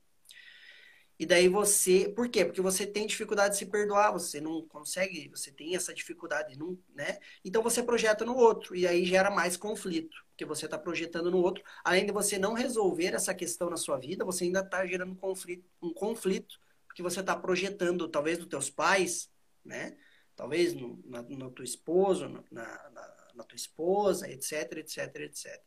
E 1.24 1.26
daí 1.26 1.48
você, 1.48 2.10
por 2.10 2.28
quê? 2.28 2.44
Porque 2.44 2.60
você 2.60 2.86
tem 2.86 3.08
dificuldade 3.08 3.54
de 3.54 3.60
se 3.60 3.66
perdoar, 3.66 4.12
você 4.12 4.42
não 4.42 4.62
consegue, 4.68 5.30
você 5.30 5.54
tem 5.54 5.74
essa 5.74 5.94
dificuldade, 5.94 6.60
não, 6.60 6.78
né? 6.94 7.18
Então 7.46 7.64
você 7.64 7.82
projeta 7.82 8.26
no 8.26 8.36
outro 8.36 8.76
e 8.76 8.86
aí 8.86 9.06
gera 9.06 9.32
mais 9.32 9.56
conflito, 9.56 10.18
porque 10.28 10.44
você 10.44 10.66
está 10.66 10.78
projetando 10.78 11.32
no 11.32 11.38
outro. 11.38 11.64
Além 11.82 12.06
de 12.06 12.12
você 12.12 12.38
não 12.38 12.52
resolver 12.52 13.14
essa 13.16 13.34
questão 13.34 13.70
na 13.70 13.78
sua 13.78 13.98
vida, 13.98 14.26
você 14.26 14.44
ainda 14.44 14.60
está 14.60 14.86
gerando 14.86 15.16
conflito, 15.16 15.64
um 15.82 15.94
conflito, 15.94 16.60
porque 16.86 17.02
você 17.02 17.22
está 17.22 17.38
projetando 17.38 18.10
talvez 18.10 18.38
dos 18.38 18.48
teus 18.48 18.70
pais, 18.70 19.32
né? 19.64 19.96
Talvez 20.36 20.74
no, 20.74 21.02
na, 21.06 21.22
no 21.22 21.50
teu 21.52 21.64
esposo, 21.64 22.28
na, 22.28 22.44
na, 22.52 23.32
na 23.34 23.44
tua 23.46 23.56
esposa, 23.56 24.30
etc, 24.30 24.74
etc, 24.80 25.16
etc. 25.22 25.64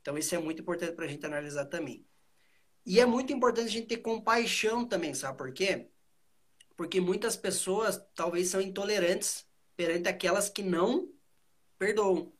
Então 0.00 0.16
isso 0.16 0.34
é 0.34 0.38
muito 0.38 0.62
importante 0.62 0.92
para 0.92 1.04
a 1.04 1.08
gente 1.08 1.26
analisar 1.26 1.66
também. 1.66 2.06
E 2.86 3.00
é 3.00 3.06
muito 3.06 3.32
importante 3.32 3.66
a 3.66 3.70
gente 3.70 3.86
ter 3.86 3.98
compaixão 3.98 4.86
também, 4.86 5.14
sabe 5.14 5.38
por 5.38 5.52
quê? 5.52 5.88
Porque 6.76 7.00
muitas 7.00 7.36
pessoas 7.36 8.02
talvez 8.14 8.48
são 8.48 8.60
intolerantes 8.60 9.46
perante 9.76 10.08
aquelas 10.08 10.48
que 10.48 10.62
não 10.62 11.08
perdoam. 11.78 12.32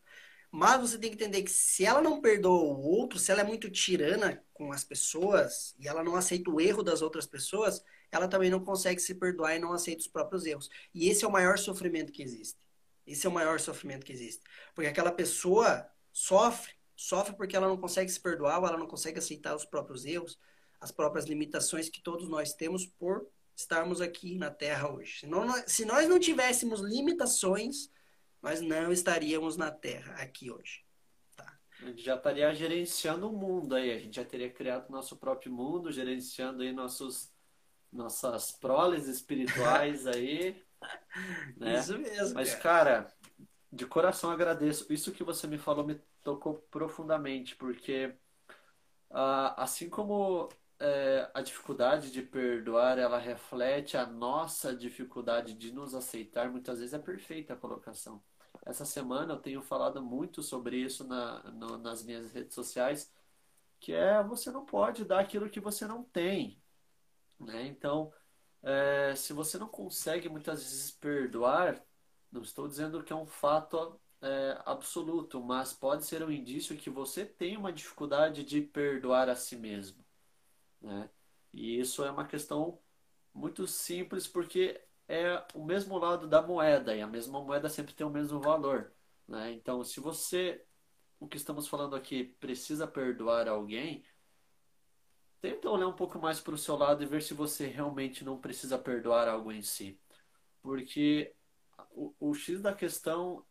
Mas 0.50 0.80
você 0.80 0.98
tem 0.98 1.10
que 1.10 1.16
entender 1.16 1.42
que 1.42 1.50
se 1.50 1.84
ela 1.84 2.00
não 2.00 2.20
perdoa 2.20 2.62
o 2.62 2.80
outro, 2.80 3.18
se 3.18 3.32
ela 3.32 3.40
é 3.40 3.44
muito 3.44 3.70
tirana 3.70 4.44
com 4.52 4.72
as 4.72 4.84
pessoas 4.84 5.74
e 5.78 5.88
ela 5.88 6.04
não 6.04 6.14
aceita 6.14 6.50
o 6.50 6.60
erro 6.60 6.82
das 6.82 7.02
outras 7.02 7.26
pessoas, 7.26 7.82
ela 8.12 8.28
também 8.28 8.50
não 8.50 8.64
consegue 8.64 9.00
se 9.00 9.14
perdoar 9.16 9.56
e 9.56 9.58
não 9.58 9.72
aceita 9.72 10.02
os 10.02 10.08
próprios 10.08 10.46
erros. 10.46 10.70
E 10.94 11.08
esse 11.08 11.24
é 11.24 11.28
o 11.28 11.32
maior 11.32 11.58
sofrimento 11.58 12.12
que 12.12 12.22
existe. 12.22 12.56
Esse 13.04 13.26
é 13.26 13.28
o 13.28 13.32
maior 13.32 13.58
sofrimento 13.58 14.06
que 14.06 14.12
existe. 14.12 14.42
Porque 14.74 14.88
aquela 14.88 15.10
pessoa 15.10 15.88
sofre 16.12 16.72
sofre 17.04 17.36
porque 17.36 17.54
ela 17.54 17.68
não 17.68 17.76
consegue 17.76 18.10
se 18.10 18.18
perdoar, 18.18 18.58
ou 18.58 18.66
ela 18.66 18.78
não 18.78 18.86
consegue 18.86 19.18
aceitar 19.18 19.54
os 19.54 19.64
próprios 19.64 20.06
erros, 20.06 20.38
as 20.80 20.90
próprias 20.90 21.26
limitações 21.26 21.88
que 21.88 22.00
todos 22.00 22.28
nós 22.28 22.54
temos 22.54 22.86
por 22.86 23.28
estarmos 23.54 24.00
aqui 24.00 24.36
na 24.36 24.50
Terra 24.50 24.90
hoje. 24.90 25.20
Se, 25.20 25.26
não, 25.26 25.52
se 25.66 25.84
nós 25.84 26.08
não 26.08 26.18
tivéssemos 26.18 26.80
limitações, 26.80 27.90
nós 28.42 28.60
não 28.60 28.90
estaríamos 28.90 29.56
na 29.56 29.70
Terra 29.70 30.14
aqui 30.14 30.50
hoje. 30.50 30.82
Tá? 31.36 31.58
A 31.80 31.86
gente 31.86 32.02
já 32.02 32.16
estaria 32.16 32.52
gerenciando 32.54 33.28
o 33.28 33.36
mundo 33.36 33.74
aí, 33.74 33.92
a 33.92 33.98
gente 33.98 34.16
já 34.16 34.24
teria 34.24 34.50
criado 34.50 34.90
nosso 34.90 35.16
próprio 35.16 35.52
mundo, 35.52 35.92
gerenciando 35.92 36.62
aí 36.62 36.72
nossos, 36.72 37.30
nossas 37.92 38.50
proles 38.50 39.06
espirituais 39.06 40.06
aí. 40.08 40.62
né? 41.56 41.78
Isso 41.78 41.98
mesmo. 41.98 42.34
Mas, 42.34 42.54
cara, 42.54 43.12
de 43.70 43.86
coração 43.86 44.30
agradeço. 44.30 44.90
Isso 44.90 45.12
que 45.12 45.22
você 45.22 45.46
me 45.46 45.58
falou 45.58 45.86
me 45.86 46.00
tocou 46.24 46.54
profundamente, 46.70 47.54
porque 47.54 48.06
uh, 49.10 49.54
assim 49.56 49.88
como 49.88 50.48
é, 50.80 51.30
a 51.34 51.42
dificuldade 51.42 52.10
de 52.10 52.22
perdoar 52.22 52.98
ela 52.98 53.18
reflete 53.18 53.96
a 53.96 54.06
nossa 54.06 54.74
dificuldade 54.74 55.54
de 55.54 55.72
nos 55.72 55.94
aceitar, 55.94 56.50
muitas 56.50 56.78
vezes 56.80 56.94
é 56.94 56.98
perfeita 56.98 57.54
a 57.54 57.56
colocação. 57.56 58.22
Essa 58.64 58.84
semana 58.84 59.34
eu 59.34 59.40
tenho 59.40 59.62
falado 59.62 60.02
muito 60.02 60.42
sobre 60.42 60.76
isso 60.78 61.04
na, 61.06 61.42
no, 61.52 61.78
nas 61.78 62.02
minhas 62.02 62.32
redes 62.32 62.54
sociais, 62.54 63.12
que 63.78 63.92
é 63.92 64.22
você 64.22 64.50
não 64.50 64.64
pode 64.64 65.04
dar 65.04 65.20
aquilo 65.20 65.50
que 65.50 65.60
você 65.60 65.86
não 65.86 66.02
tem. 66.02 66.60
Né? 67.38 67.66
Então, 67.66 68.12
é, 68.62 69.14
se 69.14 69.32
você 69.32 69.58
não 69.58 69.68
consegue 69.68 70.28
muitas 70.28 70.62
vezes 70.62 70.90
perdoar, 70.90 71.84
não 72.32 72.42
estou 72.42 72.66
dizendo 72.66 73.02
que 73.02 73.12
é 73.12 73.16
um 73.16 73.26
fato 73.26 74.00
é, 74.24 74.62
absoluto, 74.64 75.38
mas 75.42 75.74
pode 75.74 76.04
ser 76.06 76.22
um 76.22 76.30
indício 76.30 76.76
que 76.78 76.88
você 76.88 77.26
tem 77.26 77.58
uma 77.58 77.70
dificuldade 77.70 78.42
de 78.42 78.62
perdoar 78.62 79.28
a 79.28 79.36
si 79.36 79.54
mesmo. 79.54 80.02
Né? 80.80 81.10
E 81.52 81.78
isso 81.78 82.02
é 82.02 82.10
uma 82.10 82.26
questão 82.26 82.78
muito 83.34 83.66
simples 83.66 84.26
porque 84.26 84.82
é 85.06 85.44
o 85.52 85.62
mesmo 85.62 85.98
lado 85.98 86.26
da 86.26 86.40
moeda 86.40 86.96
e 86.96 87.02
a 87.02 87.06
mesma 87.06 87.38
moeda 87.42 87.68
sempre 87.68 87.92
tem 87.92 88.06
o 88.06 88.10
mesmo 88.10 88.40
valor. 88.40 88.92
Né? 89.28 89.52
Então, 89.52 89.84
se 89.84 90.00
você, 90.00 90.64
o 91.20 91.28
que 91.28 91.36
estamos 91.36 91.68
falando 91.68 91.94
aqui, 91.94 92.24
precisa 92.24 92.86
perdoar 92.86 93.46
alguém, 93.46 94.04
tenta 95.42 95.68
olhar 95.68 95.88
um 95.88 95.92
pouco 95.92 96.18
mais 96.18 96.40
para 96.40 96.54
o 96.54 96.58
seu 96.58 96.76
lado 96.76 97.02
e 97.02 97.06
ver 97.06 97.22
se 97.22 97.34
você 97.34 97.66
realmente 97.66 98.24
não 98.24 98.40
precisa 98.40 98.78
perdoar 98.78 99.28
algo 99.28 99.52
em 99.52 99.60
si. 99.60 100.00
Porque 100.62 101.34
o, 101.90 102.14
o 102.18 102.34
X 102.34 102.62
da 102.62 102.74
questão 102.74 103.44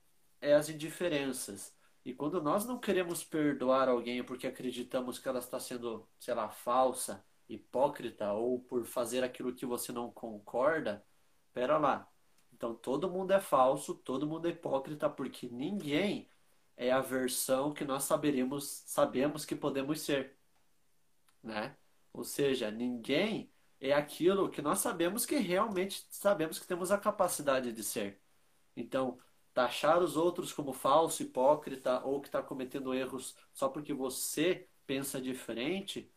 é 0.43 0.53
as 0.53 0.69
indiferenças. 0.69 1.73
E 2.05 2.13
quando 2.13 2.41
nós 2.41 2.65
não 2.65 2.77
queremos 2.79 3.23
perdoar 3.23 3.87
alguém 3.89 4.23
porque 4.23 4.45
acreditamos 4.45 5.17
que 5.17 5.27
ela 5.27 5.39
está 5.39 5.59
sendo, 5.59 6.07
sei 6.19 6.33
lá, 6.33 6.49
falsa, 6.49 7.25
hipócrita 7.47 8.33
ou 8.33 8.59
por 8.59 8.85
fazer 8.85 9.23
aquilo 9.23 9.55
que 9.55 9.65
você 9.65 9.91
não 9.91 10.11
concorda, 10.11 11.05
pera 11.53 11.77
lá. 11.77 12.09
Então 12.53 12.75
todo 12.75 13.09
mundo 13.09 13.31
é 13.31 13.39
falso, 13.39 13.95
todo 13.95 14.27
mundo 14.27 14.47
é 14.47 14.51
hipócrita 14.51 15.09
porque 15.09 15.47
ninguém 15.49 16.29
é 16.75 16.91
a 16.91 17.01
versão 17.01 17.73
que 17.73 17.85
nós 17.85 18.03
saberemos, 18.03 18.83
sabemos 18.85 19.45
que 19.45 19.55
podemos 19.55 20.01
ser, 20.01 20.37
né? 21.43 21.77
Ou 22.13 22.23
seja, 22.23 22.69
ninguém 22.71 23.51
é 23.79 23.93
aquilo 23.93 24.49
que 24.49 24.61
nós 24.61 24.79
sabemos 24.79 25.25
que 25.25 25.37
realmente 25.37 26.05
sabemos 26.09 26.59
que 26.59 26.67
temos 26.67 26.91
a 26.91 26.97
capacidade 26.97 27.71
de 27.71 27.83
ser. 27.83 28.21
Então, 28.75 29.19
taxar 29.53 30.01
os 30.01 30.17
outros 30.17 30.51
como 30.51 30.73
falso, 30.73 31.21
hipócrita 31.21 32.01
ou 32.03 32.19
que 32.19 32.27
está 32.27 32.41
cometendo 32.41 32.93
erros 32.93 33.35
só 33.53 33.69
porque 33.69 33.93
você 33.93 34.67
pensa 34.85 35.21
diferente, 35.21 36.11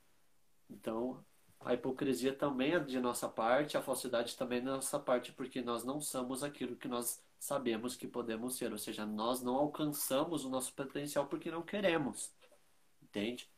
então 0.69 1.25
a 1.61 1.75
hipocrisia 1.75 2.33
também 2.33 2.73
é 2.75 2.79
de 2.81 3.01
nossa 3.01 3.29
parte, 3.29 3.77
a 3.77 3.83
falsidade 3.83 4.37
também 4.37 4.59
é 4.59 4.61
de 4.61 4.67
nossa 4.67 4.99
parte, 4.99 5.33
porque 5.33 5.61
nós 5.61 5.85
não 5.85 6.01
somos 6.01 6.43
aquilo 6.43 6.77
que 6.77 6.89
nós 6.89 7.23
sabemos 7.39 7.97
que 7.97 8.07
podemos 8.07 8.57
ser, 8.57 8.73
ou 8.73 8.79
seja, 8.79 9.05
nós 9.05 9.43
não 9.43 9.57
alcançamos 9.57 10.45
o 10.45 10.49
nosso 10.51 10.73
potencial 10.75 11.27
porque 11.27 11.51
não 11.51 11.63
queremos, 11.63 12.33
entende? 13.03 13.51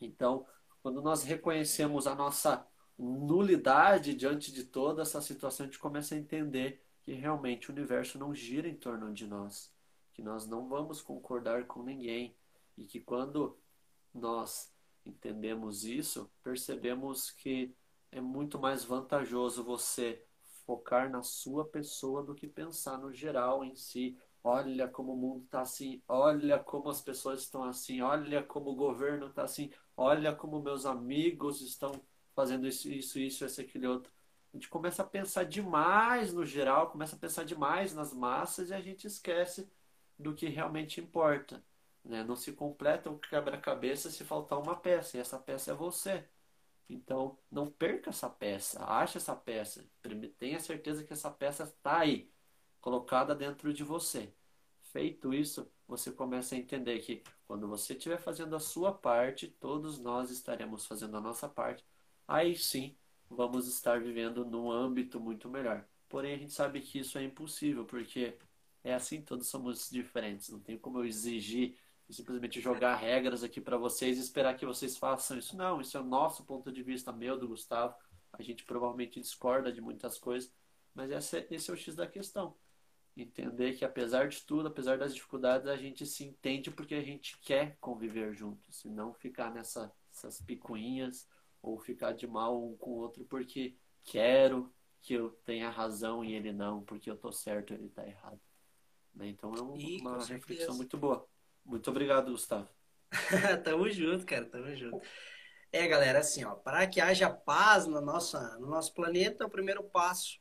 Então, 0.00 0.46
quando 0.82 1.00
nós 1.02 1.22
reconhecemos 1.22 2.06
a 2.06 2.14
nossa 2.14 2.66
nulidade 2.98 4.14
diante 4.14 4.52
de 4.52 4.64
toda 4.64 5.02
essa 5.02 5.20
situação, 5.20 5.64
a 5.64 5.66
gente 5.66 5.78
começa 5.78 6.14
a 6.14 6.18
entender 6.18 6.82
que 7.04 7.12
realmente 7.12 7.70
o 7.70 7.72
universo 7.72 8.18
não 8.18 8.34
gira 8.34 8.66
em 8.66 8.74
torno 8.74 9.12
de 9.12 9.26
nós, 9.26 9.70
que 10.14 10.22
nós 10.22 10.46
não 10.46 10.66
vamos 10.68 11.02
concordar 11.02 11.66
com 11.66 11.82
ninguém 11.82 12.34
e 12.76 12.84
que 12.84 12.98
quando 12.98 13.58
nós 14.12 14.72
entendemos 15.04 15.84
isso, 15.84 16.30
percebemos 16.42 17.30
que 17.30 17.74
é 18.10 18.20
muito 18.20 18.58
mais 18.58 18.84
vantajoso 18.84 19.62
você 19.62 20.24
focar 20.64 21.10
na 21.10 21.22
sua 21.22 21.66
pessoa 21.66 22.22
do 22.22 22.34
que 22.34 22.46
pensar 22.46 22.96
no 22.96 23.12
geral 23.12 23.62
em 23.62 23.76
si. 23.76 24.16
Olha 24.42 24.88
como 24.88 25.12
o 25.12 25.16
mundo 25.16 25.44
está 25.44 25.60
assim, 25.60 26.02
olha 26.08 26.58
como 26.58 26.88
as 26.88 27.00
pessoas 27.00 27.40
estão 27.40 27.64
assim, 27.64 28.00
olha 28.00 28.42
como 28.42 28.70
o 28.70 28.76
governo 28.76 29.26
está 29.26 29.42
assim, 29.42 29.70
olha 29.96 30.34
como 30.34 30.62
meus 30.62 30.86
amigos 30.86 31.60
estão 31.60 31.92
fazendo 32.34 32.66
isso, 32.66 32.88
isso, 32.90 33.18
isso, 33.18 33.44
esse, 33.44 33.60
aquele 33.60 33.86
outro 33.86 34.12
a 34.54 34.56
gente 34.56 34.68
começa 34.68 35.02
a 35.02 35.04
pensar 35.04 35.42
demais 35.42 36.32
no 36.32 36.46
geral, 36.46 36.88
começa 36.88 37.16
a 37.16 37.18
pensar 37.18 37.44
demais 37.44 37.92
nas 37.92 38.14
massas 38.14 38.70
e 38.70 38.74
a 38.74 38.80
gente 38.80 39.04
esquece 39.04 39.68
do 40.16 40.32
que 40.32 40.46
realmente 40.46 41.00
importa. 41.00 41.60
Né? 42.04 42.22
Não 42.22 42.36
se 42.36 42.52
completa 42.52 43.10
o 43.10 43.18
quebra-cabeça 43.18 44.10
se 44.10 44.22
faltar 44.22 44.60
uma 44.60 44.76
peça, 44.76 45.16
e 45.16 45.20
essa 45.20 45.40
peça 45.40 45.72
é 45.72 45.74
você. 45.74 46.24
Então, 46.88 47.36
não 47.50 47.66
perca 47.66 48.10
essa 48.10 48.30
peça, 48.30 48.84
ache 48.84 49.18
essa 49.18 49.34
peça, 49.34 49.84
tenha 50.38 50.60
certeza 50.60 51.02
que 51.02 51.12
essa 51.12 51.32
peça 51.32 51.64
está 51.64 51.98
aí, 51.98 52.30
colocada 52.80 53.34
dentro 53.34 53.74
de 53.74 53.82
você. 53.82 54.32
Feito 54.82 55.34
isso, 55.34 55.68
você 55.88 56.12
começa 56.12 56.54
a 56.54 56.58
entender 56.58 57.00
que 57.00 57.24
quando 57.48 57.66
você 57.66 57.94
estiver 57.94 58.18
fazendo 58.18 58.54
a 58.54 58.60
sua 58.60 58.92
parte, 58.92 59.48
todos 59.48 59.98
nós 59.98 60.30
estaremos 60.30 60.86
fazendo 60.86 61.16
a 61.16 61.20
nossa 61.20 61.48
parte. 61.48 61.84
Aí 62.28 62.56
sim, 62.56 62.96
vamos 63.28 63.66
estar 63.66 64.00
vivendo 64.00 64.44
num 64.44 64.70
âmbito 64.70 65.20
muito 65.20 65.48
melhor. 65.48 65.84
Porém, 66.08 66.34
a 66.34 66.38
gente 66.38 66.52
sabe 66.52 66.80
que 66.80 66.98
isso 66.98 67.18
é 67.18 67.24
impossível, 67.24 67.84
porque 67.84 68.36
é 68.82 68.94
assim, 68.94 69.22
todos 69.22 69.48
somos 69.48 69.90
diferentes. 69.90 70.50
Não 70.50 70.60
tem 70.60 70.78
como 70.78 70.98
eu 70.98 71.04
exigir 71.04 71.76
simplesmente 72.10 72.60
jogar 72.60 72.96
regras 72.96 73.42
aqui 73.42 73.60
para 73.60 73.76
vocês 73.76 74.18
e 74.18 74.20
esperar 74.20 74.56
que 74.56 74.66
vocês 74.66 74.96
façam 74.96 75.38
isso. 75.38 75.56
Não, 75.56 75.80
isso 75.80 75.96
é 75.96 76.00
o 76.00 76.04
nosso 76.04 76.44
ponto 76.44 76.70
de 76.70 76.82
vista, 76.82 77.12
meu, 77.12 77.38
do 77.38 77.48
Gustavo. 77.48 77.94
A 78.32 78.42
gente 78.42 78.64
provavelmente 78.64 79.20
discorda 79.20 79.72
de 79.72 79.80
muitas 79.80 80.18
coisas, 80.18 80.52
mas 80.94 81.10
esse 81.10 81.38
é, 81.38 81.46
esse 81.50 81.70
é 81.70 81.74
o 81.74 81.76
X 81.76 81.94
da 81.96 82.06
questão. 82.06 82.54
Entender 83.16 83.74
que 83.74 83.84
apesar 83.84 84.28
de 84.28 84.42
tudo, 84.42 84.68
apesar 84.68 84.98
das 84.98 85.14
dificuldades, 85.14 85.68
a 85.68 85.76
gente 85.76 86.04
se 86.04 86.24
entende 86.24 86.70
porque 86.70 86.94
a 86.94 87.02
gente 87.02 87.38
quer 87.38 87.76
conviver 87.80 88.34
juntos 88.34 88.84
e 88.84 88.88
não 88.88 89.14
ficar 89.14 89.52
nessas 89.52 90.42
picuinhas 90.44 91.28
ou 91.64 91.78
ficar 91.78 92.12
de 92.12 92.26
mal 92.26 92.62
um 92.62 92.76
com 92.76 92.90
o 92.90 92.96
outro 92.96 93.24
porque 93.24 93.74
quero 94.04 94.72
que 95.00 95.14
eu 95.14 95.30
tenha 95.44 95.70
razão 95.70 96.24
e 96.24 96.34
ele 96.34 96.52
não, 96.52 96.82
porque 96.82 97.10
eu 97.10 97.16
tô 97.16 97.32
certo 97.32 97.72
e 97.72 97.74
ele 97.76 97.88
tá 97.88 98.06
errado. 98.06 98.40
Né? 99.14 99.28
Então 99.28 99.54
é 99.54 99.60
uma, 99.60 99.76
Ih, 99.78 100.00
uma 100.00 100.24
reflexão 100.24 100.76
muito 100.76 100.96
boa. 100.96 101.26
Muito 101.64 101.90
obrigado, 101.90 102.30
Gustavo. 102.30 102.68
tamo 103.64 103.88
junto, 103.90 104.26
cara, 104.26 104.44
tamo 104.44 104.74
junto. 104.76 105.00
É, 105.72 105.86
galera, 105.88 106.20
assim, 106.20 106.44
ó, 106.44 106.54
para 106.54 106.86
que 106.86 107.00
haja 107.00 107.30
paz 107.30 107.86
no 107.86 108.00
nosso, 108.00 108.38
no 108.58 108.66
nosso 108.66 108.92
planeta, 108.94 109.46
o 109.46 109.50
primeiro 109.50 109.82
passo, 109.82 110.38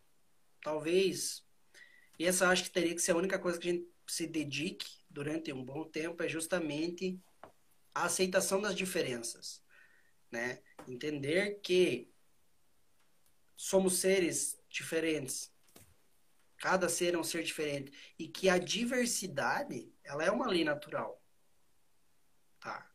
talvez, 0.62 1.44
e 2.20 2.26
essa 2.26 2.46
eu 2.46 2.50
acho 2.50 2.66
que 2.66 2.72
teria 2.72 2.94
que 2.94 3.02
ser 3.02 3.14
a 3.14 3.18
única 3.18 3.40
coisa 3.40 3.58
que 3.58 3.70
a 3.70 3.72
gente 3.72 3.88
se 4.08 4.28
dedique 4.28 5.02
durante 5.10 5.52
um 5.52 5.64
bom 5.64 5.86
tempo, 5.86 6.22
é 6.22 6.28
justamente 6.28 7.20
a 7.96 8.06
aceitação 8.06 8.62
das 8.62 8.76
diferenças, 8.76 9.63
né? 10.34 10.60
Entender 10.88 11.60
que 11.62 12.12
somos 13.56 14.00
seres 14.00 14.60
diferentes, 14.68 15.54
cada 16.58 16.90
ser 16.90 17.14
é 17.14 17.18
um 17.18 17.24
ser 17.24 17.44
diferente 17.44 17.94
e 18.18 18.28
que 18.28 18.50
a 18.50 18.58
diversidade, 18.58 19.94
ela 20.04 20.24
é 20.24 20.32
uma 20.32 20.48
lei 20.48 20.64
natural, 20.64 21.22
tá? 22.60 22.90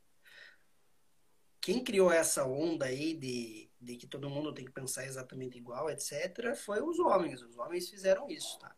Quem 1.61 1.85
criou 1.85 2.11
essa 2.11 2.45
onda 2.45 2.87
aí 2.87 3.15
de, 3.15 3.71
de 3.81 3.97
que 3.97 4.07
todo 4.07 4.29
mundo 4.29 4.53
tem 4.53 4.65
que 4.65 4.73
pensar 4.73 5.07
exatamente 5.07 5.59
igual, 5.59 5.89
etc., 5.91 6.57
foi 6.57 6.83
os 6.83 6.99
homens. 6.99 7.43
Os 7.43 7.57
homens 7.57 7.89
fizeram 7.89 8.29
isso, 8.29 8.59
tá? 8.59 8.75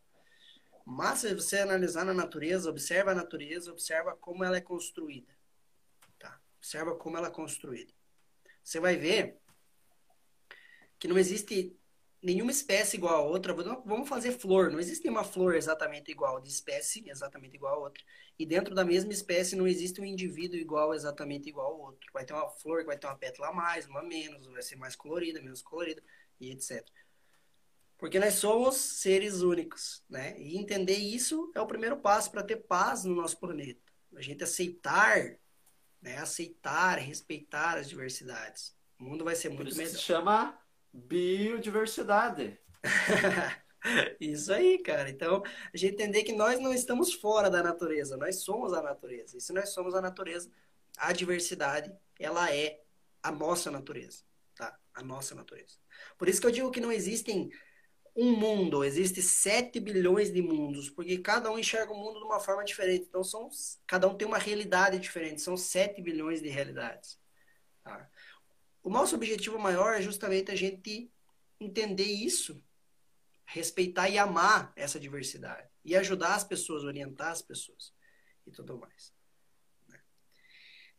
Mas 0.85 1.19
se 1.19 1.33
você 1.33 1.59
analisar 1.59 2.03
na 2.03 2.13
natureza, 2.13 2.69
observa 2.69 3.11
a 3.11 3.15
natureza, 3.15 3.71
observa 3.71 4.15
como 4.17 4.43
ela 4.43 4.57
é 4.57 4.61
construída. 4.61 5.33
Tá? 6.19 6.41
Observa 6.57 6.95
como 6.95 7.17
ela 7.17 7.27
é 7.27 7.31
construída. 7.31 7.93
Você 8.63 8.79
vai 8.79 8.97
ver 8.97 9.37
que 10.99 11.07
não 11.07 11.17
existe 11.17 11.75
nenhuma 12.21 12.51
espécie 12.51 12.97
igual 12.97 13.15
a 13.15 13.21
outra. 13.21 13.53
Vamos 13.53 14.07
fazer 14.07 14.31
flor. 14.31 14.71
Não 14.71 14.79
existe 14.79 15.09
uma 15.09 15.23
flor 15.23 15.55
exatamente 15.55 16.11
igual, 16.11 16.39
de 16.39 16.49
espécie 16.49 17.03
exatamente 17.09 17.55
igual 17.55 17.75
a 17.75 17.79
outra. 17.79 18.03
E 18.37 18.45
dentro 18.45 18.75
da 18.75 18.85
mesma 18.85 19.11
espécie 19.11 19.55
não 19.55 19.67
existe 19.67 19.99
um 19.99 20.05
indivíduo 20.05 20.59
igual, 20.59 20.93
exatamente 20.93 21.49
igual 21.49 21.73
ao 21.73 21.79
outro. 21.79 22.09
Vai 22.13 22.25
ter 22.25 22.33
uma 22.33 22.49
flor 22.49 22.81
que 22.81 22.87
vai 22.87 22.97
ter 22.97 23.07
uma 23.07 23.17
pétala 23.17 23.49
a 23.49 23.53
mais, 23.53 23.87
uma 23.87 24.01
a 24.01 24.03
menos, 24.03 24.45
vai 24.45 24.61
ser 24.61 24.75
mais 24.75 24.95
colorida, 24.95 25.41
menos 25.41 25.61
colorida, 25.61 26.03
e 26.39 26.51
etc. 26.51 26.85
Porque 27.97 28.19
nós 28.19 28.35
somos 28.35 28.75
seres 28.77 29.41
únicos, 29.41 30.03
né? 30.09 30.39
E 30.39 30.57
entender 30.57 30.97
isso 30.97 31.51
é 31.53 31.61
o 31.61 31.67
primeiro 31.67 31.97
passo 31.97 32.31
para 32.31 32.43
ter 32.43 32.57
paz 32.57 33.03
no 33.03 33.15
nosso 33.15 33.39
planeta. 33.39 33.81
A 34.15 34.21
gente 34.21 34.43
aceitar, 34.43 35.37
né? 36.01 36.17
Aceitar, 36.17 36.97
respeitar 36.97 37.77
as 37.77 37.87
diversidades. 37.87 38.75
O 38.99 39.03
mundo 39.03 39.23
vai 39.23 39.35
ser 39.35 39.49
muito 39.49 39.63
Por 39.63 39.67
isso 39.69 39.77
melhor. 39.77 39.91
se 39.91 39.99
chama 39.99 40.59
biodiversidade. 40.93 42.59
Isso 44.19 44.53
aí, 44.53 44.77
cara. 44.77 45.09
Então, 45.09 45.41
a 45.73 45.77
gente 45.77 45.93
entender 45.93 46.23
que 46.23 46.33
nós 46.33 46.59
não 46.59 46.73
estamos 46.73 47.13
fora 47.13 47.49
da 47.49 47.63
natureza, 47.63 48.15
nós 48.15 48.43
somos 48.43 48.73
a 48.73 48.81
natureza. 48.81 49.37
E 49.37 49.41
se 49.41 49.51
nós 49.51 49.69
somos 49.69 49.95
a 49.95 50.01
natureza, 50.01 50.51
a 50.97 51.11
diversidade, 51.11 51.91
ela 52.19 52.53
é 52.53 52.81
a 53.23 53.31
nossa 53.31 53.71
natureza, 53.71 54.23
tá? 54.55 54.77
A 54.93 55.01
nossa 55.03 55.33
natureza. 55.33 55.77
Por 56.17 56.29
isso 56.29 56.39
que 56.39 56.47
eu 56.47 56.51
digo 56.51 56.71
que 56.71 56.79
não 56.79 56.91
existem 56.91 57.49
um 58.15 58.35
mundo, 58.35 58.83
existe 58.83 59.21
7 59.21 59.79
bilhões 59.79 60.31
de 60.31 60.41
mundos, 60.41 60.89
porque 60.89 61.17
cada 61.17 61.49
um 61.51 61.57
enxerga 61.57 61.93
o 61.93 61.97
mundo 61.97 62.19
de 62.19 62.25
uma 62.25 62.39
forma 62.39 62.63
diferente. 62.63 63.05
Então, 63.07 63.23
são, 63.23 63.49
cada 63.87 64.07
um 64.07 64.15
tem 64.15 64.27
uma 64.27 64.37
realidade 64.37 64.99
diferente, 64.99 65.41
são 65.41 65.55
7 65.55 66.01
bilhões 66.01 66.41
de 66.41 66.49
realidades. 66.49 67.17
Tá? 67.83 68.09
O 68.83 68.89
nosso 68.89 69.15
objetivo 69.15 69.57
maior 69.57 69.93
é 69.93 70.01
justamente 70.01 70.51
a 70.51 70.55
gente 70.55 71.11
entender 71.59 72.03
isso, 72.03 72.61
respeitar 73.45 74.09
e 74.09 74.17
amar 74.17 74.73
essa 74.75 74.99
diversidade, 74.99 75.69
e 75.85 75.95
ajudar 75.95 76.35
as 76.35 76.43
pessoas, 76.43 76.83
orientar 76.83 77.31
as 77.31 77.41
pessoas 77.41 77.93
e 78.45 78.51
tudo 78.51 78.77
mais. 78.77 79.13
Né? 79.87 79.99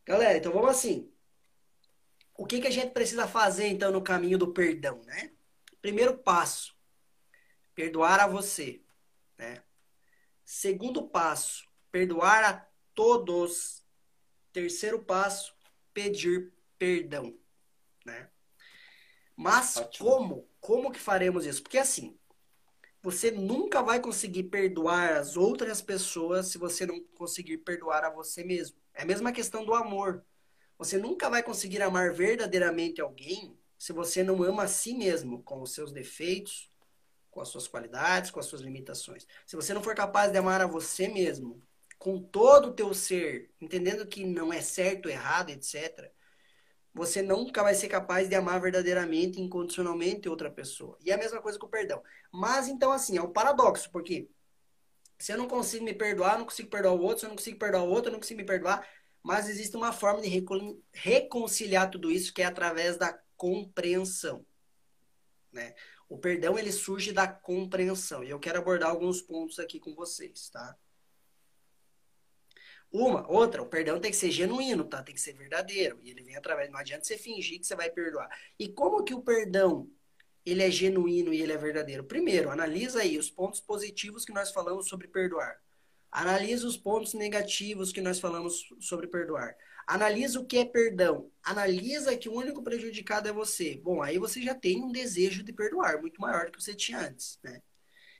Galera, 0.05 0.37
então 0.37 0.51
vamos 0.51 0.69
assim. 0.69 1.11
O 2.35 2.47
que, 2.47 2.59
que 2.59 2.67
a 2.67 2.71
gente 2.71 2.91
precisa 2.91 3.27
fazer, 3.27 3.67
então, 3.67 3.91
no 3.91 4.01
caminho 4.01 4.39
do 4.39 4.51
perdão, 4.51 5.03
né? 5.03 5.31
Primeiro 5.79 6.17
passo, 6.17 6.72
perdoar 7.75 8.19
a 8.19 8.27
você. 8.27 8.81
Né? 9.37 9.63
Segundo 10.43 11.07
passo, 11.07 11.67
perdoar 11.91 12.43
a 12.43 12.67
todos. 12.93 13.83
Terceiro 14.51 15.03
passo, 15.03 15.55
pedir 15.93 16.53
perdão. 16.77 17.37
Né? 18.05 18.29
Mas 19.35 19.77
Ótimo. 19.77 20.09
como? 20.09 20.49
Como 20.59 20.91
que 20.91 20.99
faremos 20.99 21.45
isso? 21.45 21.63
Porque 21.63 21.77
assim, 21.77 22.17
você 23.01 23.31
nunca 23.31 23.81
vai 23.81 23.99
conseguir 23.99 24.43
perdoar 24.43 25.17
as 25.17 25.35
outras 25.35 25.81
pessoas 25.81 26.47
se 26.47 26.57
você 26.57 26.85
não 26.85 27.01
conseguir 27.15 27.57
perdoar 27.57 28.05
a 28.05 28.09
você 28.09 28.43
mesmo. 28.43 28.77
É 28.93 29.01
a 29.01 29.05
mesma 29.05 29.31
questão 29.31 29.65
do 29.65 29.73
amor. 29.73 30.23
Você 30.77 30.97
nunca 30.97 31.29
vai 31.29 31.41
conseguir 31.43 31.81
amar 31.81 32.13
verdadeiramente 32.13 33.01
alguém 33.01 33.57
se 33.77 33.91
você 33.91 34.23
não 34.23 34.41
ama 34.41 34.63
a 34.63 34.67
si 34.67 34.93
mesmo, 34.93 35.43
com 35.43 35.61
os 35.61 35.73
seus 35.73 35.91
defeitos, 35.91 36.69
com 37.33 37.41
as 37.41 37.49
suas 37.49 37.67
qualidades, 37.67 38.31
com 38.31 38.39
as 38.39 38.45
suas 38.45 38.61
limitações. 38.61 39.25
Se 39.45 39.55
você 39.55 39.73
não 39.73 39.83
for 39.83 39.95
capaz 39.95 40.31
de 40.31 40.37
amar 40.37 40.61
a 40.61 40.67
você 40.67 41.07
mesmo, 41.07 41.61
com 41.97 42.21
todo 42.21 42.69
o 42.69 42.73
teu 42.73 42.93
ser, 42.93 43.49
entendendo 43.59 44.05
que 44.05 44.25
não 44.25 44.53
é 44.53 44.61
certo, 44.61 45.09
errado, 45.09 45.49
etc., 45.49 46.11
você 46.93 47.23
nunca 47.23 47.63
vai 47.63 47.73
ser 47.73 47.87
capaz 47.87 48.29
de 48.29 48.35
amar 48.35 48.61
verdadeiramente, 48.61 49.41
incondicionalmente 49.41 50.29
outra 50.29 50.51
pessoa. 50.51 50.95
E 51.01 51.09
é 51.09 51.15
a 51.15 51.17
mesma 51.17 51.41
coisa 51.41 51.57
com 51.57 51.65
o 51.65 51.69
perdão. 51.69 52.03
Mas 52.31 52.67
então, 52.67 52.91
assim, 52.91 53.17
é 53.17 53.21
um 53.21 53.33
paradoxo, 53.33 53.89
porque 53.91 54.29
se 55.17 55.31
eu 55.31 55.37
não 55.37 55.47
consigo 55.47 55.83
me 55.83 55.93
perdoar, 55.93 56.33
eu 56.33 56.39
não 56.39 56.45
consigo 56.45 56.69
perdoar 56.69 56.93
o 56.93 57.01
outro, 57.01 57.19
se 57.19 57.25
eu 57.25 57.29
não 57.29 57.35
consigo 57.35 57.57
perdoar 57.57 57.83
o 57.83 57.89
outro, 57.89 58.09
eu 58.09 58.13
não 58.13 58.19
consigo 58.19 58.39
me 58.39 58.45
perdoar. 58.45 58.87
Mas 59.23 59.49
existe 59.49 59.75
uma 59.75 59.91
forma 59.91 60.21
de 60.21 60.45
reconciliar 60.91 61.89
tudo 61.89 62.11
isso 62.11 62.33
que 62.33 62.43
é 62.43 62.45
através 62.45 62.97
da 62.97 63.17
compreensão. 63.35 64.45
Né? 65.51 65.73
O 66.13 66.17
perdão 66.19 66.59
ele 66.59 66.71
surge 66.71 67.11
da 67.11 67.27
compreensão. 67.27 68.23
E 68.23 68.29
eu 68.29 68.39
quero 68.39 68.59
abordar 68.59 68.91
alguns 68.91 69.19
pontos 69.19 69.57
aqui 69.57 69.79
com 69.79 69.95
vocês, 69.95 70.47
tá? 70.47 70.77
Uma, 72.91 73.27
outra, 73.27 73.63
o 73.63 73.65
perdão 73.65 73.99
tem 73.99 74.11
que 74.11 74.17
ser 74.17 74.29
genuíno, 74.29 74.83
tá? 74.83 75.01
Tem 75.01 75.15
que 75.15 75.19
ser 75.19 75.33
verdadeiro. 75.33 75.99
E 76.03 76.11
ele 76.11 76.21
vem 76.21 76.35
através, 76.35 76.69
não 76.69 76.77
adianta 76.77 77.03
você 77.03 77.17
fingir 77.17 77.59
que 77.59 77.65
você 77.65 77.75
vai 77.75 77.89
perdoar. 77.89 78.29
E 78.59 78.69
como 78.69 79.03
que 79.03 79.15
o 79.15 79.23
perdão 79.23 79.89
ele 80.45 80.61
é 80.61 80.69
genuíno 80.69 81.33
e 81.33 81.41
ele 81.41 81.51
é 81.51 81.57
verdadeiro? 81.57 82.03
Primeiro, 82.03 82.51
analisa 82.51 83.01
aí 83.01 83.17
os 83.17 83.31
pontos 83.31 83.59
positivos 83.59 84.23
que 84.23 84.31
nós 84.31 84.51
falamos 84.51 84.87
sobre 84.87 85.07
perdoar. 85.07 85.59
Analisa 86.11 86.67
os 86.67 86.77
pontos 86.77 87.15
negativos 87.15 87.91
que 87.91 88.01
nós 88.01 88.19
falamos 88.19 88.67
sobre 88.79 89.07
perdoar. 89.07 89.57
Analisa 89.85 90.39
o 90.39 90.45
que 90.45 90.57
é 90.57 90.65
perdão. 90.65 91.31
Analisa 91.43 92.17
que 92.17 92.29
o 92.29 92.33
único 92.33 92.63
prejudicado 92.63 93.27
é 93.27 93.31
você. 93.31 93.77
Bom, 93.83 94.01
aí 94.01 94.17
você 94.17 94.41
já 94.41 94.55
tem 94.55 94.81
um 94.81 94.91
desejo 94.91 95.43
de 95.43 95.51
perdoar 95.53 95.99
muito 95.99 96.19
maior 96.21 96.45
do 96.45 96.51
que 96.51 96.61
você 96.61 96.73
tinha 96.73 96.99
antes, 96.99 97.39
né? 97.43 97.61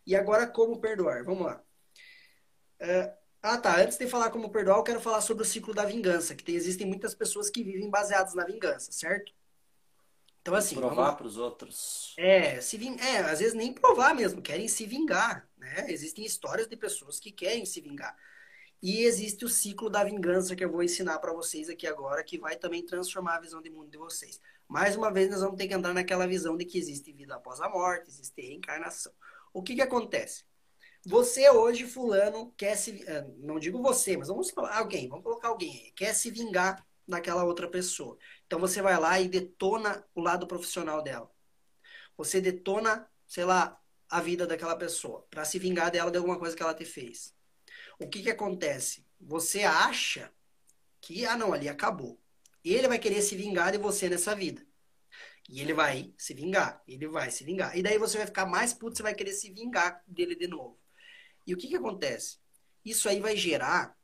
E 0.05 0.15
agora, 0.15 0.45
como 0.45 0.79
perdoar? 0.79 1.23
Vamos 1.23 1.45
lá. 1.45 1.63
Uh, 2.81 3.13
ah, 3.41 3.57
tá. 3.57 3.81
Antes 3.81 3.97
de 3.97 4.07
falar 4.07 4.29
como 4.29 4.49
perdoar, 4.49 4.77
eu 4.77 4.83
quero 4.83 4.99
falar 4.99 5.21
sobre 5.21 5.43
o 5.43 5.45
ciclo 5.45 5.73
da 5.73 5.85
vingança, 5.85 6.35
que 6.35 6.43
tem, 6.43 6.55
existem 6.55 6.85
muitas 6.87 7.15
pessoas 7.15 7.49
que 7.49 7.63
vivem 7.63 7.89
baseadas 7.89 8.33
na 8.33 8.45
vingança, 8.45 8.91
certo? 8.91 9.33
Então, 10.41 10.53
assim. 10.55 10.75
Provar 10.75 11.15
para 11.15 11.25
os 11.25 11.37
outros. 11.37 12.13
É, 12.17 12.59
se 12.59 12.77
ving... 12.77 12.99
é, 12.99 13.19
às 13.19 13.39
vezes 13.39 13.53
nem 13.53 13.73
provar 13.73 14.13
mesmo, 14.13 14.41
querem 14.41 14.67
se 14.67 14.85
vingar, 14.85 15.47
né? 15.57 15.85
Existem 15.87 16.25
histórias 16.25 16.67
de 16.67 16.75
pessoas 16.75 17.19
que 17.19 17.31
querem 17.31 17.65
se 17.65 17.79
vingar. 17.79 18.13
E 18.83 19.05
existe 19.05 19.45
o 19.45 19.49
ciclo 19.49 19.89
da 19.89 20.03
vingança 20.03 20.57
que 20.57 20.65
eu 20.65 20.69
vou 20.69 20.83
ensinar 20.83 21.17
para 21.19 21.31
vocês 21.31 21.69
aqui 21.69 21.87
agora, 21.87 22.21
que 22.21 22.37
vai 22.37 22.57
também 22.57 22.85
transformar 22.85 23.37
a 23.37 23.39
visão 23.39 23.61
de 23.61 23.69
mundo 23.69 23.89
de 23.89 23.97
vocês. 23.97 24.41
Mais 24.67 24.97
uma 24.97 25.09
vez, 25.09 25.29
nós 25.31 25.39
vamos 25.39 25.55
ter 25.55 25.69
que 25.69 25.73
andar 25.73 25.93
naquela 25.93 26.27
visão 26.27 26.57
de 26.57 26.65
que 26.65 26.77
existe 26.77 27.13
vida 27.13 27.33
após 27.33 27.61
a 27.61 27.69
morte, 27.69 28.09
existe 28.09 28.41
reencarnação. 28.41 29.13
O 29.53 29.63
que 29.63 29.75
que 29.75 29.81
acontece? 29.81 30.43
Você 31.05 31.49
hoje, 31.49 31.87
fulano, 31.87 32.53
quer 32.57 32.75
se... 32.75 33.05
Eh, 33.07 33.25
não 33.37 33.57
digo 33.57 33.81
você, 33.81 34.17
mas 34.17 34.27
vamos 34.27 34.49
falar 34.49 34.77
alguém, 34.77 35.07
vamos 35.07 35.23
colocar 35.23 35.47
alguém 35.47 35.71
aí, 35.71 35.91
quer 35.93 36.13
se 36.13 36.29
vingar 36.29 36.85
daquela 37.07 37.45
outra 37.45 37.69
pessoa. 37.69 38.17
Então 38.45 38.59
você 38.59 38.81
vai 38.81 38.99
lá 38.99 39.17
e 39.17 39.29
detona 39.29 40.05
o 40.13 40.19
lado 40.19 40.45
profissional 40.45 41.01
dela. 41.01 41.31
Você 42.17 42.41
detona, 42.41 43.09
sei 43.25 43.45
lá, 43.45 43.79
a 44.09 44.19
vida 44.19 44.45
daquela 44.45 44.75
pessoa, 44.75 45.25
para 45.29 45.45
se 45.45 45.57
vingar 45.57 45.89
dela 45.89 46.11
de 46.11 46.17
alguma 46.17 46.37
coisa 46.37 46.53
que 46.53 46.61
ela 46.61 46.73
te 46.73 46.83
fez 46.83 47.32
o 48.03 48.09
que, 48.09 48.23
que 48.23 48.29
acontece? 48.29 49.05
Você 49.19 49.63
acha 49.63 50.31
que, 51.01 51.25
ah, 51.25 51.37
não, 51.37 51.53
ali 51.53 51.67
acabou. 51.67 52.19
Ele 52.63 52.87
vai 52.87 52.99
querer 52.99 53.21
se 53.21 53.35
vingar 53.35 53.71
de 53.71 53.77
você 53.77 54.09
nessa 54.09 54.35
vida. 54.35 54.65
E 55.49 55.59
ele 55.59 55.73
vai 55.73 56.13
se 56.17 56.33
vingar. 56.33 56.81
Ele 56.87 57.07
vai 57.07 57.29
se 57.29 57.43
vingar. 57.43 57.77
E 57.77 57.83
daí 57.83 57.97
você 57.97 58.17
vai 58.17 58.25
ficar 58.25 58.45
mais 58.45 58.73
puto, 58.73 58.97
você 58.97 59.03
vai 59.03 59.13
querer 59.13 59.33
se 59.33 59.51
vingar 59.51 60.01
dele 60.07 60.35
de 60.35 60.47
novo. 60.47 60.79
E 61.45 61.53
o 61.53 61.57
que, 61.57 61.67
que 61.67 61.75
acontece? 61.75 62.37
Isso 62.85 63.09
aí 63.09 63.19
vai 63.19 63.35
gerar 63.35 63.97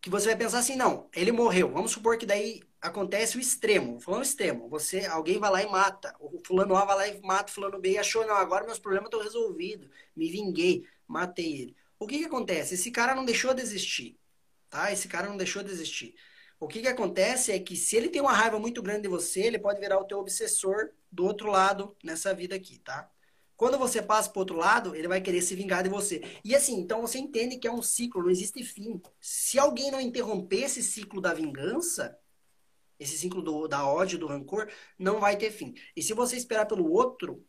que 0.00 0.08
você 0.08 0.26
vai 0.26 0.36
pensar 0.36 0.60
assim, 0.60 0.76
não, 0.76 1.08
ele 1.12 1.32
morreu. 1.32 1.72
Vamos 1.72 1.90
supor 1.90 2.16
que 2.16 2.26
daí 2.26 2.62
acontece 2.80 3.36
o 3.36 3.40
extremo. 3.40 4.00
Falando 4.00 4.22
extremo, 4.22 4.68
você, 4.68 5.04
alguém 5.06 5.38
vai 5.38 5.50
lá 5.50 5.62
e 5.62 5.68
mata. 5.68 6.14
O 6.20 6.40
fulano 6.46 6.76
A 6.76 6.84
vai 6.84 6.96
lá 6.96 7.08
e 7.08 7.20
mata 7.20 7.50
o 7.50 7.54
fulano 7.54 7.80
B 7.80 7.92
e 7.92 7.98
achou, 7.98 8.26
não, 8.26 8.36
agora 8.36 8.64
meus 8.64 8.78
problemas 8.78 9.08
estão 9.08 9.22
resolvidos. 9.22 9.90
Me 10.14 10.30
vinguei, 10.30 10.86
matei 11.06 11.62
ele. 11.62 11.76
O 11.98 12.06
que, 12.06 12.18
que 12.18 12.24
acontece? 12.24 12.74
Esse 12.74 12.90
cara 12.90 13.14
não 13.14 13.24
deixou 13.24 13.52
de 13.54 13.62
existir, 13.62 14.18
tá? 14.70 14.92
Esse 14.92 15.08
cara 15.08 15.28
não 15.28 15.36
deixou 15.36 15.62
de 15.62 15.70
existir. 15.70 16.14
O 16.60 16.66
que, 16.66 16.80
que 16.80 16.88
acontece 16.88 17.52
é 17.52 17.58
que 17.58 17.76
se 17.76 17.96
ele 17.96 18.08
tem 18.08 18.20
uma 18.20 18.32
raiva 18.32 18.58
muito 18.58 18.82
grande 18.82 19.02
de 19.02 19.08
você, 19.08 19.42
ele 19.42 19.58
pode 19.58 19.80
virar 19.80 19.98
o 19.98 20.04
teu 20.04 20.18
obsessor 20.18 20.90
do 21.10 21.24
outro 21.24 21.48
lado 21.48 21.96
nessa 22.02 22.34
vida 22.34 22.54
aqui, 22.54 22.78
tá? 22.80 23.10
Quando 23.56 23.78
você 23.78 24.00
passa 24.00 24.30
pro 24.30 24.40
outro 24.40 24.56
lado, 24.56 24.94
ele 24.94 25.08
vai 25.08 25.20
querer 25.20 25.42
se 25.42 25.54
vingar 25.54 25.82
de 25.82 25.88
você. 25.88 26.22
E 26.44 26.54
assim, 26.54 26.78
então 26.78 27.00
você 27.00 27.18
entende 27.18 27.58
que 27.58 27.66
é 27.66 27.72
um 27.72 27.82
ciclo, 27.82 28.22
não 28.22 28.30
existe 28.30 28.62
fim. 28.62 29.00
Se 29.20 29.58
alguém 29.58 29.90
não 29.90 30.00
interromper 30.00 30.62
esse 30.64 30.82
ciclo 30.82 31.20
da 31.20 31.34
vingança, 31.34 32.16
esse 32.98 33.18
ciclo 33.18 33.42
do, 33.42 33.66
da 33.66 33.86
ódio, 33.86 34.18
do 34.18 34.26
rancor, 34.26 34.70
não 34.98 35.18
vai 35.18 35.36
ter 35.36 35.50
fim. 35.50 35.74
E 35.96 36.02
se 36.02 36.14
você 36.14 36.36
esperar 36.36 36.66
pelo 36.66 36.88
outro, 36.90 37.44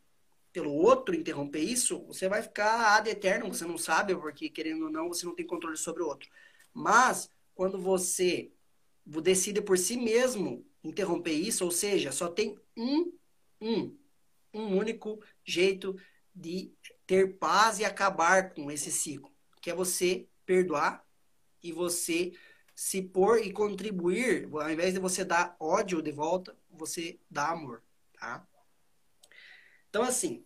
pelo 0.52 0.72
outro 0.74 1.16
interromper 1.16 1.62
isso, 1.62 2.04
você 2.06 2.28
vai 2.28 2.42
ficar 2.42 2.98
ad 2.98 3.10
eterno, 3.10 3.48
você 3.54 3.66
não 3.66 3.78
sabe, 3.78 4.16
porque 4.16 4.50
querendo 4.50 4.86
ou 4.86 4.92
não, 4.92 5.08
você 5.08 5.26
não 5.26 5.36
tem 5.36 5.46
controle 5.46 5.78
sobre 5.78 6.04
o 6.04 6.08
outro. 6.08 6.30
Mas, 6.74 7.32
quando 7.54 7.80
você 7.80 8.52
decide 9.06 9.62
por 9.62 9.78
si 9.78 9.98
mesmo 9.98 10.66
interromper 10.84 11.34
isso, 11.34 11.66
ou 11.66 11.72
seja, 11.72 12.12
só 12.12 12.28
tem 12.30 12.58
um, 12.76 13.12
um, 13.62 13.98
um 14.54 14.78
único 14.78 15.22
jeito 15.44 15.96
de 16.34 16.72
ter 17.06 17.38
paz 17.38 17.80
e 17.80 17.86
acabar 17.86 18.54
com 18.54 18.72
esse 18.72 18.92
ciclo, 18.92 19.32
que 19.62 19.70
é 19.70 19.76
você 19.76 20.28
perdoar 20.46 21.06
e 21.62 21.72
você 21.72 22.34
se 22.74 23.02
pôr 23.02 23.40
e 23.46 23.52
contribuir, 23.52 24.48
ao 24.54 24.72
invés 24.72 24.94
de 24.94 25.00
você 25.00 25.26
dar 25.26 25.56
ódio 25.60 26.02
de 26.02 26.12
volta, 26.12 26.56
você 26.72 27.20
dá 27.30 27.50
amor, 27.50 27.84
tá? 28.14 28.48
Então, 29.90 30.04
assim, 30.04 30.46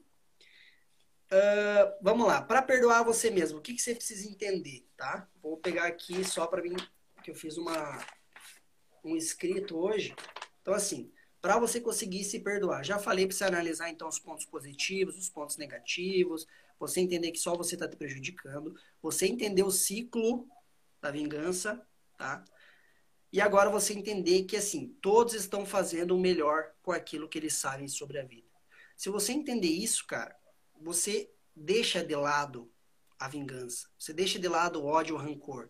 uh, 1.31 1.97
vamos 2.01 2.25
lá. 2.25 2.41
Para 2.41 2.61
perdoar 2.61 3.03
você 3.03 3.29
mesmo, 3.29 3.59
o 3.59 3.61
que, 3.61 3.73
que 3.73 3.81
você 3.81 3.93
precisa 3.93 4.27
entender, 4.27 4.87
tá? 4.95 5.29
Vou 5.41 5.57
pegar 5.57 5.85
aqui 5.85 6.23
só 6.23 6.47
para 6.47 6.61
mim, 6.61 6.75
que 7.23 7.31
eu 7.31 7.35
fiz 7.35 7.57
uma, 7.57 8.05
um 9.03 9.15
escrito 9.15 9.77
hoje. 9.77 10.15
Então, 10.61 10.73
assim, 10.73 11.11
para 11.41 11.59
você 11.59 11.81
conseguir 11.81 12.23
se 12.23 12.39
perdoar, 12.39 12.85
já 12.85 12.97
falei 12.97 13.27
para 13.27 13.35
você 13.35 13.43
analisar 13.43 13.89
então 13.89 14.07
os 14.07 14.17
pontos 14.17 14.45
positivos, 14.45 15.17
os 15.17 15.29
pontos 15.29 15.57
negativos, 15.57 16.47
você 16.79 17.01
entender 17.01 17.31
que 17.31 17.39
só 17.39 17.55
você 17.55 17.75
está 17.75 17.87
te 17.87 17.97
prejudicando, 17.97 18.73
você 19.01 19.25
entender 19.27 19.63
o 19.63 19.71
ciclo 19.71 20.47
da 21.01 21.11
vingança, 21.11 21.85
tá? 22.17 22.45
E 23.31 23.41
agora 23.41 23.69
você 23.69 23.93
entender 23.93 24.43
que 24.43 24.55
assim, 24.55 24.95
todos 25.01 25.33
estão 25.33 25.65
fazendo 25.65 26.15
o 26.15 26.19
melhor 26.19 26.71
com 26.81 26.93
aquilo 26.93 27.27
que 27.27 27.37
eles 27.37 27.55
sabem 27.55 27.89
sobre 27.89 28.19
a 28.19 28.23
vida. 28.23 28.52
Se 28.95 29.09
você 29.09 29.31
entender 29.31 29.67
isso, 29.67 30.05
cara, 30.07 30.35
você 30.81 31.31
deixa 31.55 32.03
de 32.03 32.15
lado 32.15 32.71
a 33.19 33.27
vingança. 33.27 33.87
Você 33.97 34.13
deixa 34.13 34.39
de 34.39 34.47
lado 34.47 34.81
o 34.81 34.85
ódio, 34.85 35.15
o 35.15 35.17
rancor. 35.17 35.69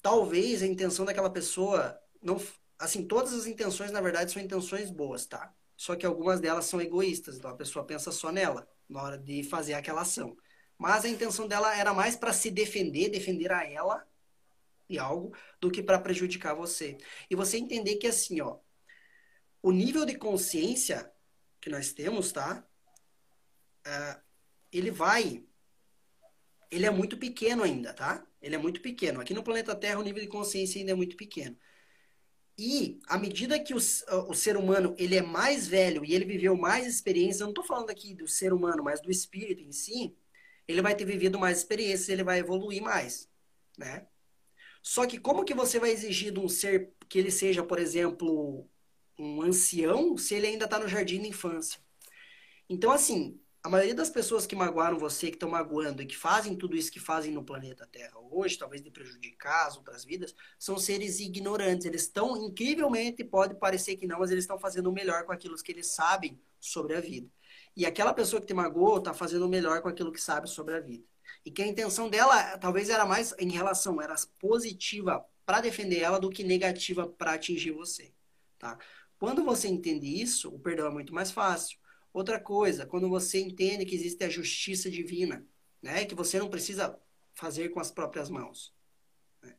Talvez 0.00 0.62
a 0.62 0.66
intenção 0.66 1.04
daquela 1.04 1.30
pessoa 1.30 1.98
não, 2.22 2.40
assim, 2.78 3.06
todas 3.06 3.32
as 3.32 3.46
intenções 3.46 3.90
na 3.90 4.00
verdade 4.00 4.32
são 4.32 4.42
intenções 4.42 4.90
boas, 4.90 5.26
tá? 5.26 5.52
Só 5.76 5.94
que 5.94 6.06
algumas 6.06 6.40
delas 6.40 6.66
são 6.66 6.80
egoístas, 6.80 7.36
então 7.36 7.50
a 7.50 7.56
pessoa 7.56 7.84
pensa 7.84 8.10
só 8.10 8.32
nela 8.32 8.68
na 8.88 9.02
hora 9.02 9.18
de 9.18 9.42
fazer 9.44 9.74
aquela 9.74 10.02
ação. 10.02 10.36
Mas 10.76 11.04
a 11.04 11.08
intenção 11.08 11.46
dela 11.46 11.76
era 11.76 11.92
mais 11.92 12.16
para 12.16 12.32
se 12.32 12.50
defender, 12.50 13.10
defender 13.10 13.52
a 13.52 13.64
ela 13.64 14.06
e 14.88 14.98
algo, 14.98 15.36
do 15.60 15.70
que 15.70 15.82
para 15.82 15.98
prejudicar 15.98 16.54
você. 16.54 16.96
E 17.28 17.36
você 17.36 17.58
entender 17.58 17.96
que 17.96 18.06
assim, 18.06 18.40
ó, 18.40 18.58
o 19.62 19.70
nível 19.70 20.06
de 20.06 20.16
consciência 20.16 21.12
que 21.60 21.70
nós 21.70 21.92
temos, 21.92 22.32
tá? 22.32 22.66
Uh, 23.86 24.20
ele 24.72 24.90
vai. 24.90 25.44
Ele 26.70 26.86
é 26.86 26.90
muito 26.90 27.16
pequeno 27.16 27.62
ainda, 27.62 27.92
tá? 27.92 28.26
Ele 28.40 28.54
é 28.54 28.58
muito 28.58 28.80
pequeno. 28.80 29.20
Aqui 29.20 29.34
no 29.34 29.42
planeta 29.42 29.74
Terra, 29.74 29.98
o 29.98 30.02
nível 30.02 30.22
de 30.22 30.28
consciência 30.28 30.78
ainda 30.80 30.92
é 30.92 30.94
muito 30.94 31.16
pequeno. 31.16 31.56
E 32.58 33.00
à 33.06 33.16
medida 33.16 33.58
que 33.58 33.72
o, 33.72 33.76
o 33.76 34.34
ser 34.34 34.56
humano 34.56 34.94
ele 34.98 35.16
é 35.16 35.22
mais 35.22 35.68
velho 35.68 36.04
e 36.04 36.12
ele 36.12 36.24
viveu 36.24 36.56
mais 36.56 36.86
experiências, 36.86 37.40
eu 37.40 37.46
não 37.46 37.52
estou 37.52 37.64
falando 37.64 37.90
aqui 37.90 38.14
do 38.14 38.26
ser 38.26 38.52
humano, 38.52 38.82
mas 38.82 39.00
do 39.00 39.10
espírito 39.10 39.62
em 39.62 39.70
si, 39.70 40.16
ele 40.66 40.82
vai 40.82 40.94
ter 40.94 41.04
vivido 41.04 41.38
mais 41.38 41.58
experiências, 41.58 42.08
ele 42.08 42.24
vai 42.24 42.40
evoluir 42.40 42.82
mais, 42.82 43.30
né? 43.78 44.06
Só 44.82 45.06
que 45.06 45.18
como 45.18 45.44
que 45.44 45.54
você 45.54 45.78
vai 45.78 45.90
exigir 45.90 46.32
de 46.32 46.40
um 46.40 46.48
ser 46.48 46.92
que 47.08 47.18
ele 47.18 47.30
seja, 47.30 47.62
por 47.62 47.78
exemplo, 47.78 48.68
um 49.18 49.42
ancião, 49.42 50.16
se 50.16 50.34
ele 50.34 50.46
ainda 50.46 50.64
está 50.64 50.78
no 50.78 50.88
jardim 50.88 51.20
da 51.20 51.28
infância? 51.28 51.80
Então, 52.68 52.90
assim, 52.90 53.40
a 53.62 53.68
maioria 53.68 53.94
das 53.94 54.10
pessoas 54.10 54.46
que 54.46 54.54
magoaram 54.54 54.98
você, 54.98 55.28
que 55.28 55.36
estão 55.36 55.50
magoando 55.50 56.02
e 56.02 56.06
que 56.06 56.16
fazem 56.16 56.56
tudo 56.56 56.76
isso 56.76 56.92
que 56.92 57.00
fazem 57.00 57.32
no 57.32 57.44
planeta 57.44 57.86
Terra 57.86 58.18
hoje, 58.30 58.56
talvez 58.56 58.82
de 58.82 58.90
prejudicar 58.90 59.66
as 59.66 59.76
outras 59.76 60.04
vidas, 60.04 60.34
são 60.58 60.78
seres 60.78 61.18
ignorantes. 61.18 61.86
Eles 61.86 62.02
estão, 62.02 62.36
incrivelmente, 62.36 63.24
pode 63.24 63.54
parecer 63.54 63.96
que 63.96 64.06
não, 64.06 64.20
mas 64.20 64.30
eles 64.30 64.44
estão 64.44 64.58
fazendo 64.58 64.88
o 64.88 64.92
melhor 64.92 65.24
com 65.24 65.32
aquilo 65.32 65.56
que 65.56 65.72
eles 65.72 65.88
sabem 65.88 66.40
sobre 66.60 66.94
a 66.94 67.00
vida. 67.00 67.28
E 67.76 67.84
aquela 67.84 68.14
pessoa 68.14 68.40
que 68.40 68.46
te 68.46 68.54
magoou 68.54 68.98
está 68.98 69.12
fazendo 69.12 69.46
o 69.46 69.48
melhor 69.48 69.82
com 69.82 69.88
aquilo 69.88 70.12
que 70.12 70.20
sabe 70.20 70.48
sobre 70.48 70.74
a 70.74 70.80
vida. 70.80 71.04
E 71.44 71.50
que 71.50 71.62
a 71.62 71.66
intenção 71.66 72.08
dela 72.08 72.58
talvez 72.58 72.88
era 72.88 73.04
mais 73.04 73.34
em 73.38 73.50
relação, 73.50 74.00
era 74.00 74.14
positiva 74.38 75.24
para 75.44 75.60
defender 75.60 76.00
ela 76.00 76.18
do 76.18 76.30
que 76.30 76.44
negativa 76.44 77.06
para 77.06 77.32
atingir 77.32 77.70
você, 77.70 78.12
tá? 78.58 78.78
Quando 79.18 79.44
você 79.44 79.68
entende 79.68 80.06
isso, 80.06 80.48
o 80.48 80.58
perdão 80.58 80.86
é 80.86 80.90
muito 80.90 81.12
mais 81.12 81.30
fácil. 81.30 81.78
Outra 82.12 82.40
coisa, 82.40 82.86
quando 82.86 83.08
você 83.08 83.40
entende 83.40 83.84
que 83.84 83.94
existe 83.94 84.22
a 84.24 84.28
justiça 84.28 84.90
divina, 84.90 85.44
né, 85.82 86.04
que 86.04 86.14
você 86.14 86.38
não 86.38 86.48
precisa 86.48 86.98
fazer 87.34 87.68
com 87.70 87.80
as 87.80 87.90
próprias 87.90 88.30
mãos, 88.30 88.74
né, 89.42 89.56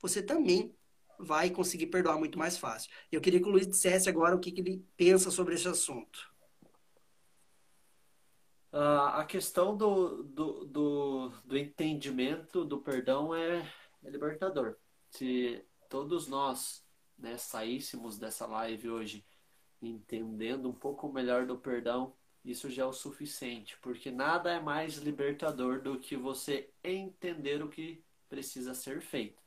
você 0.00 0.22
também 0.22 0.74
vai 1.18 1.50
conseguir 1.50 1.86
perdoar 1.86 2.18
muito 2.18 2.38
mais 2.38 2.56
fácil. 2.56 2.90
Eu 3.10 3.20
queria 3.20 3.40
que 3.40 3.48
o 3.48 3.52
Luiz 3.52 3.66
dissesse 3.66 4.08
agora 4.08 4.34
o 4.34 4.40
que, 4.40 4.50
que 4.50 4.60
ele 4.60 4.84
pensa 4.96 5.30
sobre 5.30 5.54
esse 5.54 5.68
assunto. 5.68 6.32
Uh, 8.72 9.12
a 9.12 9.24
questão 9.26 9.76
do, 9.76 10.22
do, 10.22 10.64
do, 10.64 11.28
do, 11.44 11.58
entendimento 11.58 12.64
do 12.64 12.80
perdão 12.80 13.34
é, 13.34 13.70
é 14.02 14.10
libertador. 14.10 14.76
Se 15.10 15.62
todos 15.90 16.26
nós 16.26 16.81
né, 17.22 17.38
saíssemos 17.38 18.18
dessa 18.18 18.46
live 18.46 18.90
hoje 18.90 19.24
entendendo 19.80 20.68
um 20.68 20.72
pouco 20.72 21.10
melhor 21.12 21.46
do 21.46 21.56
perdão, 21.56 22.14
isso 22.44 22.68
já 22.68 22.82
é 22.82 22.86
o 22.86 22.92
suficiente, 22.92 23.76
porque 23.80 24.10
nada 24.10 24.50
é 24.50 24.60
mais 24.60 24.96
libertador 24.96 25.80
do 25.80 25.98
que 25.98 26.16
você 26.16 26.70
entender 26.82 27.62
o 27.62 27.68
que 27.68 28.04
precisa 28.28 28.74
ser 28.74 29.00
feito. 29.00 29.40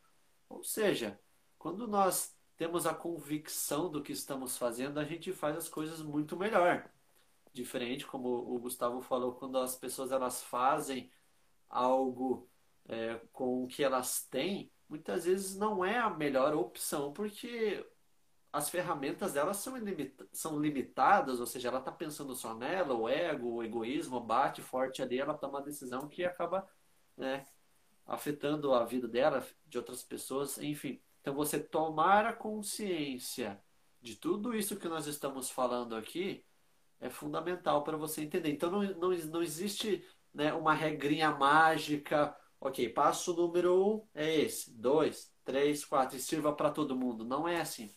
Ou 0.50 0.64
seja, 0.64 1.20
quando 1.58 1.88
nós 1.88 2.36
temos 2.56 2.86
a 2.86 2.94
convicção 2.94 3.90
do 3.90 4.02
que 4.02 4.14
estamos 4.14 4.58
fazendo, 4.58 5.00
a 5.00 5.04
gente 5.04 5.34
faz 5.34 5.58
as 5.58 5.68
coisas 5.68 6.02
muito 6.02 6.38
melhor. 6.38 6.90
Diferente, 7.54 8.06
como 8.06 8.30
o 8.30 8.60
Gustavo 8.60 9.02
falou, 9.02 9.34
quando 9.34 9.58
as 9.58 9.76
pessoas 9.76 10.12
elas 10.12 10.44
fazem 10.44 11.12
algo 11.70 12.48
é, 12.88 13.20
com 13.34 13.64
o 13.64 13.68
que 13.68 13.84
elas 13.84 14.26
têm, 14.26 14.72
muitas 14.90 15.26
vezes 15.26 15.56
não 15.56 15.84
é 15.84 15.98
a 16.00 16.10
melhor 16.10 16.54
opção, 16.56 17.12
porque 17.14 17.86
as 18.52 18.70
ferramentas 18.70 19.34
dela 19.34 19.54
são, 19.54 19.78
ilimita 19.78 20.28
são 20.32 20.60
limitadas, 20.60 21.40
ou 21.40 21.46
seja, 21.46 21.68
ela 21.68 21.80
está 21.80 21.92
pensando 21.92 22.34
só 22.36 22.54
nela, 22.54 22.94
o 22.94 23.10
ego, 23.10 23.56
o 23.56 23.64
egoísmo 23.64 24.20
bate 24.20 24.62
forte 24.62 25.02
ali, 25.02 25.20
ela 25.20 25.34
toma 25.34 25.60
uma 25.60 25.66
decisão 25.66 26.08
que 26.08 26.24
acaba 26.24 26.68
né, 27.18 27.46
afetando 28.06 28.74
a 28.74 28.86
vida 28.86 29.08
dela, 29.08 29.46
de 29.66 29.78
outras 29.78 30.04
pessoas, 30.04 30.58
enfim. 30.58 31.02
Então, 31.22 31.34
você 31.34 31.60
tomar 31.60 32.26
a 32.26 32.34
consciência 32.34 33.60
de 34.02 34.16
tudo 34.16 34.56
isso 34.56 34.78
que 34.78 34.88
nós 34.88 35.08
estamos 35.08 35.50
falando 35.50 35.96
aqui 35.96 36.46
é 37.00 37.10
fundamental 37.10 37.84
para 37.84 37.98
você 37.98 38.22
entender. 38.22 38.52
Então, 38.52 38.72
não, 38.72 38.84
não, 38.84 39.10
não 39.10 39.44
existe 39.44 40.06
né, 40.34 40.54
uma 40.54 40.74
regrinha 40.74 41.32
mágica, 41.32 42.36
ok, 42.60 42.90
passo 42.90 43.34
número 43.34 43.96
um 43.96 44.08
é 44.14 44.34
esse, 44.42 44.72
dois, 44.72 45.34
três, 45.44 45.86
quatro, 45.86 46.18
e 46.18 46.20
sirva 46.20 46.54
para 46.54 46.72
todo 46.72 46.96
mundo. 46.96 47.24
Não 47.24 47.48
é 47.48 47.62
assim. 47.62 47.94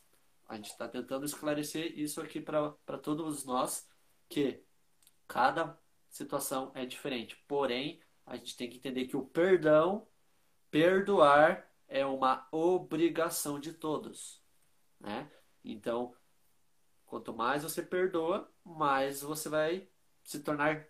A 0.46 0.56
gente 0.56 0.70
está 0.70 0.88
tentando 0.88 1.24
esclarecer 1.24 1.98
isso 1.98 2.20
aqui 2.20 2.40
para 2.40 2.98
todos 3.02 3.44
nós, 3.44 3.88
que 4.28 4.62
cada 5.26 5.78
situação 6.08 6.72
é 6.74 6.86
diferente. 6.86 7.36
Porém, 7.46 8.00
a 8.24 8.36
gente 8.36 8.56
tem 8.56 8.68
que 8.68 8.78
entender 8.78 9.06
que 9.06 9.16
o 9.16 9.26
perdão, 9.26 10.06
perdoar, 10.70 11.68
é 11.86 12.04
uma 12.04 12.46
obrigação 12.52 13.58
de 13.58 13.72
todos. 13.72 14.42
Né? 15.00 15.30
Então, 15.64 16.14
quanto 17.06 17.34
mais 17.34 17.62
você 17.62 17.82
perdoa, 17.82 18.50
mais 18.64 19.22
você 19.22 19.48
vai 19.48 19.88
se 20.22 20.40
tornar 20.40 20.86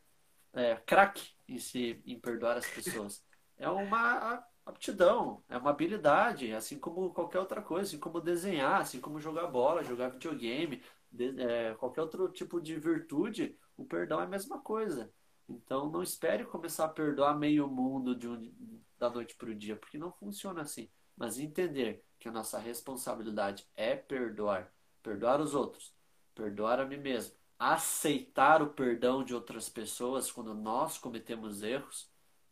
é, 0.52 0.76
craque 0.76 1.30
em, 1.46 1.58
em 2.06 2.18
perdoar 2.18 2.56
as 2.56 2.66
pessoas. 2.66 3.24
É 3.58 3.68
uma 3.68 4.44
aptidão, 4.64 5.42
é 5.48 5.56
uma 5.56 5.70
habilidade, 5.70 6.52
assim 6.52 6.78
como 6.78 7.12
qualquer 7.12 7.40
outra 7.40 7.62
coisa, 7.62 7.88
assim 7.88 7.98
como 7.98 8.20
desenhar, 8.20 8.80
assim 8.80 9.00
como 9.00 9.20
jogar 9.20 9.46
bola, 9.48 9.82
jogar 9.82 10.10
videogame, 10.10 10.82
de, 11.10 11.40
é, 11.40 11.74
qualquer 11.74 12.02
outro 12.02 12.28
tipo 12.28 12.60
de 12.60 12.78
virtude, 12.78 13.58
o 13.76 13.84
perdão 13.84 14.20
é 14.20 14.24
a 14.24 14.28
mesma 14.28 14.60
coisa. 14.60 15.12
Então 15.48 15.90
não 15.90 16.02
espere 16.02 16.44
começar 16.44 16.84
a 16.84 16.88
perdoar 16.88 17.38
meio 17.38 17.66
mundo 17.66 18.14
de 18.14 18.28
um, 18.28 18.52
da 18.98 19.08
noite 19.08 19.34
para 19.36 19.50
o 19.50 19.54
dia, 19.54 19.76
porque 19.76 19.96
não 19.96 20.12
funciona 20.12 20.60
assim. 20.62 20.90
Mas 21.16 21.38
entender 21.38 22.04
que 22.18 22.28
a 22.28 22.32
nossa 22.32 22.58
responsabilidade 22.58 23.66
é 23.74 23.96
perdoar, 23.96 24.72
perdoar 25.02 25.40
os 25.40 25.54
outros, 25.54 25.94
perdoar 26.34 26.78
a 26.78 26.84
mim 26.84 26.98
mesmo, 26.98 27.34
aceitar 27.58 28.62
o 28.62 28.68
perdão 28.68 29.24
de 29.24 29.34
outras 29.34 29.68
pessoas 29.68 30.30
quando 30.30 30.54
nós 30.54 30.98
cometemos 30.98 31.62
erros, 31.62 32.10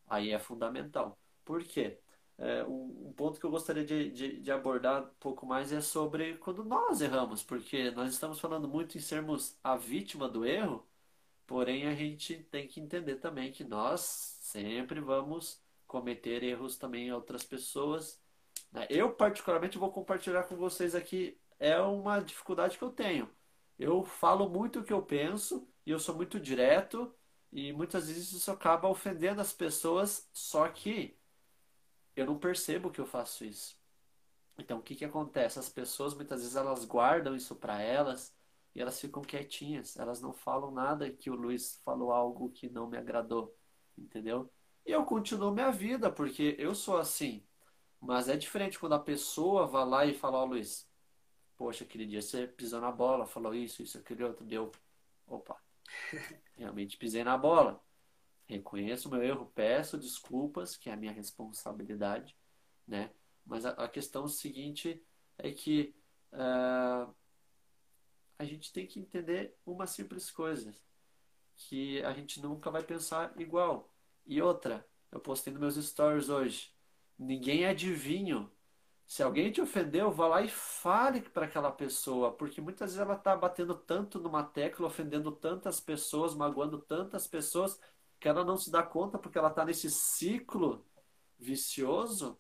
aí 0.09 0.31
é 0.33 0.39
fundamental. 0.39 1.19
Por 1.45 1.63
quê? 1.65 1.99
É, 2.39 2.65
um, 2.65 3.09
um, 3.09 3.13
ponto 3.15 3.41
que 3.41 3.47
eu 3.47 3.51
gostaria 3.51 3.85
de, 3.85 4.11
de, 4.11 4.41
de, 4.41 4.53
abordar 4.53 5.05
um 5.05 5.15
pouco 5.19 5.47
mais 5.47 5.73
é 5.73 5.81
sobre 5.81 6.37
quando 6.37 6.63
nós 6.65 7.01
erramos, 7.01 7.43
porque 7.43 7.91
nós 7.93 8.13
estamos 8.13 8.39
falando 8.39 8.69
muito 8.69 8.99
em 8.99 9.01
sermos 9.01 9.59
a 9.65 9.75
vítima 9.75 10.29
do 10.29 10.45
erro, 10.45 10.87
porém 11.47 11.87
a 11.87 11.95
gente 11.95 12.37
tem 12.51 12.69
que 12.69 12.79
entender 12.79 13.17
também 13.17 13.53
que 13.53 13.65
nós 13.65 14.01
sempre 14.43 15.01
vamos 15.01 15.63
cometer 15.87 16.43
erros 16.43 16.77
também 16.77 17.09
em 17.09 17.13
outras 17.13 17.43
pessoas. 17.45 18.21
Né? 18.71 18.87
Eu, 18.91 19.13
particularmente, 19.13 19.79
vou 19.79 19.91
compartilhar 19.91 20.43
com 20.45 20.57
vocês 20.57 20.95
aqui, 20.95 21.39
é 21.59 21.81
uma 21.81 22.21
dificuldade 22.21 22.77
que 22.77 22.85
eu 22.85 22.91
tenho. 22.91 23.31
Eu 23.79 24.05
falo 24.05 24.49
muito 24.49 24.81
o 24.81 24.85
que 24.85 24.93
eu 24.93 25.03
penso 25.03 25.67
e 25.87 25.91
eu 25.91 25.99
sou 25.99 26.15
muito 26.15 26.39
direto 26.41 27.15
e 27.53 27.73
muitas 27.73 28.09
vezes 28.09 28.33
isso 28.33 28.51
acaba 28.51 28.89
ofendendo 28.89 29.41
as 29.41 29.53
pessoas, 29.53 30.29
só 30.33 30.69
que 30.69 31.19
eu 32.15 32.27
não 32.27 32.39
percebo 32.39 32.91
que 32.91 33.01
eu 33.01 33.07
faço 33.07 33.45
isso. 33.45 33.77
Então, 34.59 34.79
o 34.79 34.83
que, 34.83 34.95
que 34.95 35.05
acontece? 35.05 35.59
As 35.59 35.69
pessoas 35.69 36.15
muitas 36.15 36.41
vezes 36.41 36.57
elas 36.57 36.85
guardam 36.85 37.37
isso 37.37 37.55
para 37.55 37.81
elas 37.83 38.35
e 38.75 38.81
elas 38.81 39.01
ficam 39.01 39.23
quietinhas. 39.23 39.97
Elas 39.97 40.21
não 40.21 40.33
falam 40.33 40.71
nada 40.71 41.11
que 41.11 41.31
o 41.31 41.35
Luiz 41.35 41.81
falou 41.85 42.13
algo 42.13 42.51
que 42.51 42.69
não 42.69 42.87
me 42.87 42.97
agradou, 42.97 43.55
entendeu? 43.97 44.51
E 44.85 44.93
eu 44.93 45.05
continuo 45.05 45.53
minha 45.53 45.71
vida 45.71 46.11
porque 46.11 46.57
eu 46.59 46.75
sou 46.75 46.97
assim. 46.97 47.47
Mas 48.01 48.29
é 48.29 48.37
diferente 48.37 48.79
quando 48.79 48.95
a 48.95 48.99
pessoa 48.99 49.67
vai 49.67 49.87
lá 49.87 50.07
e 50.07 50.15
fala: 50.15 50.39
Ó, 50.39 50.43
oh, 50.43 50.47
Luiz, 50.47 50.89
poxa, 51.57 51.85
aquele 51.85 52.07
dia 52.07 52.23
você 52.23 52.47
pisou 52.47 52.81
na 52.81 52.93
bola, 52.93 53.27
falou 53.27 53.55
isso, 53.55 53.83
isso, 53.83 53.99
aquele 53.99 54.25
outro, 54.25 54.45
deu. 54.45 54.71
Opa, 55.27 55.61
realmente 56.57 56.97
pisei 56.97 57.25
na 57.25 57.37
bola. 57.37 57.83
Reconheço 58.47 59.09
o 59.09 59.11
meu 59.11 59.23
erro, 59.23 59.51
peço 59.55 59.99
desculpas, 59.99 60.77
que 60.77 60.89
é 60.89 60.93
a 60.93 60.97
minha 60.97 61.13
responsabilidade, 61.13 62.37
né? 62.87 63.11
Mas 63.45 63.65
a, 63.65 63.71
a 63.71 63.89
questão 63.89 64.29
seguinte 64.29 65.05
é 65.39 65.51
que 65.51 65.95
uh, 66.33 67.13
a 68.39 68.45
gente 68.45 68.73
tem 68.73 68.87
que 68.87 69.01
entender 69.01 69.57
uma 69.65 69.87
simples 69.87 70.31
coisa, 70.31 70.75
que 71.57 72.03
a 72.03 72.13
gente 72.13 72.41
nunca 72.41 72.71
vai 72.71 72.83
pensar 72.83 73.33
igual. 73.41 73.93
E 74.27 74.41
outra, 74.43 74.87
eu 75.11 75.21
postei 75.21 75.53
nos 75.53 75.61
meus 75.61 75.87
stories 75.87 76.29
hoje, 76.29 76.75
ninguém 77.19 77.65
é 77.65 77.71
adivinho. 77.71 78.51
Se 79.07 79.23
alguém 79.23 79.53
te 79.53 79.61
ofendeu, 79.61 80.11
vá 80.11 80.27
lá 80.27 80.43
e 80.43 80.49
fale 80.49 81.21
para 81.23 81.47
aquela 81.47 81.71
pessoa, 81.71 82.33
porque 82.33 82.61
muitas 82.61 82.91
vezes 82.91 83.01
ela 83.01 83.15
está 83.15 83.37
batendo 83.37 83.75
tanto 83.75 84.19
numa 84.19 84.43
tecla, 84.45 84.87
ofendendo 84.89 85.31
tantas 85.33 85.81
pessoas, 85.81 86.35
magoando 86.35 86.81
tantas 86.81 87.27
pessoas, 87.27 87.81
que 88.19 88.29
ela 88.29 88.45
não 88.45 88.57
se 88.57 88.71
dá 88.71 88.83
conta 88.83 89.19
porque 89.19 89.39
ela 89.39 89.49
está 89.51 89.65
nesse 89.65 89.91
ciclo 89.91 90.85
vicioso 91.39 92.39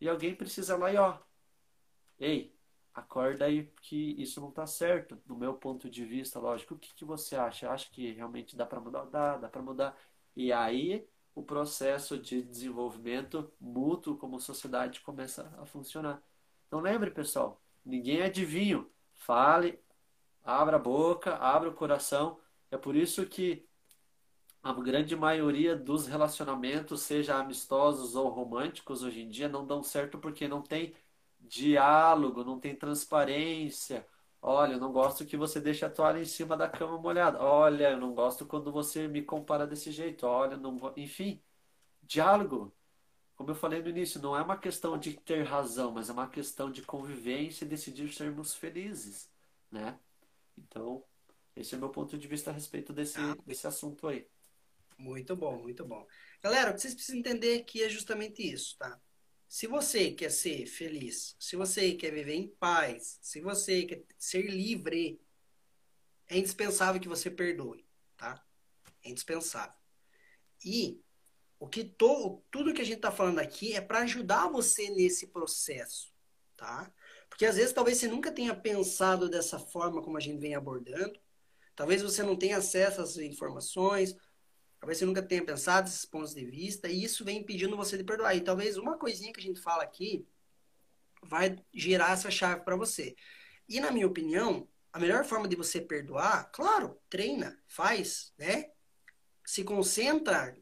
e 0.00 0.08
alguém 0.08 0.34
precisa 0.34 0.76
lá 0.76 0.92
e 0.92 0.96
ó, 0.96 1.18
ei, 2.18 2.54
acorda 2.94 3.44
aí 3.46 3.66
que 3.82 4.20
isso 4.20 4.40
não 4.40 4.48
está 4.50 4.66
certo, 4.66 5.20
no 5.26 5.36
meu 5.36 5.54
ponto 5.54 5.88
de 5.90 6.04
vista, 6.04 6.38
lógico. 6.38 6.74
O 6.74 6.78
que, 6.78 6.94
que 6.94 7.04
você 7.04 7.36
acha? 7.36 7.70
Acha 7.70 7.90
que 7.90 8.12
realmente 8.12 8.56
dá 8.56 8.66
para 8.66 8.80
mudar? 8.80 9.04
Dá, 9.06 9.36
dá 9.38 9.48
para 9.48 9.62
mudar. 9.62 9.98
E 10.34 10.52
aí 10.52 11.08
o 11.36 11.42
processo 11.42 12.18
de 12.18 12.42
desenvolvimento 12.42 13.52
mútuo 13.60 14.16
como 14.16 14.40
sociedade 14.40 15.00
começa 15.02 15.54
a 15.60 15.66
funcionar. 15.66 16.22
Então 16.66 16.80
lembre, 16.80 17.10
pessoal, 17.10 17.62
ninguém 17.84 18.20
é 18.20 18.24
adivinho. 18.24 18.90
Fale, 19.12 19.78
abra 20.42 20.76
a 20.76 20.78
boca, 20.78 21.36
abra 21.36 21.68
o 21.68 21.74
coração. 21.74 22.40
É 22.70 22.78
por 22.78 22.96
isso 22.96 23.26
que 23.26 23.68
a 24.62 24.72
grande 24.72 25.14
maioria 25.14 25.76
dos 25.76 26.06
relacionamentos, 26.06 27.02
seja 27.02 27.36
amistosos 27.36 28.16
ou 28.16 28.30
românticos, 28.30 29.02
hoje 29.02 29.20
em 29.20 29.28
dia 29.28 29.46
não 29.46 29.66
dão 29.66 29.82
certo 29.82 30.18
porque 30.18 30.48
não 30.48 30.62
tem 30.62 30.94
diálogo, 31.38 32.44
não 32.44 32.58
tem 32.58 32.74
transparência. 32.74 34.06
Olha, 34.48 34.74
eu 34.74 34.80
não 34.80 34.92
gosto 34.92 35.26
que 35.26 35.36
você 35.36 35.60
deixe 35.60 35.84
a 35.84 35.90
toalha 35.90 36.20
em 36.20 36.24
cima 36.24 36.56
da 36.56 36.68
cama 36.68 36.96
molhada. 36.98 37.40
Olha, 37.42 37.90
eu 37.90 37.98
não 37.98 38.14
gosto 38.14 38.46
quando 38.46 38.70
você 38.70 39.08
me 39.08 39.20
compara 39.20 39.66
desse 39.66 39.90
jeito. 39.90 40.24
Olha, 40.24 40.56
não 40.56 40.78
enfim, 40.96 41.42
diálogo. 42.02 42.72
Como 43.34 43.50
eu 43.50 43.56
falei 43.56 43.82
no 43.82 43.88
início, 43.88 44.22
não 44.22 44.36
é 44.36 44.42
uma 44.42 44.56
questão 44.56 44.96
de 44.98 45.14
ter 45.14 45.42
razão, 45.42 45.90
mas 45.90 46.08
é 46.08 46.12
uma 46.12 46.28
questão 46.28 46.70
de 46.70 46.82
convivência 46.82 47.64
e 47.64 47.68
decidir 47.68 48.12
sermos 48.12 48.54
felizes, 48.54 49.28
né? 49.70 49.98
Então, 50.56 51.04
esse 51.56 51.74
é 51.74 51.78
o 51.78 51.80
meu 51.80 51.90
ponto 51.90 52.16
de 52.16 52.28
vista 52.28 52.50
a 52.50 52.54
respeito 52.54 52.92
desse, 52.92 53.18
desse 53.44 53.66
assunto 53.66 54.06
aí. 54.06 54.28
Muito 54.96 55.34
bom, 55.34 55.60
muito 55.60 55.84
bom. 55.84 56.06
Galera, 56.40 56.70
o 56.70 56.74
que 56.74 56.80
vocês 56.80 56.94
precisam 56.94 57.18
entender 57.18 57.60
aqui 57.60 57.82
é 57.82 57.88
justamente 57.88 58.42
isso, 58.42 58.76
tá? 58.78 59.00
Se 59.48 59.66
você 59.66 60.10
quer 60.10 60.30
ser 60.30 60.66
feliz, 60.66 61.36
se 61.38 61.56
você 61.56 61.94
quer 61.94 62.12
viver 62.12 62.34
em 62.34 62.48
paz, 62.48 63.18
se 63.22 63.40
você 63.40 63.84
quer 63.84 64.04
ser 64.18 64.42
livre, 64.42 65.20
é 66.28 66.36
indispensável 66.36 67.00
que 67.00 67.08
você 67.08 67.30
perdoe, 67.30 67.86
tá? 68.16 68.44
É 69.04 69.10
indispensável. 69.10 69.76
E 70.64 71.00
o 71.58 71.68
que 71.68 71.84
to, 71.84 72.42
tudo 72.50 72.74
que 72.74 72.82
a 72.82 72.84
gente 72.84 72.96
está 72.96 73.12
falando 73.12 73.38
aqui 73.38 73.72
é 73.72 73.80
para 73.80 74.00
ajudar 74.00 74.48
você 74.48 74.90
nesse 74.90 75.28
processo, 75.28 76.12
tá? 76.56 76.92
Porque 77.28 77.46
às 77.46 77.56
vezes 77.56 77.72
talvez 77.72 77.98
você 77.98 78.08
nunca 78.08 78.32
tenha 78.32 78.54
pensado 78.54 79.28
dessa 79.28 79.58
forma 79.58 80.02
como 80.02 80.16
a 80.16 80.20
gente 80.20 80.40
vem 80.40 80.54
abordando. 80.54 81.18
Talvez 81.74 82.02
você 82.02 82.22
não 82.22 82.36
tenha 82.36 82.56
acesso 82.56 83.00
às 83.00 83.16
informações, 83.18 84.16
Talvez 84.78 84.98
você 84.98 85.06
nunca 85.06 85.22
tenha 85.22 85.44
pensado 85.44 85.88
esses 85.88 86.04
pontos 86.04 86.34
de 86.34 86.44
vista 86.44 86.88
e 86.88 87.02
isso 87.02 87.24
vem 87.24 87.38
impedindo 87.38 87.76
você 87.76 87.96
de 87.96 88.04
perdoar. 88.04 88.36
E 88.36 88.40
talvez 88.40 88.76
uma 88.76 88.98
coisinha 88.98 89.32
que 89.32 89.40
a 89.40 89.42
gente 89.42 89.60
fala 89.60 89.82
aqui 89.82 90.26
vai 91.22 91.58
girar 91.72 92.12
essa 92.12 92.30
chave 92.30 92.62
para 92.62 92.76
você. 92.76 93.16
E 93.68 93.80
na 93.80 93.90
minha 93.90 94.06
opinião, 94.06 94.68
a 94.92 94.98
melhor 94.98 95.24
forma 95.24 95.48
de 95.48 95.56
você 95.56 95.80
perdoar, 95.80 96.50
claro, 96.52 96.98
treina, 97.10 97.58
faz, 97.66 98.32
né? 98.38 98.70
Se 99.44 99.64
concentra 99.64 100.56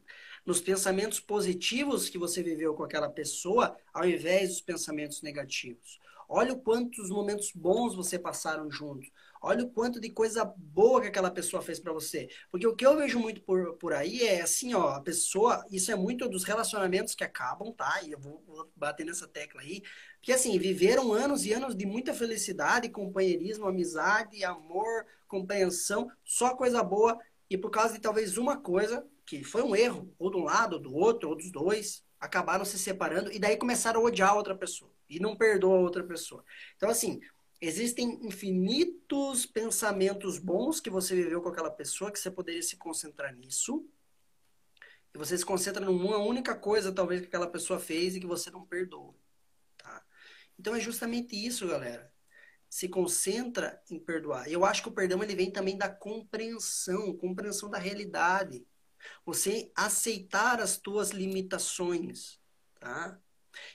nos 0.45 0.61
pensamentos 0.61 1.19
positivos 1.19 2.09
que 2.09 2.17
você 2.17 2.43
viveu 2.43 2.73
com 2.75 2.83
aquela 2.83 3.09
pessoa, 3.09 3.75
ao 3.93 4.07
invés 4.07 4.49
dos 4.49 4.61
pensamentos 4.61 5.21
negativos. 5.21 5.99
Olha 6.27 6.53
o 6.53 6.61
quantos 6.61 7.09
momentos 7.09 7.51
bons 7.53 7.95
você 7.95 8.19
passaram 8.19 8.69
juntos. 8.69 9.09
Olha 9.47 9.63
o 9.63 9.69
quanto 9.69 9.99
de 9.99 10.09
coisa 10.09 10.43
boa 10.43 10.99
que 10.99 11.07
aquela 11.07 11.29
pessoa 11.29 11.61
fez 11.61 11.79
para 11.79 11.93
você. 11.93 12.27
Porque 12.49 12.65
o 12.65 12.75
que 12.75 12.83
eu 12.83 12.97
vejo 12.97 13.19
muito 13.19 13.41
por, 13.43 13.73
por 13.73 13.93
aí 13.93 14.23
é 14.23 14.41
assim, 14.41 14.73
ó, 14.73 14.87
a 14.89 15.01
pessoa, 15.01 15.63
isso 15.69 15.91
é 15.91 15.95
muito 15.95 16.27
dos 16.27 16.43
relacionamentos 16.43 17.13
que 17.13 17.23
acabam, 17.23 17.71
tá? 17.71 18.01
E 18.01 18.11
eu 18.13 18.19
vou, 18.19 18.43
vou 18.47 18.71
bater 18.75 19.05
nessa 19.05 19.27
tecla 19.27 19.61
aí. 19.61 19.83
Porque 20.15 20.31
assim, 20.31 20.57
viveram 20.57 21.13
anos 21.13 21.45
e 21.45 21.53
anos 21.53 21.75
de 21.75 21.85
muita 21.85 22.11
felicidade, 22.11 22.89
companheirismo, 22.89 23.67
amizade, 23.67 24.43
amor, 24.43 25.05
compreensão, 25.27 26.09
só 26.23 26.55
coisa 26.55 26.81
boa. 26.81 27.15
E 27.47 27.55
por 27.55 27.69
causa 27.69 27.93
de 27.93 28.01
talvez 28.01 28.39
uma 28.39 28.57
coisa, 28.57 29.05
que 29.27 29.43
foi 29.43 29.61
um 29.61 29.75
erro, 29.75 30.11
ou 30.17 30.31
de 30.31 30.37
um 30.37 30.43
lado, 30.43 30.77
ou 30.77 30.81
do 30.81 30.95
outro, 30.95 31.29
ou 31.29 31.35
dos 31.35 31.51
dois, 31.51 32.03
acabaram 32.19 32.65
se 32.65 32.79
separando 32.79 33.31
e 33.31 33.37
daí 33.37 33.57
começaram 33.57 34.01
a 34.01 34.03
odiar 34.05 34.31
a 34.31 34.35
outra 34.35 34.55
pessoa. 34.55 34.91
E 35.07 35.19
não 35.19 35.37
perdoa 35.37 35.77
a 35.77 35.81
outra 35.81 36.03
pessoa. 36.03 36.43
Então, 36.75 36.89
assim, 36.89 37.19
Existem 37.61 38.25
infinitos 38.25 39.45
pensamentos 39.45 40.37
bons 40.37 40.79
que 40.79 40.89
você 40.89 41.15
viveu 41.15 41.41
com 41.41 41.49
aquela 41.49 41.71
pessoa, 41.71 42.11
que 42.11 42.19
você 42.19 42.29
poderia 42.29 42.61
se 42.61 42.75
concentrar 42.75 43.33
nisso. 43.33 43.87
E 45.13 45.17
você 45.17 45.37
se 45.37 45.45
concentra 45.45 45.83
numa 45.85 46.17
única 46.17 46.53
coisa, 46.53 46.91
talvez, 46.91 47.21
que 47.21 47.27
aquela 47.27 47.47
pessoa 47.47 47.79
fez 47.79 48.15
e 48.15 48.19
que 48.19 48.27
você 48.27 48.51
não 48.51 48.65
perdoa. 48.65 49.15
Tá? 49.77 50.05
Então 50.59 50.75
é 50.75 50.79
justamente 50.79 51.33
isso, 51.35 51.67
galera. 51.67 52.11
Se 52.69 52.89
concentra 52.89 53.81
em 53.89 53.97
perdoar. 53.97 54.49
Eu 54.49 54.65
acho 54.65 54.81
que 54.81 54.89
o 54.89 54.93
perdão 54.93 55.23
ele 55.23 55.35
vem 55.35 55.49
também 55.49 55.77
da 55.77 55.87
compreensão, 55.87 57.15
compreensão 57.15 57.69
da 57.69 57.77
realidade. 57.77 58.67
Você 59.25 59.71
aceitar 59.73 60.59
as 60.59 60.75
tuas 60.77 61.11
limitações, 61.11 62.37
tá? 62.79 63.17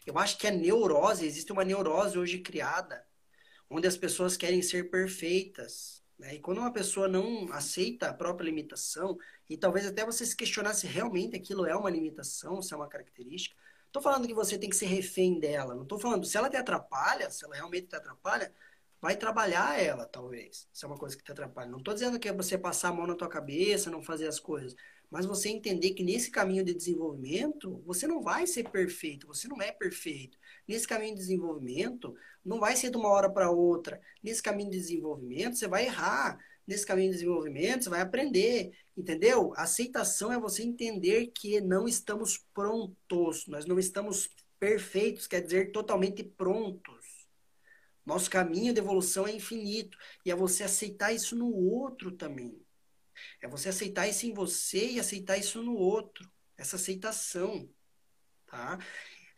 Eu 0.04 0.18
acho 0.18 0.36
que 0.36 0.46
a 0.46 0.50
neurose, 0.50 1.24
existe 1.24 1.50
uma 1.50 1.64
neurose 1.64 2.18
hoje 2.18 2.40
criada 2.40 3.08
onde 3.70 3.86
as 3.86 3.96
pessoas 3.96 4.36
querem 4.36 4.60
ser 4.60 4.90
perfeitas. 4.90 6.02
Né? 6.18 6.34
E 6.34 6.40
quando 6.40 6.58
uma 6.58 6.72
pessoa 6.72 7.08
não 7.08 7.50
aceita 7.52 8.08
a 8.08 8.14
própria 8.14 8.44
limitação, 8.44 9.16
e 9.48 9.56
talvez 9.56 9.86
até 9.86 10.04
você 10.04 10.26
se 10.26 10.36
questionar 10.36 10.74
se 10.74 10.86
realmente 10.86 11.36
aquilo 11.36 11.64
é 11.64 11.74
uma 11.74 11.88
limitação, 11.88 12.60
se 12.60 12.74
é 12.74 12.76
uma 12.76 12.88
característica, 12.88 13.56
estou 13.86 14.02
falando 14.02 14.26
que 14.26 14.34
você 14.34 14.58
tem 14.58 14.68
que 14.68 14.76
ser 14.76 14.86
refém 14.86 15.38
dela. 15.38 15.74
Não 15.74 15.84
estou 15.84 15.98
falando, 15.98 16.26
se 16.26 16.36
ela 16.36 16.50
te 16.50 16.56
atrapalha, 16.56 17.30
se 17.30 17.44
ela 17.44 17.54
realmente 17.54 17.86
te 17.86 17.96
atrapalha, 17.96 18.52
vai 19.00 19.16
trabalhar 19.16 19.80
ela, 19.80 20.04
talvez. 20.06 20.68
Se 20.72 20.84
é 20.84 20.88
uma 20.88 20.98
coisa 20.98 21.16
que 21.16 21.24
te 21.24 21.32
atrapalha. 21.32 21.70
Não 21.70 21.78
estou 21.78 21.94
dizendo 21.94 22.18
que 22.18 22.28
é 22.28 22.32
você 22.32 22.58
passar 22.58 22.88
a 22.90 22.92
mão 22.92 23.06
na 23.06 23.14
tua 23.14 23.28
cabeça, 23.28 23.90
não 23.90 24.02
fazer 24.02 24.26
as 24.26 24.38
coisas. 24.38 24.76
Mas 25.10 25.26
você 25.26 25.48
entender 25.48 25.92
que 25.94 26.04
nesse 26.04 26.30
caminho 26.30 26.64
de 26.64 26.74
desenvolvimento, 26.74 27.82
você 27.84 28.06
não 28.06 28.22
vai 28.22 28.46
ser 28.46 28.68
perfeito, 28.68 29.26
você 29.26 29.48
não 29.48 29.60
é 29.60 29.72
perfeito. 29.72 30.38
Nesse 30.66 30.86
caminho 30.86 31.14
de 31.14 31.20
desenvolvimento, 31.20 32.14
não 32.44 32.58
vai 32.58 32.76
ser 32.76 32.90
de 32.90 32.96
uma 32.96 33.08
hora 33.08 33.30
para 33.30 33.50
outra. 33.50 34.00
Nesse 34.22 34.42
caminho 34.42 34.70
de 34.70 34.78
desenvolvimento, 34.78 35.56
você 35.56 35.68
vai 35.68 35.86
errar. 35.86 36.38
Nesse 36.66 36.86
caminho 36.86 37.10
de 37.10 37.18
desenvolvimento, 37.18 37.84
você 37.84 37.90
vai 37.90 38.00
aprender. 38.00 38.72
Entendeu? 38.96 39.52
Aceitação 39.56 40.32
é 40.32 40.38
você 40.38 40.62
entender 40.62 41.28
que 41.28 41.60
não 41.60 41.88
estamos 41.88 42.38
prontos, 42.54 43.46
nós 43.46 43.66
não 43.66 43.78
estamos 43.78 44.30
perfeitos, 44.58 45.26
quer 45.26 45.40
dizer, 45.40 45.72
totalmente 45.72 46.22
prontos. 46.22 47.00
Nosso 48.04 48.30
caminho 48.30 48.72
de 48.72 48.80
evolução 48.80 49.26
é 49.26 49.32
infinito. 49.32 49.96
E 50.24 50.30
é 50.30 50.34
você 50.34 50.64
aceitar 50.64 51.12
isso 51.12 51.36
no 51.36 51.54
outro 51.54 52.10
também. 52.12 52.60
É 53.40 53.48
você 53.48 53.68
aceitar 53.68 54.08
isso 54.08 54.26
em 54.26 54.32
você 54.32 54.92
e 54.92 55.00
aceitar 55.00 55.36
isso 55.36 55.62
no 55.62 55.74
outro. 55.74 56.30
Essa 56.56 56.76
aceitação. 56.76 57.68
Tá? 58.46 58.78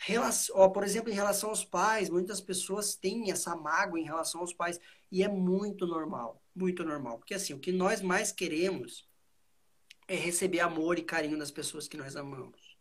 Relação, 0.05 0.73
por 0.73 0.83
exemplo, 0.83 1.11
em 1.11 1.15
relação 1.15 1.51
aos 1.51 1.65
pais, 1.65 2.11
muitas 2.11 2.41
pessoas 2.41 2.97
têm 2.97 3.31
essa 3.31 3.55
mágoa 3.55 4.01
em 4.01 4.05
relação 4.05 4.41
aos 4.41 4.53
pais. 4.53 4.81
E 5.13 5.23
é 5.23 5.29
muito 5.29 5.87
normal. 5.87 6.43
Muito 6.53 6.83
normal. 6.83 7.19
Porque 7.19 7.35
assim, 7.35 7.55
o 7.55 7.61
que 7.61 7.71
nós 7.71 8.03
mais 8.03 8.33
queremos 8.33 9.09
é 10.09 10.17
receber 10.17 10.59
amor 10.59 10.99
e 10.99 11.05
carinho 11.05 11.39
das 11.39 11.53
pessoas 11.53 11.87
que 11.87 11.97
nós 11.97 12.17
amamos. 12.17 12.77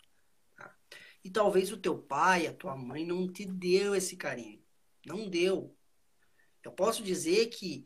Tá? 0.58 0.76
E 1.24 1.30
talvez 1.30 1.72
o 1.72 1.78
teu 1.78 1.96
pai, 1.96 2.48
a 2.48 2.54
tua 2.54 2.76
mãe 2.76 3.06
não 3.06 3.32
te 3.32 3.46
deu 3.46 3.94
esse 3.94 4.18
carinho. 4.18 4.60
Não 5.06 5.30
deu. 5.30 5.76
Eu 6.64 6.72
posso 6.72 7.04
dizer 7.04 7.48
que 7.48 7.86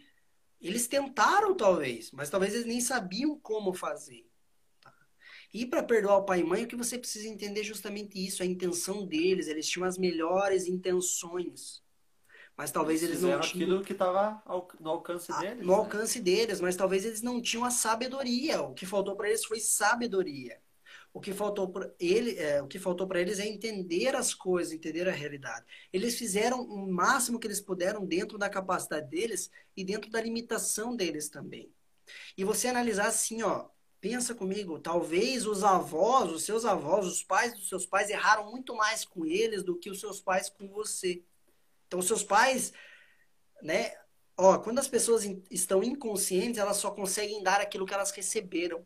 eles 0.62 0.88
tentaram, 0.88 1.58
talvez, 1.58 2.10
mas 2.12 2.30
talvez 2.30 2.54
eles 2.54 2.66
nem 2.66 2.80
sabiam 2.80 3.38
como 3.38 3.74
fazer. 3.74 4.26
E 5.56 5.66
para 5.66 5.82
perdoar 5.82 6.18
o 6.18 6.26
pai 6.26 6.42
e 6.42 6.44
mãe, 6.44 6.66
o 6.66 6.68
que 6.68 6.76
você 6.76 6.98
precisa 6.98 7.30
entender 7.30 7.62
é 7.62 7.64
justamente 7.64 8.20
isso, 8.20 8.44
a 8.44 8.46
intenção 8.46 9.06
deles. 9.06 9.48
Eles 9.48 9.66
tinham 9.66 9.88
as 9.88 9.98
melhores 9.98 10.68
intenções. 10.68 11.82
Mas 12.58 12.72
talvez 12.72 13.02
eles, 13.02 13.20
eles 13.20 13.22
não 13.22 13.40
tinham. 13.40 13.64
aquilo 13.64 13.82
que 13.82 13.94
estava 13.94 14.44
no 14.82 14.90
alcance 14.90 15.32
deles. 15.40 15.66
No 15.66 15.72
né? 15.72 15.78
alcance 15.78 16.20
deles, 16.20 16.60
mas 16.60 16.76
talvez 16.76 17.06
eles 17.06 17.22
não 17.22 17.42
tinham 17.42 17.64
a 17.64 17.72
sabedoria. 17.72 18.64
O 18.64 18.74
que 18.74 18.86
faltou 18.86 19.16
para 19.16 19.30
eles 19.30 19.46
foi 19.46 19.62
sabedoria. 19.62 20.60
O 21.14 21.22
que 21.22 21.32
faltou 21.32 21.70
para 21.70 21.90
ele, 22.02 22.38
é, 22.38 22.62
o 22.62 22.68
que 22.68 22.78
faltou 22.78 23.08
para 23.08 23.22
eles 23.22 23.40
é 23.40 23.48
entender 23.48 24.14
as 24.14 24.34
coisas, 24.34 24.74
entender 24.74 25.08
a 25.08 25.14
realidade. 25.14 25.66
Eles 25.94 26.18
fizeram 26.18 26.64
o 26.64 26.92
máximo 26.92 27.40
que 27.40 27.48
eles 27.48 27.62
puderam 27.62 28.06
dentro 28.06 28.38
da 28.38 28.50
capacidade 28.50 29.10
deles 29.10 29.50
e 29.74 29.86
dentro 29.86 30.12
da 30.12 30.20
limitação 30.20 30.98
deles 30.98 31.30
também. 31.30 31.72
E 32.38 32.44
você 32.44 32.68
analisar 32.68 33.08
assim, 33.08 33.42
ó, 33.42 33.70
pensa 34.06 34.36
comigo, 34.36 34.78
talvez 34.78 35.48
os 35.48 35.64
avós, 35.64 36.32
os 36.32 36.44
seus 36.44 36.64
avós, 36.64 37.08
os 37.08 37.24
pais 37.24 37.56
dos 37.56 37.68
seus 37.68 37.88
pais 37.88 38.08
erraram 38.08 38.52
muito 38.52 38.76
mais 38.76 39.04
com 39.04 39.26
eles 39.26 39.64
do 39.64 39.76
que 39.76 39.90
os 39.90 40.00
seus 40.00 40.22
pais 40.22 40.48
com 40.48 40.68
você. 40.68 41.24
Então, 41.88 41.98
os 42.00 42.06
seus 42.06 42.22
pais, 42.22 42.72
né, 43.64 43.98
ó, 44.38 44.60
quando 44.60 44.78
as 44.78 44.88
pessoas 44.88 45.24
estão 45.50 45.84
inconscientes, 45.84 46.60
elas 46.60 46.78
só 46.78 46.92
conseguem 46.92 47.42
dar 47.42 47.60
aquilo 47.60 47.84
que 47.84 47.96
elas 47.96 48.12
receberam. 48.12 48.86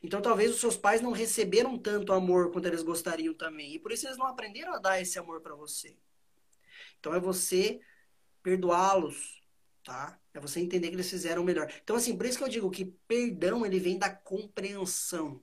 Então 0.00 0.22
talvez 0.22 0.52
os 0.52 0.60
seus 0.60 0.76
pais 0.76 1.00
não 1.00 1.10
receberam 1.10 1.76
tanto 1.76 2.12
amor 2.12 2.52
quanto 2.52 2.66
eles 2.66 2.84
gostariam 2.84 3.34
também. 3.34 3.74
E 3.74 3.78
por 3.80 3.90
isso 3.90 4.06
eles 4.06 4.16
não 4.16 4.26
aprenderam 4.26 4.74
a 4.74 4.78
dar 4.78 5.00
esse 5.00 5.18
amor 5.18 5.40
para 5.40 5.56
você. 5.56 5.96
Então 7.00 7.12
é 7.14 7.18
você 7.18 7.80
perdoá-los, 8.44 9.37
tá? 9.88 10.20
É 10.34 10.38
você 10.38 10.60
entender 10.60 10.88
que 10.88 10.96
eles 10.96 11.08
fizeram 11.08 11.42
melhor. 11.42 11.72
Então 11.82 11.96
assim, 11.96 12.14
por 12.14 12.26
isso 12.26 12.36
que 12.36 12.44
eu 12.44 12.48
digo 12.48 12.70
que 12.70 12.84
perdão 12.84 13.64
ele 13.64 13.80
vem 13.80 13.98
da 13.98 14.10
compreensão. 14.10 15.42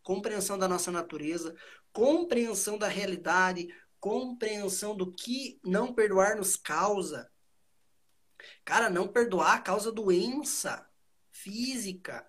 Compreensão 0.00 0.56
da 0.56 0.68
nossa 0.68 0.92
natureza, 0.92 1.56
compreensão 1.92 2.78
da 2.78 2.86
realidade, 2.86 3.68
compreensão 3.98 4.96
do 4.96 5.10
que 5.12 5.60
não 5.64 5.92
perdoar 5.92 6.36
nos 6.36 6.54
causa. 6.54 7.28
Cara, 8.64 8.88
não 8.88 9.08
perdoar 9.08 9.64
causa 9.64 9.90
doença 9.90 10.88
física, 11.32 12.24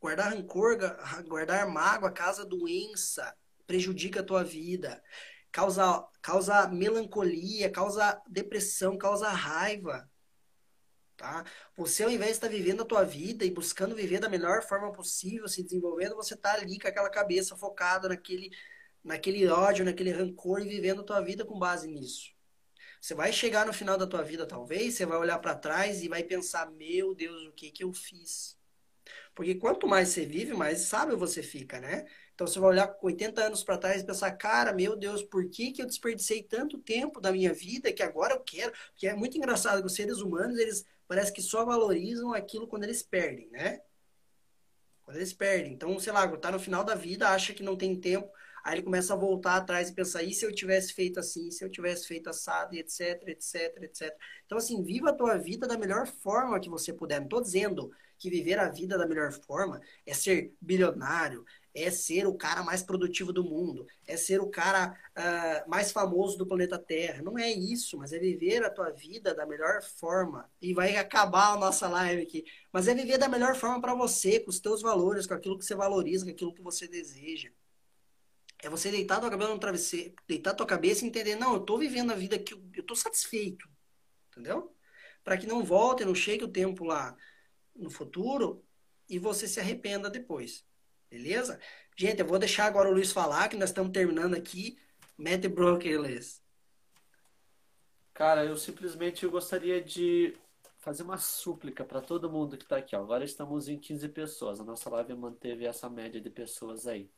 Guardar 0.00 0.30
rancor, 0.32 0.78
guardar 1.26 1.66
mágoa 1.66 2.12
causa 2.12 2.44
doença, 2.44 3.34
prejudica 3.66 4.20
a 4.20 4.22
tua 4.22 4.44
vida, 4.44 5.02
causa, 5.50 6.06
causa 6.22 6.68
melancolia, 6.68 7.72
causa 7.72 8.22
depressão, 8.28 8.96
causa 8.96 9.28
raiva. 9.30 10.08
Tá? 11.16 11.44
Você, 11.76 12.04
ao 12.04 12.10
invés 12.10 12.32
de 12.32 12.36
estar 12.36 12.48
vivendo 12.48 12.82
a 12.82 12.84
tua 12.84 13.02
vida 13.02 13.44
e 13.44 13.50
buscando 13.50 13.94
viver 13.94 14.20
da 14.20 14.28
melhor 14.28 14.62
forma 14.62 14.92
possível, 14.92 15.48
se 15.48 15.62
desenvolvendo, 15.62 16.14
você 16.14 16.34
está 16.34 16.52
ali 16.52 16.78
com 16.78 16.88
aquela 16.88 17.08
cabeça 17.08 17.56
focada 17.56 18.08
naquele, 18.08 18.50
naquele 19.02 19.46
ódio, 19.46 19.84
naquele 19.84 20.12
rancor 20.12 20.60
e 20.60 20.68
vivendo 20.68 21.00
a 21.00 21.04
tua 21.04 21.20
vida 21.22 21.44
com 21.44 21.58
base 21.58 21.88
nisso. 21.88 22.36
Você 23.00 23.14
vai 23.14 23.32
chegar 23.32 23.66
no 23.66 23.72
final 23.72 23.96
da 23.96 24.06
tua 24.06 24.22
vida, 24.22 24.46
talvez, 24.46 24.94
você 24.94 25.06
vai 25.06 25.16
olhar 25.18 25.38
para 25.38 25.54
trás 25.54 26.02
e 26.02 26.08
vai 26.08 26.22
pensar: 26.22 26.70
meu 26.72 27.14
Deus, 27.14 27.46
o 27.46 27.52
que 27.52 27.70
que 27.70 27.84
eu 27.84 27.92
fiz? 27.92 28.58
Porque 29.34 29.54
quanto 29.54 29.86
mais 29.86 30.08
você 30.08 30.26
vive, 30.26 30.52
mais 30.54 30.80
sábio 30.80 31.16
você 31.16 31.42
fica, 31.42 31.78
né? 31.80 32.06
Então 32.34 32.46
você 32.46 32.58
vai 32.58 32.70
olhar 32.70 32.96
80 33.02 33.44
anos 33.44 33.62
para 33.62 33.78
trás 33.78 34.02
e 34.02 34.06
pensar, 34.06 34.30
cara, 34.32 34.72
meu 34.72 34.96
Deus, 34.96 35.22
por 35.22 35.48
que, 35.48 35.72
que 35.72 35.80
eu 35.80 35.86
desperdicei 35.86 36.42
tanto 36.42 36.78
tempo 36.78 37.20
da 37.20 37.32
minha 37.32 37.52
vida 37.52 37.92
que 37.92 38.02
agora 38.02 38.34
eu 38.34 38.40
quero? 38.40 38.72
Porque 38.90 39.06
é 39.06 39.14
muito 39.14 39.36
engraçado 39.36 39.80
que 39.80 39.86
os 39.86 39.94
seres 39.94 40.18
humanos, 40.18 40.58
eles 40.58 40.84
parece 41.06 41.32
que 41.32 41.42
só 41.42 41.64
valorizam 41.64 42.32
aquilo 42.32 42.66
quando 42.66 42.84
eles 42.84 43.02
perdem, 43.02 43.48
né? 43.50 43.80
Quando 45.04 45.16
eles 45.16 45.32
perdem. 45.32 45.72
Então, 45.72 45.98
sei 45.98 46.12
lá, 46.12 46.26
tá 46.36 46.50
no 46.50 46.58
final 46.58 46.84
da 46.84 46.94
vida, 46.94 47.28
acha 47.28 47.54
que 47.54 47.62
não 47.62 47.76
tem 47.76 47.98
tempo, 47.98 48.28
aí 48.64 48.74
ele 48.74 48.82
começa 48.82 49.14
a 49.14 49.16
voltar 49.16 49.56
atrás 49.56 49.88
e 49.88 49.94
pensar, 49.94 50.22
e 50.22 50.34
se 50.34 50.44
eu 50.44 50.52
tivesse 50.52 50.92
feito 50.92 51.20
assim, 51.20 51.50
se 51.50 51.64
eu 51.64 51.70
tivesse 51.70 52.06
feito 52.08 52.28
assado, 52.28 52.74
etc, 52.74 53.22
etc, 53.28 53.82
etc. 53.82 54.16
Então, 54.44 54.58
assim, 54.58 54.82
viva 54.82 55.10
a 55.10 55.14
tua 55.14 55.38
vida 55.38 55.66
da 55.68 55.78
melhor 55.78 56.06
forma 56.06 56.58
que 56.58 56.68
você 56.68 56.92
puder. 56.92 57.20
Não 57.20 57.28
tô 57.28 57.40
dizendo 57.40 57.92
que 58.18 58.30
viver 58.30 58.58
a 58.58 58.68
vida 58.68 58.98
da 58.98 59.06
melhor 59.06 59.32
forma 59.32 59.80
é 60.04 60.14
ser 60.14 60.54
bilionário, 60.60 61.44
é 61.76 61.90
ser 61.90 62.26
o 62.26 62.34
cara 62.34 62.62
mais 62.62 62.82
produtivo 62.82 63.34
do 63.34 63.44
mundo, 63.44 63.86
é 64.06 64.16
ser 64.16 64.40
o 64.40 64.48
cara 64.48 64.98
uh, 65.10 65.68
mais 65.68 65.92
famoso 65.92 66.38
do 66.38 66.46
planeta 66.46 66.78
Terra. 66.78 67.22
Não 67.22 67.38
é 67.38 67.50
isso, 67.50 67.98
mas 67.98 68.14
é 68.14 68.18
viver 68.18 68.64
a 68.64 68.70
tua 68.70 68.90
vida 68.90 69.34
da 69.34 69.44
melhor 69.44 69.82
forma. 69.82 70.50
E 70.60 70.72
vai 70.72 70.96
acabar 70.96 71.52
a 71.52 71.58
nossa 71.58 71.86
live 71.86 72.22
aqui. 72.22 72.44
Mas 72.72 72.88
é 72.88 72.94
viver 72.94 73.18
da 73.18 73.28
melhor 73.28 73.54
forma 73.54 73.78
para 73.78 73.94
você, 73.94 74.40
com 74.40 74.48
os 74.48 74.58
teus 74.58 74.80
valores, 74.80 75.26
com 75.26 75.34
aquilo 75.34 75.58
que 75.58 75.66
você 75.66 75.74
valoriza, 75.74 76.24
com 76.24 76.30
aquilo 76.30 76.54
que 76.54 76.62
você 76.62 76.88
deseja. 76.88 77.50
É 78.62 78.70
você 78.70 78.90
deitar 78.90 79.20
tua 79.20 79.30
cabeça 79.30 79.52
no 79.52 79.58
travesseiro, 79.58 80.14
deitar 80.26 80.54
tua 80.54 80.66
cabeça 80.66 81.04
e 81.04 81.08
entender, 81.08 81.36
não, 81.36 81.54
eu 81.54 81.60
tô 81.60 81.76
vivendo 81.76 82.10
a 82.10 82.16
vida 82.16 82.38
que 82.38 82.54
eu, 82.54 82.82
tô 82.84 82.96
satisfeito. 82.96 83.68
Entendeu? 84.30 84.74
Para 85.22 85.36
que 85.36 85.46
não 85.46 85.62
volte, 85.62 86.06
não 86.06 86.14
chegue 86.14 86.44
o 86.44 86.48
tempo 86.48 86.84
lá 86.84 87.14
no 87.74 87.90
futuro 87.90 88.64
e 89.08 89.18
você 89.18 89.46
se 89.46 89.60
arrependa 89.60 90.08
depois. 90.08 90.65
Beleza? 91.10 91.60
Gente, 91.96 92.20
eu 92.20 92.26
vou 92.26 92.38
deixar 92.38 92.66
agora 92.66 92.88
o 92.88 92.92
Luiz 92.92 93.12
falar, 93.12 93.48
que 93.48 93.56
nós 93.56 93.70
estamos 93.70 93.92
terminando 93.92 94.34
aqui. 94.34 94.78
Mete 95.16 95.48
broker, 95.48 96.00
Luiz. 96.00 96.42
Cara, 98.12 98.44
eu 98.44 98.56
simplesmente 98.56 99.26
gostaria 99.26 99.82
de 99.82 100.36
fazer 100.78 101.02
uma 101.02 101.18
súplica 101.18 101.84
para 101.84 102.00
todo 102.00 102.30
mundo 102.30 102.56
que 102.56 102.64
está 102.64 102.76
aqui. 102.76 102.94
Ó. 102.94 103.00
Agora 103.00 103.24
estamos 103.24 103.68
em 103.68 103.78
15 103.78 104.08
pessoas. 104.10 104.60
A 104.60 104.64
nossa 104.64 104.88
live 104.88 105.14
manteve 105.14 105.64
essa 105.64 105.90
média 105.90 106.20
de 106.20 106.30
pessoas 106.30 106.86
aí. 106.86 107.10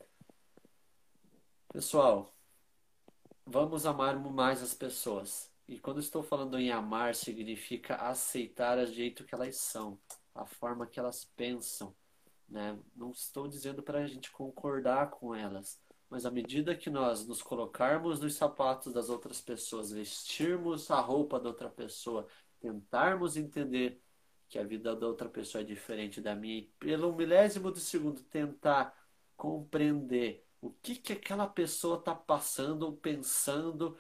Pessoal, 1.72 2.34
vamos 3.44 3.84
amar 3.84 4.18
mais 4.18 4.62
as 4.62 4.74
pessoas. 4.74 5.50
E 5.68 5.78
quando 5.78 6.00
estou 6.00 6.22
falando 6.22 6.58
em 6.58 6.72
amar, 6.72 7.14
significa 7.14 7.96
aceitar 7.96 8.78
a 8.78 8.86
jeito 8.86 9.24
que 9.24 9.34
elas 9.34 9.56
são 9.56 10.00
a 10.34 10.46
forma 10.46 10.86
que 10.86 10.98
elas 10.98 11.24
pensam. 11.36 11.94
Né? 12.48 12.78
Não 12.96 13.10
estou 13.10 13.46
dizendo 13.46 13.82
para 13.82 14.00
a 14.00 14.06
gente 14.06 14.30
concordar 14.30 15.10
com 15.10 15.34
elas, 15.34 15.80
mas 16.08 16.24
à 16.24 16.30
medida 16.30 16.74
que 16.74 16.88
nós 16.88 17.26
nos 17.26 17.42
colocarmos 17.42 18.20
nos 18.20 18.34
sapatos 18.34 18.92
das 18.92 19.10
outras 19.10 19.40
pessoas, 19.40 19.90
vestirmos 19.92 20.90
a 20.90 21.00
roupa 21.00 21.38
da 21.38 21.48
outra 21.50 21.68
pessoa, 21.68 22.26
tentarmos 22.60 23.36
entender 23.36 24.00
que 24.48 24.58
a 24.58 24.64
vida 24.64 24.96
da 24.96 25.06
outra 25.06 25.28
pessoa 25.28 25.62
é 25.62 25.64
diferente 25.64 26.20
da 26.20 26.34
minha 26.34 26.58
e 26.58 26.62
pelo 26.78 27.14
milésimo 27.14 27.70
de 27.70 27.80
segundo 27.80 28.22
tentar 28.22 28.96
compreender 29.36 30.46
o 30.60 30.70
que 30.70 30.96
que 30.96 31.12
aquela 31.12 31.46
pessoa 31.46 31.98
está 31.98 32.14
passando 32.14 32.84
ou 32.84 32.96
pensando, 32.96 33.96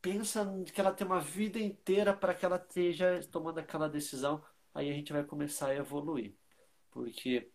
pensa 0.00 0.46
que 0.72 0.80
ela 0.80 0.92
tem 0.92 1.06
uma 1.06 1.20
vida 1.20 1.58
inteira 1.58 2.14
para 2.14 2.34
que 2.34 2.46
ela 2.46 2.56
esteja 2.56 3.20
tomando 3.30 3.58
aquela 3.58 3.88
decisão 3.88 4.42
aí 4.74 4.90
a 4.90 4.94
gente 4.94 5.12
vai 5.12 5.24
começar 5.24 5.68
a 5.68 5.76
evoluir. 5.76 6.34
Porque 6.90 7.50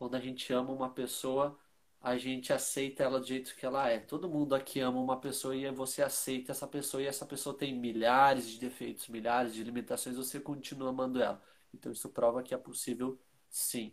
quando 0.00 0.14
a 0.14 0.20
gente 0.20 0.50
ama 0.50 0.72
uma 0.72 0.88
pessoa, 0.88 1.58
a 2.00 2.16
gente 2.16 2.54
aceita 2.54 3.02
ela 3.02 3.20
do 3.20 3.26
jeito 3.26 3.54
que 3.54 3.66
ela 3.66 3.86
é. 3.90 3.98
Todo 4.00 4.30
mundo 4.30 4.54
aqui 4.54 4.80
ama 4.80 4.98
uma 4.98 5.20
pessoa 5.20 5.54
e 5.54 5.70
você 5.70 6.02
aceita 6.02 6.52
essa 6.52 6.66
pessoa 6.66 7.02
e 7.02 7.06
essa 7.06 7.26
pessoa 7.26 7.54
tem 7.54 7.74
milhares 7.78 8.48
de 8.48 8.58
defeitos, 8.58 9.08
milhares 9.08 9.52
de 9.54 9.62
limitações, 9.62 10.16
você 10.16 10.40
continua 10.40 10.88
amando 10.88 11.22
ela. 11.22 11.42
Então 11.74 11.92
isso 11.92 12.08
prova 12.08 12.42
que 12.42 12.54
é 12.54 12.56
possível 12.56 13.20
sim. 13.50 13.92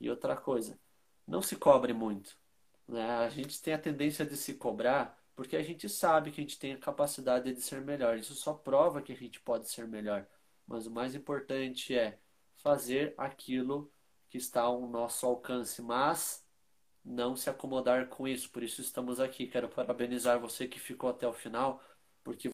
E 0.00 0.10
outra 0.10 0.36
coisa, 0.36 0.76
não 1.26 1.40
se 1.40 1.54
cobre 1.54 1.92
muito, 1.92 2.36
né? 2.88 3.08
A 3.18 3.28
gente 3.28 3.62
tem 3.62 3.74
a 3.74 3.78
tendência 3.78 4.26
de 4.26 4.36
se 4.36 4.54
cobrar 4.54 5.16
porque 5.36 5.56
a 5.56 5.62
gente 5.62 5.88
sabe 5.88 6.32
que 6.32 6.40
a 6.40 6.44
gente 6.44 6.58
tem 6.58 6.72
a 6.72 6.78
capacidade 6.78 7.54
de 7.54 7.60
ser 7.60 7.80
melhor. 7.80 8.18
Isso 8.18 8.34
só 8.34 8.54
prova 8.54 9.00
que 9.00 9.12
a 9.12 9.16
gente 9.16 9.40
pode 9.40 9.68
ser 9.70 9.86
melhor. 9.86 10.26
Mas 10.66 10.86
o 10.86 10.90
mais 10.90 11.14
importante 11.14 11.96
é 11.96 12.18
fazer 12.56 13.14
aquilo 13.16 13.93
que 14.34 14.38
está 14.38 14.62
ao 14.62 14.88
nosso 14.88 15.24
alcance, 15.26 15.80
mas 15.80 16.44
não 17.04 17.36
se 17.36 17.48
acomodar 17.48 18.08
com 18.08 18.26
isso. 18.26 18.50
Por 18.50 18.64
isso 18.64 18.80
estamos 18.80 19.20
aqui. 19.20 19.46
Quero 19.46 19.68
parabenizar 19.68 20.40
você 20.40 20.66
que 20.66 20.80
ficou 20.80 21.08
até 21.10 21.24
o 21.28 21.32
final, 21.32 21.80
porque 22.24 22.42